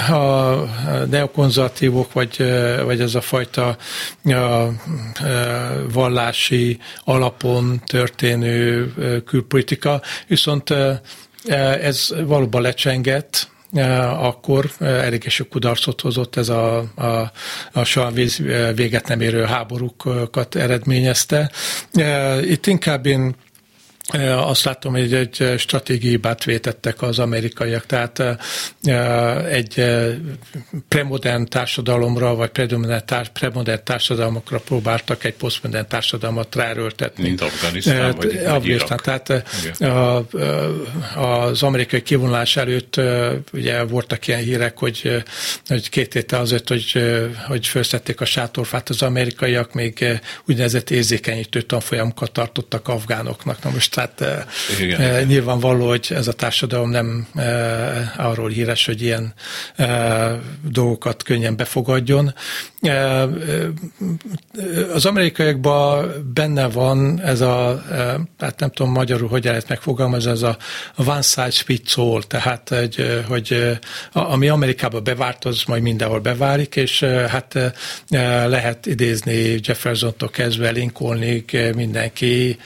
a 0.09 0.70
neokonzervatívok, 1.09 2.14
vagy, 2.14 2.38
vagy 2.86 3.01
ez 3.01 3.16
a 3.16 3.22
fajta 3.22 3.78
a, 4.24 4.68
vallási 5.93 6.80
alapon 7.03 7.82
történő 7.86 8.93
külpolitika, 9.26 10.01
viszont 10.28 10.74
ez 11.82 12.09
valóban 12.26 12.61
lecsengett, 12.61 13.51
akkor 14.20 14.72
elég 14.80 15.30
sok 15.30 15.49
kudarcot 15.49 16.01
hozott, 16.01 16.36
ez 16.36 16.49
a, 16.49 16.78
a, 16.95 17.32
a 17.72 17.84
salvíz 17.84 18.41
véget 18.76 19.07
nem 19.07 19.22
érő 19.22 19.43
háborúkat 19.43 20.55
eredményezte. 20.55 21.51
Itt 22.41 22.68
inkább 22.68 23.05
én 23.05 23.36
azt 24.38 24.64
látom, 24.64 24.93
hogy 24.93 25.14
egy 25.14 25.54
stratégiai 25.58 26.12
hibát 26.12 26.43
vétettek 26.43 27.01
az 27.01 27.20
amerikaiak, 27.20 27.86
tehát 27.86 28.24
egy 29.49 29.84
premodern 30.88 31.45
társadalomra, 31.45 32.36
vagy 32.36 32.49
premodern 33.34 33.84
társadalmakra 33.84 34.60
próbáltak 34.60 35.24
egy 35.24 35.34
posztmodern 35.34 35.88
társadalmat 35.88 36.56
ráerőltetni. 36.56 37.24
Mint 37.24 37.41
Afganisztán, 37.41 38.16
vagy, 38.16 38.36
Afganisztán. 38.36 38.99
Tehát 39.04 39.30
a, 39.80 40.26
az 41.20 41.64
amerikai 41.64 42.01
kivonulás 42.01 42.56
előtt 42.56 43.01
ugye 43.54 43.84
voltak 43.84 44.28
ilyen 44.28 44.39
hírek, 44.39 44.78
hogy, 44.78 45.24
hogy 45.68 45.89
két 45.89 46.14
héttel 46.14 46.39
azért, 46.39 46.68
hogy, 46.68 47.04
hogy 47.47 47.68
felszették 47.68 48.22
a 48.22 48.26
sátorfát 48.26 48.89
az 48.89 49.01
amerikaiak, 49.01 49.74
még 49.74 50.22
úgynevezett 50.47 50.89
érzékenyítő 50.89 51.62
tanfolyamokat 51.62 52.32
tartottak 52.32 52.88
afgánoknak. 52.88 53.64
Na 53.64 53.70
most 53.70 53.93
tehát 53.94 54.48
Igen. 54.80 55.02
E, 55.02 55.24
nyilvánvaló, 55.24 55.88
hogy 55.88 56.08
ez 56.10 56.28
a 56.28 56.34
társadalom 56.34 56.89
nem 56.89 57.28
e, 57.36 58.14
arról 58.18 58.50
híres, 58.50 58.86
hogy 58.86 59.02
ilyen 59.02 59.34
e, 59.76 60.39
dolgokat 60.72 61.24
könnyen 61.24 61.56
befogadjon. 61.56 62.34
Az 64.94 65.06
amerikaiakban 65.06 66.12
benne 66.34 66.68
van 66.68 67.22
ez 67.22 67.41
a, 67.41 67.84
hát 68.39 68.60
nem 68.60 68.70
tudom 68.70 68.91
magyarul, 68.91 69.28
hogy 69.28 69.44
lehet 69.44 69.68
megfogalmazni, 69.68 70.32
ez 70.32 70.41
a 70.41 70.58
one 70.96 71.22
size 71.22 71.64
fits 71.66 71.98
all, 71.98 72.22
tehát 72.28 72.70
hogy, 72.70 73.24
hogy 73.28 73.78
ami 74.12 74.48
Amerikába 74.48 75.02
bevárt, 75.02 75.46
az 75.46 75.64
majd 75.68 75.82
mindenhol 75.82 76.20
bevárik, 76.20 76.76
és 76.76 77.04
hát 77.04 77.74
lehet 78.48 78.86
idézni 78.86 79.60
Jefferson-tól 79.62 80.30
kezdve 80.30 80.72
Lincolnig 80.72 81.72
mindenki, 81.76 82.58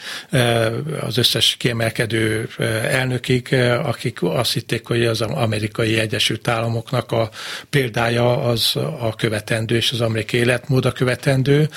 az 1.01 1.16
összes 1.17 1.55
kiemelkedő 1.59 2.49
elnökig, 2.89 3.53
akik 3.83 4.23
azt 4.23 4.53
hitték, 4.53 4.87
hogy 4.87 5.05
az 5.05 5.21
amerikai 5.21 5.99
Egyesült 5.99 6.47
Államoknak 6.47 7.11
a 7.11 7.29
példája 7.69 8.43
az 8.43 8.75
a 8.99 9.15
követendő, 9.15 9.75
és 9.75 9.91
az 9.91 10.01
amerikai 10.01 10.39
életmód 10.39 10.85
a 10.85 10.91
követendő. 10.91 11.69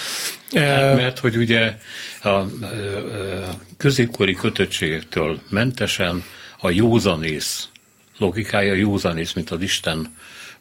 Hát, 0.55 0.97
mert 0.97 1.19
hogy 1.19 1.37
ugye 1.37 1.77
a 2.23 2.41
középkori 3.77 4.35
kötöttségektől 4.35 5.41
mentesen 5.49 6.25
a 6.61 6.71
józanész 6.71 7.69
logikája 8.19 8.75
józanész, 8.75 9.33
mint 9.33 9.51
az 9.51 9.61
Isten 9.61 10.15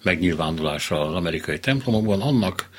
megnyilvánulása 0.03 1.07
az 1.07 1.13
amerikai 1.13 1.59
templomokban, 1.59 2.21
annak 2.21 2.69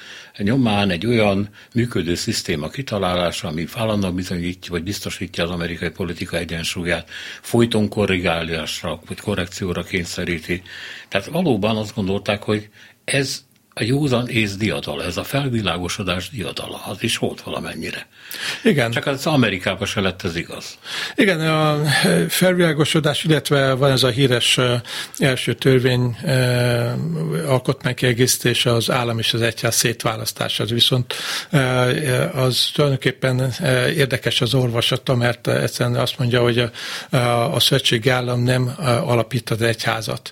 nyomán 0.42 0.90
egy 0.90 1.06
olyan 1.06 1.48
működő 1.74 2.14
szisztéma 2.14 2.68
kitalálása, 2.68 3.48
ami 3.48 3.66
állandóan 3.74 4.14
bizonyítja, 4.14 4.72
vagy 4.72 4.82
biztosítja 4.82 5.44
az 5.44 5.50
amerikai 5.50 5.90
politika 5.90 6.36
egyensúlyát, 6.36 7.10
folyton 7.40 7.88
korrigálásra, 7.88 9.00
vagy 9.06 9.20
korrekcióra 9.20 9.82
kényszeríti. 9.82 10.62
Tehát 11.08 11.26
valóban 11.26 11.76
azt 11.76 11.94
gondolták, 11.94 12.42
hogy 12.42 12.68
ez 13.04 13.44
a 13.74 13.82
józan 13.82 14.28
ész 14.28 14.56
diadala, 14.56 15.04
ez 15.04 15.16
a 15.16 15.24
felvilágosodás 15.24 16.30
diadala, 16.30 16.82
az 16.86 17.02
is 17.02 17.18
volt 17.18 17.42
valamennyire. 17.42 18.06
Igen. 18.62 18.90
Csak 18.90 19.06
az 19.06 19.26
Amerikában 19.26 19.86
se 19.86 20.00
lett 20.00 20.22
ez 20.22 20.36
igaz. 20.36 20.78
Igen, 21.14 21.40
a 21.40 21.84
felvilágosodás, 22.28 23.24
illetve 23.24 23.72
van 23.72 23.90
ez 23.90 24.02
a 24.02 24.08
híres 24.08 24.58
első 25.18 25.54
törvény 25.54 26.16
alkotmánykiegészítése 27.46 28.72
az 28.72 28.90
állam 28.90 29.18
és 29.18 29.34
az 29.34 29.40
egyház 29.40 29.74
szétválasztása. 29.74 30.62
Az 30.62 30.70
viszont 30.70 31.14
az 32.32 32.70
tulajdonképpen 32.74 33.52
érdekes 33.96 34.40
az 34.40 34.54
orvosata, 34.54 35.14
mert 35.14 35.48
egyszerűen 35.48 35.96
azt 35.96 36.18
mondja, 36.18 36.42
hogy 36.42 36.58
a, 37.10 37.18
a 37.54 37.60
szövetségi 37.60 38.08
állam 38.08 38.42
nem 38.42 38.74
alapít 39.04 39.50
az 39.50 39.62
egyházat. 39.62 40.30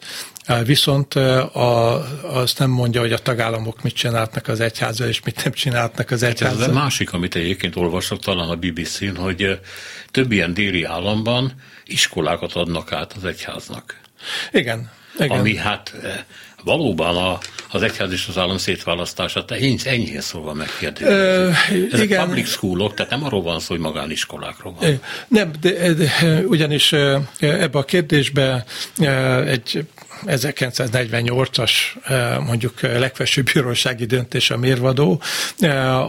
Viszont 0.64 1.14
a, 1.14 2.02
azt 2.22 2.58
nem 2.58 2.70
mondja, 2.70 3.00
hogy 3.00 3.12
a 3.12 3.18
tagállamok 3.18 3.82
mit 3.82 3.94
csinálnak 3.94 4.48
az 4.48 4.60
egyházzal, 4.60 5.08
és 5.08 5.20
mit 5.22 5.44
nem 5.44 5.52
csinálnak 5.52 6.10
az 6.10 6.22
egyházzal. 6.22 6.62
Ez 6.62 6.68
a 6.68 6.72
másik, 6.72 7.12
amit 7.12 7.34
egyébként 7.34 7.76
olvasok 7.76 8.20
talán 8.20 8.48
a 8.48 8.56
BBC-n, 8.56 9.16
hogy 9.16 9.60
több 10.10 10.32
ilyen 10.32 10.54
déli 10.54 10.84
államban 10.84 11.52
iskolákat 11.84 12.52
adnak 12.52 12.92
át 12.92 13.12
az 13.12 13.24
egyháznak. 13.24 14.00
Igen. 14.52 14.90
Igen. 15.18 15.38
Ami 15.38 15.56
hát 15.56 15.94
valóban 16.64 17.16
a, 17.16 17.38
az 17.70 17.82
egyház 17.82 18.12
és 18.12 18.26
az 18.28 18.38
állam 18.38 18.58
szétválasztása, 18.58 19.44
te 19.44 19.54
enyhén 19.54 20.20
szólva 20.20 20.54
megkérdezem. 20.54 21.54
Ezek 21.92 22.04
igen. 22.04 22.26
public 22.26 22.48
schoolok, 22.48 22.94
tehát 22.94 23.10
nem 23.10 23.24
arról 23.24 23.42
van 23.42 23.60
szó, 23.60 23.66
hogy 23.68 23.78
magániskolákról 23.78 24.74
van. 24.80 25.00
Nem, 25.28 25.50
de, 25.60 25.92
de 25.92 26.10
ugyanis 26.46 26.92
ebbe 27.38 27.78
a 27.78 27.84
kérdésbe 27.84 28.64
egy 29.46 29.86
1948-as 30.26 31.70
mondjuk 32.46 32.80
legfelsőbb 32.80 33.50
bírósági 33.52 34.04
döntés 34.04 34.50
a 34.50 34.56
mérvadó, 34.56 35.22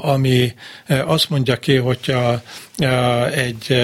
ami 0.01 0.53
azt 0.87 1.29
mondja 1.29 1.59
ki, 1.59 1.75
hogyha 1.75 2.41
egy 3.31 3.75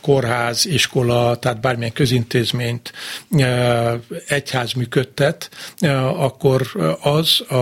kórház, 0.00 0.66
iskola, 0.66 1.36
tehát 1.36 1.60
bármilyen 1.60 1.92
közintézményt 1.92 2.92
egyház 4.28 4.72
működtet, 4.72 5.50
akkor 6.16 6.66
az 7.00 7.40
a, 7.40 7.56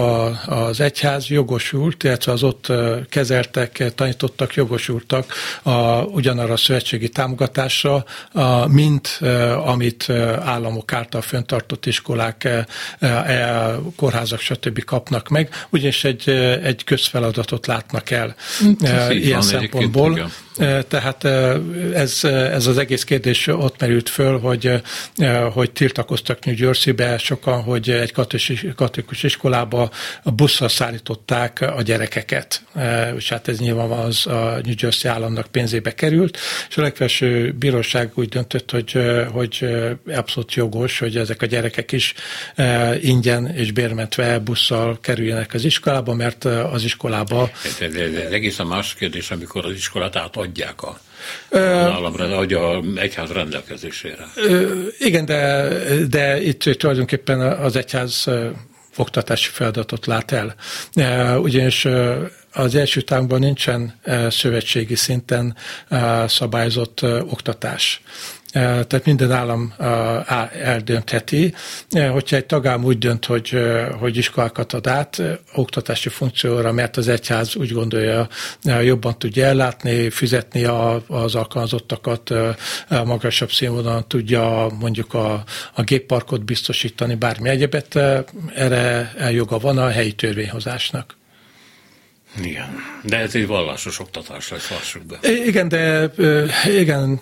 az 0.47 0.81
egyház 0.81 1.27
jogosult, 1.27 2.05
illetve 2.05 2.33
az 2.33 2.43
ott 2.43 2.73
kezeltek, 3.09 3.95
tanítottak, 3.95 4.55
jogosultak 4.55 5.33
a, 5.63 6.03
ugyanarra 6.03 6.53
a 6.53 6.57
szövetségi 6.57 7.09
támogatásra, 7.09 8.05
a, 8.33 8.67
mint 8.67 9.19
amit 9.65 10.11
államok 10.45 10.93
által 10.93 11.21
föntartott 11.21 11.87
iskolák, 11.87 12.45
e, 12.99 13.79
kórházak, 13.97 14.41
stb. 14.41 14.85
kapnak 14.85 15.29
meg, 15.29 15.49
ugyanis 15.71 16.05
egy, 16.05 16.31
egy 16.63 16.85
közfeladatot 16.85 17.67
látnak 17.67 18.11
el 18.11 18.35
Ez 18.81 19.11
ilyen 19.11 19.43
szempontból. 19.43 20.31
Tehát 20.89 21.25
ez, 21.95 22.25
ez 22.25 22.67
az 22.67 22.79
egész 22.79 23.05
kérdés 23.05 23.47
ott 23.47 23.81
merült 23.81 24.09
föl, 24.09 24.39
hogy, 24.39 24.83
hogy 25.53 25.71
tiltakoztak 25.71 26.45
New 26.45 26.55
Jersey-be 26.59 27.19
sokan, 27.19 27.63
hogy 27.63 27.91
egy 27.91 28.13
katolikus 28.75 29.23
iskolába 29.23 29.91
busszal 30.25 30.69
szállították 30.69 31.61
a 31.61 31.83
gyerekeket. 31.83 32.63
És 33.17 33.29
hát 33.29 33.49
ez 33.49 33.59
nyilván 33.59 33.91
az 33.91 34.27
a 34.27 34.61
New 34.65 34.75
Jersey 34.79 35.11
államnak 35.11 35.47
pénzébe 35.47 35.95
került, 35.95 36.39
és 36.69 36.77
a 36.77 36.83
legfelső 36.83 37.53
bíróság 37.59 38.11
úgy 38.15 38.29
döntött, 38.29 38.71
hogy, 38.71 38.99
hogy 39.33 39.69
abszolút 40.15 40.55
jogos, 40.55 40.99
hogy 40.99 41.17
ezek 41.17 41.43
a 41.43 41.47
gyerekek 41.47 41.93
is 41.93 42.15
ingyen 43.01 43.55
és 43.55 43.73
bérmentve 43.73 44.39
busszal 44.39 44.99
kerüljenek 45.01 45.55
az 45.55 45.65
iskolába, 45.65 46.15
mert 46.15 46.45
az 46.45 46.85
iskolába... 46.85 47.51
Ez, 47.65 47.77
ez, 47.81 47.95
ez 47.95 48.33
egészen 48.33 48.67
más 48.67 48.95
kérdés, 48.95 49.31
amikor 49.31 49.65
az 49.65 49.73
iskolát 49.73 50.17
átadják 50.17 50.46
a 50.77 50.99
az 51.51 51.59
államra, 51.61 52.37
hogy 52.37 52.53
a 52.53 52.83
egyház 52.95 53.31
rendelkezésére. 53.31 54.27
Igen, 54.99 55.25
de, 55.25 55.69
de 56.09 56.43
itt 56.43 56.63
tulajdonképpen 56.63 57.41
az 57.41 57.77
egyház 57.77 58.25
oktatási 58.97 59.51
feladatot 59.51 60.07
lát 60.07 60.33
el. 60.33 60.55
Ugyanis 61.39 61.87
az 62.53 62.75
első 62.75 63.01
támban 63.01 63.39
nincsen 63.39 64.01
szövetségi 64.29 64.95
szinten 64.95 65.57
szabályozott 66.27 67.03
oktatás 67.03 68.03
tehát 68.63 69.05
minden 69.05 69.33
állam 69.33 69.75
eldöntheti. 70.63 71.55
Hogyha 72.11 72.37
egy 72.37 72.47
tagállam 72.47 72.85
úgy 72.85 72.99
dönt, 72.99 73.25
hogy, 73.25 73.59
hogy 73.99 74.17
iskolákat 74.17 74.73
ad 74.73 74.87
át 74.87 75.23
oktatási 75.55 76.09
funkcióra, 76.09 76.73
mert 76.73 76.97
az 76.97 77.09
egyház 77.09 77.57
úgy 77.57 77.73
gondolja, 77.73 78.29
jobban 78.83 79.19
tudja 79.19 79.47
ellátni, 79.47 80.11
fizetni 80.11 80.65
az 81.07 81.35
alkalmazottakat, 81.35 82.31
magasabb 83.05 83.51
színvonalon 83.51 84.09
tudja 84.09 84.69
mondjuk 84.81 85.15
a, 85.15 85.45
a 85.75 85.83
gépparkot 85.83 86.45
biztosítani, 86.45 87.15
bármi 87.15 87.49
egyebet, 87.49 87.97
erre 88.55 89.13
joga 89.31 89.59
van 89.59 89.79
a 89.79 89.89
helyi 89.89 90.13
törvényhozásnak. 90.13 91.17
Igen, 92.43 92.69
de 93.03 93.17
ez 93.17 93.35
egy 93.35 93.47
vallásos 93.47 93.99
oktatás 93.99 94.49
lesz, 94.49 94.71
lássuk 94.71 95.03
be. 95.05 95.19
Igen, 95.47 95.69
de 95.69 96.11
igen. 96.69 97.21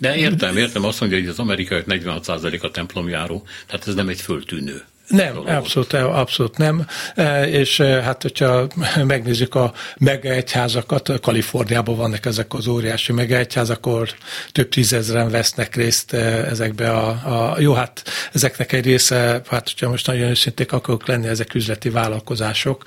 De 0.00 0.16
értem, 0.16 0.56
értem, 0.56 0.84
azt 0.84 1.00
mondja, 1.00 1.18
hogy 1.18 1.28
az 1.28 1.38
amerikai 1.38 1.82
46% 1.86 2.60
a 2.60 2.70
templomjáró, 2.70 3.46
tehát 3.66 3.86
ez 3.88 3.94
nem 3.94 4.08
egy 4.08 4.20
föltűnő. 4.20 4.82
Nem, 5.08 5.38
abszolút, 5.46 5.92
abszolút 5.92 6.56
nem. 6.56 6.86
E, 7.14 7.48
és 7.48 7.80
e, 7.80 8.02
hát, 8.02 8.22
hogyha 8.22 8.66
megnézzük 9.04 9.54
a 9.54 9.72
megaegyházakat, 9.98 11.20
Kaliforniában 11.20 11.96
vannak 11.96 12.26
ezek 12.26 12.54
az 12.54 12.66
óriási 12.66 13.12
megaegyházak, 13.12 13.86
ahol 13.86 14.06
több 14.52 14.68
tízezren 14.68 15.30
vesznek 15.30 15.74
részt 15.74 16.12
ezekbe 16.12 16.90
a, 16.90 17.08
a, 17.08 17.60
jó, 17.60 17.72
hát 17.72 18.02
ezeknek 18.32 18.72
egy 18.72 18.84
része, 18.84 19.16
hát 19.48 19.70
hogyha 19.70 19.88
most 19.88 20.06
nagyon 20.06 20.28
őszinték 20.28 20.72
akarok 20.72 21.06
lenni, 21.06 21.26
ezek 21.26 21.54
üzleti 21.54 21.90
vállalkozások, 21.90 22.84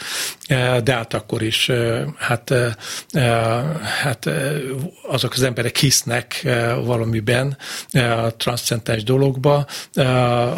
de 0.84 0.93
hát 0.93 1.13
akkor 1.13 1.41
is, 1.41 1.72
hát, 2.18 2.53
hát 4.01 4.30
azok 5.07 5.34
az 5.34 5.41
emberek 5.41 5.78
hisznek 5.78 6.47
valamiben, 6.84 7.57
a 7.91 8.36
transzcendens 8.38 9.03
dologba, 9.03 9.65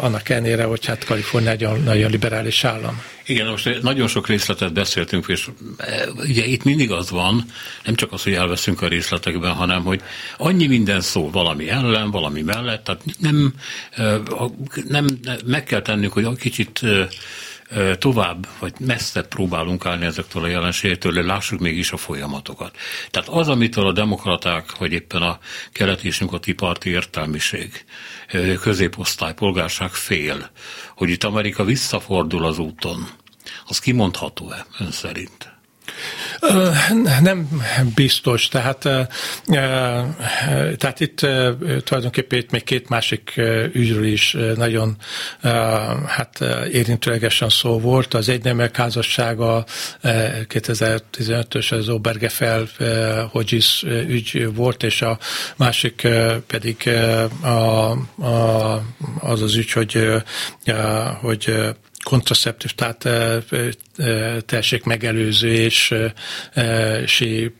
annak 0.00 0.28
ellenére, 0.28 0.64
hogy 0.64 0.86
hát 0.86 1.04
Kalifornia 1.04 1.49
nagyon, 1.50 1.82
nagyon 1.82 2.10
liberális 2.10 2.64
állam. 2.64 3.02
Igen, 3.26 3.46
most 3.46 3.82
nagyon 3.82 4.08
sok 4.08 4.26
részletet 4.26 4.72
beszéltünk, 4.72 5.26
és 5.28 5.48
e, 5.76 6.08
ugye 6.16 6.44
itt 6.44 6.64
mindig 6.64 6.90
az 6.90 7.10
van, 7.10 7.44
nem 7.84 7.94
csak 7.94 8.12
az, 8.12 8.22
hogy 8.22 8.32
elveszünk 8.32 8.82
a 8.82 8.88
részletekben, 8.88 9.52
hanem 9.52 9.82
hogy 9.82 10.02
annyi 10.36 10.66
minden 10.66 11.00
szól 11.00 11.30
valami 11.30 11.68
ellen, 11.68 12.10
valami 12.10 12.42
mellett, 12.42 12.84
tehát 12.84 13.02
nem, 13.18 13.54
e, 13.90 14.20
nem 14.88 15.06
meg 15.44 15.64
kell 15.64 15.82
tennünk, 15.82 16.12
hogy 16.12 16.36
kicsit 16.36 16.82
e, 16.82 17.08
tovább, 17.98 18.46
vagy 18.58 18.72
messze 18.78 19.22
próbálunk 19.22 19.86
állni 19.86 20.04
ezektől 20.04 20.44
a 20.44 20.46
jelenségektől, 20.46 21.24
lássuk 21.24 21.60
mégis 21.60 21.92
a 21.92 21.96
folyamatokat. 21.96 22.76
Tehát 23.10 23.28
az, 23.28 23.48
amitől 23.48 23.86
a 23.86 23.92
demokraták, 23.92 24.76
vagy 24.78 24.92
éppen 24.92 25.22
a 25.22 25.38
keleti 25.72 26.06
és 26.06 26.20
nyugati 26.20 26.52
parti 26.52 26.90
értelmiség, 26.90 27.84
középosztály, 28.60 29.34
polgárság 29.34 29.90
fél, 29.90 30.50
hogy 31.00 31.10
itt 31.10 31.24
Amerika 31.24 31.64
visszafordul 31.64 32.44
az 32.44 32.58
úton, 32.58 33.08
az 33.66 33.78
kimondható-e 33.78 34.66
ön 34.78 34.90
szerint? 34.90 35.49
Nem 37.20 37.62
biztos, 37.94 38.48
tehát, 38.48 38.88
tehát 40.76 41.00
itt 41.00 41.18
tulajdonképpen 41.84 42.38
itt 42.38 42.50
még 42.50 42.64
két 42.64 42.88
másik 42.88 43.32
ügyről 43.72 44.04
is 44.04 44.36
nagyon 44.56 44.96
hát 46.06 46.40
érintőlegesen 46.72 47.48
szó 47.48 47.78
volt. 47.80 48.14
Az 48.14 48.28
egynemek 48.28 48.76
házassága 48.76 49.64
2015-ös 50.02 51.72
az 51.78 51.88
Obergefell 51.88 52.66
Hodges 53.30 53.84
ügy 53.88 54.54
volt, 54.54 54.82
és 54.82 55.02
a 55.02 55.18
másik 55.56 56.08
pedig 56.46 56.90
a, 57.40 57.90
a, 58.26 58.82
az 59.20 59.42
az 59.42 59.56
ügy, 59.56 59.72
hogy, 59.72 60.06
hogy 61.20 61.54
kontraceptív, 62.04 62.70
tehát 62.70 63.08
tessék 64.46 64.84
megelőző 64.84 65.52
és 65.52 65.94
sí, 67.06 67.54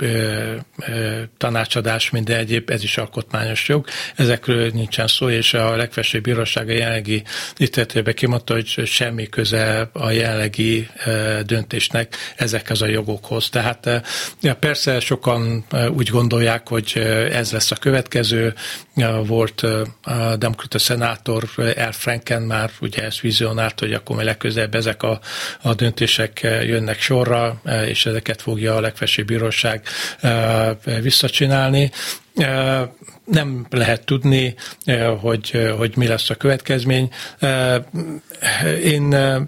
tanácsadás, 1.38 2.10
minden 2.10 2.38
egyéb, 2.38 2.70
ez 2.70 2.82
is 2.82 2.98
alkotmányos 2.98 3.68
jog. 3.68 3.86
Ezekről 4.16 4.70
nincsen 4.72 5.06
szó, 5.06 5.28
és 5.28 5.54
a 5.54 5.76
legfelsőbb 5.76 6.22
bíróság 6.22 6.68
a 6.68 6.72
jelenlegi 6.72 7.22
ítéletében 7.58 8.14
kimondta, 8.14 8.54
hogy 8.54 8.86
semmi 8.86 9.28
köze 9.28 9.90
a 9.92 10.10
jelenlegi 10.10 10.88
döntésnek 11.42 12.16
ezekhez 12.36 12.80
a 12.80 12.86
jogokhoz. 12.86 13.48
Tehát 13.48 14.02
persze 14.60 15.00
sokan 15.00 15.64
úgy 15.90 16.08
gondolják, 16.08 16.68
hogy 16.68 16.92
ez 17.32 17.52
lesz 17.52 17.70
a 17.70 17.76
következő. 17.76 18.54
Volt 19.24 19.66
a 20.02 20.36
demokrata 20.36 20.78
szenátor 20.78 21.44
El 21.76 21.92
Franken 21.92 22.42
már 22.42 22.70
ugye 22.80 23.02
ezt 23.02 23.20
vizionált, 23.20 23.80
hogy 23.80 23.92
akkor 23.92 24.16
legközelebb 24.30 24.74
ezek 24.74 25.02
a, 25.02 25.20
a 25.62 25.74
döntések 25.74 26.40
jönnek 26.42 27.00
sorra, 27.00 27.60
és 27.86 28.06
ezeket 28.06 28.42
fogja 28.42 28.76
a 28.76 28.80
legfelsőbb 28.80 29.26
bíróság 29.26 29.82
visszacsinálni 31.02 31.90
nem 33.24 33.66
lehet 33.70 34.04
tudni, 34.04 34.54
hogy, 35.20 35.72
hogy 35.76 35.92
mi 35.96 36.06
lesz 36.06 36.30
a 36.30 36.34
következmény. 36.34 37.08
Én 38.84 39.02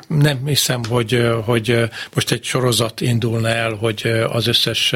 nem 0.09 0.47
hiszem, 0.47 0.81
hogy, 0.89 1.29
hogy 1.45 1.79
most 2.15 2.31
egy 2.31 2.45
sorozat 2.45 3.01
indulna 3.01 3.49
el, 3.49 3.73
hogy 3.73 4.13
az 4.29 4.47
összes 4.47 4.95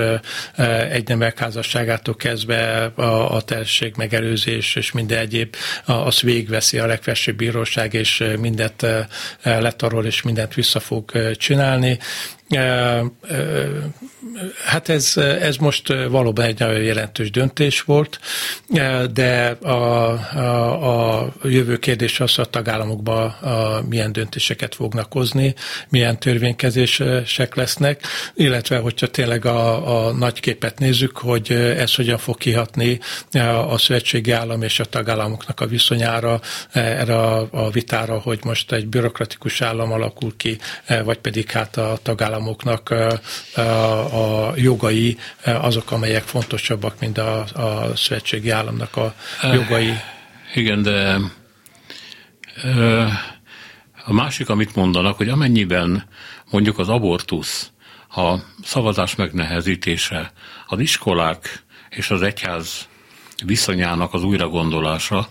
egynemek 0.90 1.38
házasságától 1.38 2.16
kezdve 2.16 2.92
a, 2.94 3.34
a 3.34 3.42
terség 3.42 3.94
megelőzés 3.96 4.74
és 4.74 4.92
minden 4.92 5.18
egyéb, 5.18 5.56
az 5.84 6.20
végveszi 6.20 6.78
a 6.78 6.86
legfelsőbb 6.86 7.36
bíróság, 7.36 7.94
és 7.94 8.24
mindent 8.40 8.86
letarol, 9.42 10.04
és 10.04 10.22
mindent 10.22 10.54
vissza 10.54 10.80
fog 10.80 11.34
csinálni. 11.36 11.98
Hát 14.64 14.88
ez, 14.88 15.16
ez 15.16 15.56
most 15.56 15.88
valóban 16.08 16.44
egy 16.44 16.58
nagyon 16.58 16.82
jelentős 16.82 17.30
döntés 17.30 17.82
volt, 17.82 18.20
de 19.12 19.56
a, 19.60 19.68
a, 19.68 21.22
a 21.22 21.32
jövő 21.42 21.76
kérdés 21.76 22.20
az, 22.20 22.34
hogy 22.34 22.44
a 22.44 22.50
tagállamokban 22.50 23.36
milyen 23.88 24.12
döntéseket 24.12 24.74
fognak 24.74 25.12
hozni, 25.12 25.54
milyen 25.88 26.18
törvénykezések 26.18 27.54
lesznek, 27.54 28.02
illetve 28.34 28.78
hogyha 28.78 29.06
tényleg 29.06 29.44
a, 29.44 30.06
a 30.06 30.12
nagy 30.12 30.40
képet 30.40 30.78
nézzük, 30.78 31.18
hogy 31.18 31.52
ez 31.52 31.94
hogyan 31.94 32.18
fog 32.18 32.38
kihatni 32.38 33.00
a 33.68 33.78
szövetségi 33.78 34.30
állam 34.30 34.62
és 34.62 34.80
a 34.80 34.84
tagállamoknak 34.84 35.60
a 35.60 35.66
viszonyára, 35.66 36.40
erre 36.72 37.16
a, 37.18 37.48
a 37.50 37.70
vitára, 37.70 38.18
hogy 38.18 38.38
most 38.44 38.72
egy 38.72 38.86
bürokratikus 38.86 39.60
állam 39.60 39.92
alakul 39.92 40.32
ki, 40.36 40.58
vagy 41.04 41.18
pedig 41.18 41.50
hát 41.50 41.76
a 41.76 41.98
tagállamoknak 42.02 42.34
a, 43.54 43.60
a 43.60 44.52
jogai 44.56 45.16
azok, 45.44 45.90
amelyek 45.90 46.22
fontosabbak, 46.22 47.00
mint 47.00 47.18
a, 47.18 47.38
a 47.40 47.96
szövetségi 47.96 48.50
államnak 48.50 48.96
a 48.96 49.14
jogai. 49.42 49.92
Igen, 50.54 50.82
de 50.82 51.18
a 54.04 54.12
másik, 54.12 54.48
amit 54.48 54.74
mondanak, 54.74 55.16
hogy 55.16 55.28
amennyiben 55.28 56.08
mondjuk 56.50 56.78
az 56.78 56.88
abortusz, 56.88 57.70
a 58.08 58.36
szavazás 58.64 59.14
megnehezítése, 59.14 60.32
az 60.66 60.78
iskolák 60.78 61.64
és 61.88 62.10
az 62.10 62.22
egyház 62.22 62.88
viszonyának 63.44 64.14
az 64.14 64.22
újragondolása, 64.22 65.28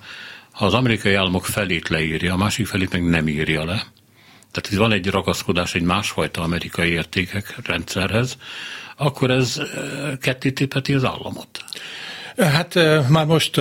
az 0.51 0.73
amerikai 0.73 1.13
államok 1.13 1.45
felét 1.45 1.89
leírja, 1.89 2.33
a 2.33 2.37
másik 2.37 2.67
felét 2.67 2.91
meg 2.91 3.03
nem 3.03 3.27
írja 3.27 3.65
le. 3.65 3.83
Tehát 4.55 4.71
itt 4.71 4.77
van 4.77 4.91
egy 4.91 5.09
ragaszkodás 5.09 5.75
egy 5.75 5.81
másfajta 5.81 6.41
amerikai 6.41 6.89
értékek 6.89 7.55
rendszerhez, 7.67 8.37
akkor 8.97 9.31
ez 9.31 9.61
ketté 10.21 10.53
az 10.93 11.03
államot. 11.03 11.63
Hát 12.37 12.73
már 13.07 13.25
most, 13.25 13.55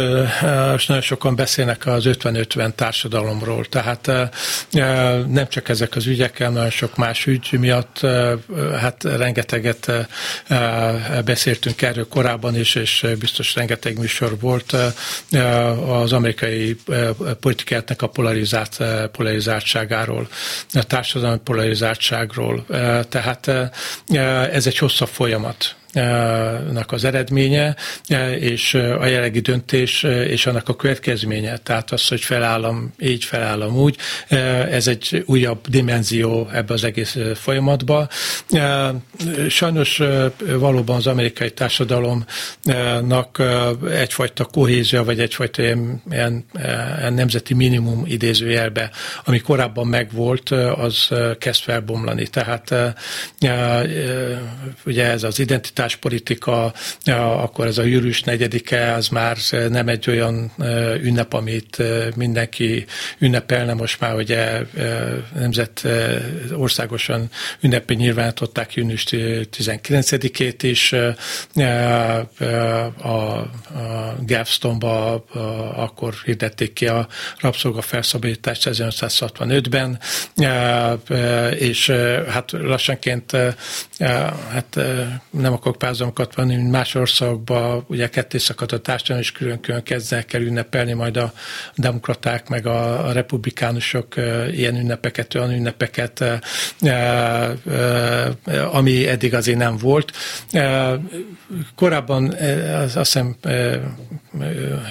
nagyon 0.87 1.01
sokan 1.01 1.37
beszélnek 1.37 1.87
az 1.87 2.05
50-50 2.07 2.75
társadalomról, 2.75 3.65
tehát 3.65 4.07
nem 5.29 5.49
csak 5.49 5.69
ezek 5.69 5.97
az 5.97 6.07
ügyek, 6.07 6.39
nagyon 6.39 6.71
sok 6.71 6.97
más 6.97 7.27
ügy 7.27 7.49
miatt, 7.59 8.01
hát 8.79 9.05
rengeteget 9.05 9.93
beszéltünk 11.25 11.83
erről 11.83 12.09
korábban 12.09 12.57
is, 12.57 12.75
és 12.75 13.07
biztos 13.19 13.55
rengeteg 13.55 13.99
műsor 13.99 14.39
volt 14.41 14.77
az 15.87 16.13
amerikai 16.13 16.77
politikátnak 17.41 18.03
a 18.03 18.09
polarizált, 18.09 18.79
polarizáltságáról, 19.13 20.29
a 20.73 20.83
társadalmi 20.83 21.41
polarizáltságról. 21.45 22.67
Tehát 23.09 23.51
ez 24.53 24.67
egy 24.67 24.79
hosszabb 24.79 25.09
folyamat 25.09 25.77
nak 26.73 26.93
az 26.93 27.05
eredménye, 27.05 27.77
és 28.39 28.75
a 28.75 29.07
jelenlegi 29.07 29.41
döntés 29.41 30.03
és 30.03 30.47
annak 30.47 30.69
a 30.69 30.77
következménye. 30.77 31.57
Tehát 31.57 31.93
az, 31.93 32.09
hogy 32.09 32.21
felállom 32.21 32.93
így, 32.99 33.25
felállom 33.25 33.77
úgy, 33.77 33.97
ez 34.71 34.87
egy 34.87 35.23
újabb 35.27 35.69
dimenzió 35.69 36.49
ebbe 36.53 36.75
az 36.75 36.85
egész 36.85 37.17
folyamatba. 37.35 38.09
Sajnos 39.49 40.03
valóban 40.39 40.97
az 40.97 41.07
amerikai 41.07 41.51
társadalomnak 41.51 43.43
egyfajta 43.91 44.45
kohézia, 44.45 45.05
vagy 45.05 45.21
egyfajta 45.21 45.63
ilyen, 45.63 46.03
ilyen, 46.11 46.45
ilyen 46.99 47.15
nemzeti 47.15 47.55
minimum 47.55 48.03
idézőjelbe, 48.07 48.91
ami 49.25 49.39
korábban 49.39 49.87
megvolt, 49.87 50.51
az 50.77 51.09
kezd 51.39 51.63
felbomlani. 51.63 52.27
Tehát 52.27 52.75
ugye 54.85 55.05
ez 55.05 55.23
az 55.23 55.39
identitás 55.39 55.84
politika, 55.93 56.73
akkor 57.37 57.67
ez 57.67 57.79
a 57.79 57.83
július 57.83 58.23
negyedike, 58.23 58.93
az 58.93 59.09
már 59.09 59.37
nem 59.69 59.89
egy 59.89 60.09
olyan 60.09 60.53
ünnep, 61.03 61.33
amit 61.33 61.83
mindenki 62.17 62.85
ünnepelne, 63.19 63.75
most 63.75 64.01
már 64.01 64.15
ugye 64.15 64.61
nemzet 65.35 65.87
országosan 66.53 67.31
ünnepi 67.61 67.95
nyilvánították 67.95 68.75
június 68.75 69.05
19-ét 69.09 70.59
is, 70.61 70.95
a, 73.03 73.09
a 73.09 74.45
Galvestonba 74.55 75.25
akkor 75.77 76.15
hirdették 76.25 76.73
ki 76.73 76.87
a 76.87 77.09
rabszolga 77.41 77.83
felszabadítást 77.83 78.69
1965-ben, 78.71 79.99
és 81.59 81.91
hát 82.29 82.51
lassanként 82.53 83.37
hát 84.53 84.79
nem 85.31 85.53
akarok 85.53 85.74
akarok 85.75 85.79
párhuzamokat 85.79 86.35
venni, 86.35 86.57
mint 86.57 86.71
más 86.71 86.95
országokban, 86.95 87.85
ugye 87.89 88.09
ketté 88.09 88.39
szakadt 88.39 88.73
a 88.73 88.79
társadalom, 88.79 89.23
és 89.23 89.33
külön-külön 89.33 89.83
kezdenek 89.83 90.33
el 90.33 90.41
ünnepelni 90.41 90.93
majd 90.93 91.17
a 91.17 91.33
demokraták, 91.77 92.49
meg 92.49 92.67
a, 92.67 93.07
a 93.07 93.13
republikánusok 93.13 94.15
ilyen 94.51 94.77
ünnepeket, 94.77 95.35
olyan 95.35 95.53
ünnepeket, 95.53 96.25
ami 98.73 99.09
eddig 99.09 99.35
azért 99.35 99.59
nem 99.59 99.77
volt. 99.77 100.13
Korábban 101.75 102.35
azt 102.85 102.97
hiszem 102.97 103.37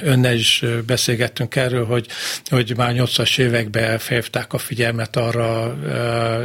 önnel 0.01 0.33
is 0.35 0.63
beszélgettünk 0.85 1.55
erről, 1.55 1.85
hogy, 1.85 2.07
hogy 2.45 2.73
már 2.77 2.93
80-as 2.95 3.39
években 3.39 3.97
felhívták 3.97 4.53
a 4.53 4.57
figyelmet 4.57 5.15
arra 5.15 5.77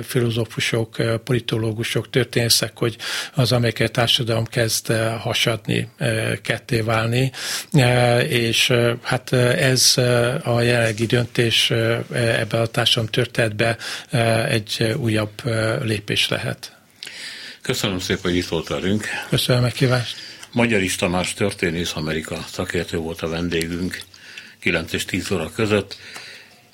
filozófusok, 0.03 0.97
politológusok, 1.25 2.11
történészek, 2.11 2.79
hogy 2.79 2.97
az 3.35 3.53
amerikai 3.53 3.89
társadalom 3.89 4.28
kezd 4.45 4.93
hasadni, 5.19 5.89
ketté 6.43 6.81
válni, 6.81 7.33
és 8.29 8.73
hát 9.03 9.33
ez 9.33 9.95
a 10.45 10.61
jelenlegi 10.61 11.07
döntés 11.07 11.71
ebbe 12.13 12.61
a 12.61 12.67
társadalom 12.67 13.11
történetbe 13.11 13.77
egy 14.49 14.95
újabb 14.99 15.43
lépés 15.83 16.29
lehet. 16.29 16.77
Köszönöm 17.63 17.99
szépen, 17.99 18.23
hogy 18.23 18.37
itt 18.37 18.47
volt 18.47 18.69
velünk. 18.69 19.07
Köszönöm 19.29 19.61
a 19.61 19.65
meghívást. 19.65 20.17
Magyar 20.53 20.83
is 20.83 20.97
Tamás 20.97 21.35
történész 21.35 21.93
Amerika 21.95 22.45
szakértő 22.53 22.97
volt 22.97 23.21
a 23.23 23.29
vendégünk 23.29 24.01
9 24.61 24.93
és 24.93 25.05
10 25.05 25.31
óra 25.31 25.51
között. 25.55 25.97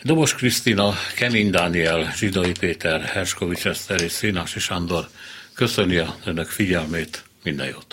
Dobos 0.02 0.34
Krisztina, 0.34 0.94
Kemény 1.16 1.50
Dániel, 1.50 2.12
Zsidai 2.16 2.52
Péter, 2.60 3.00
Herskovics 3.00 3.66
Eszter 3.66 4.00
és 4.00 4.12
Szénási 4.12 4.60
Sándor 4.60 5.08
köszöni 5.54 5.96
a 5.96 6.16
önök 6.24 6.48
figyelmét, 6.48 7.22
minden 7.44 7.66
jót! 7.66 7.86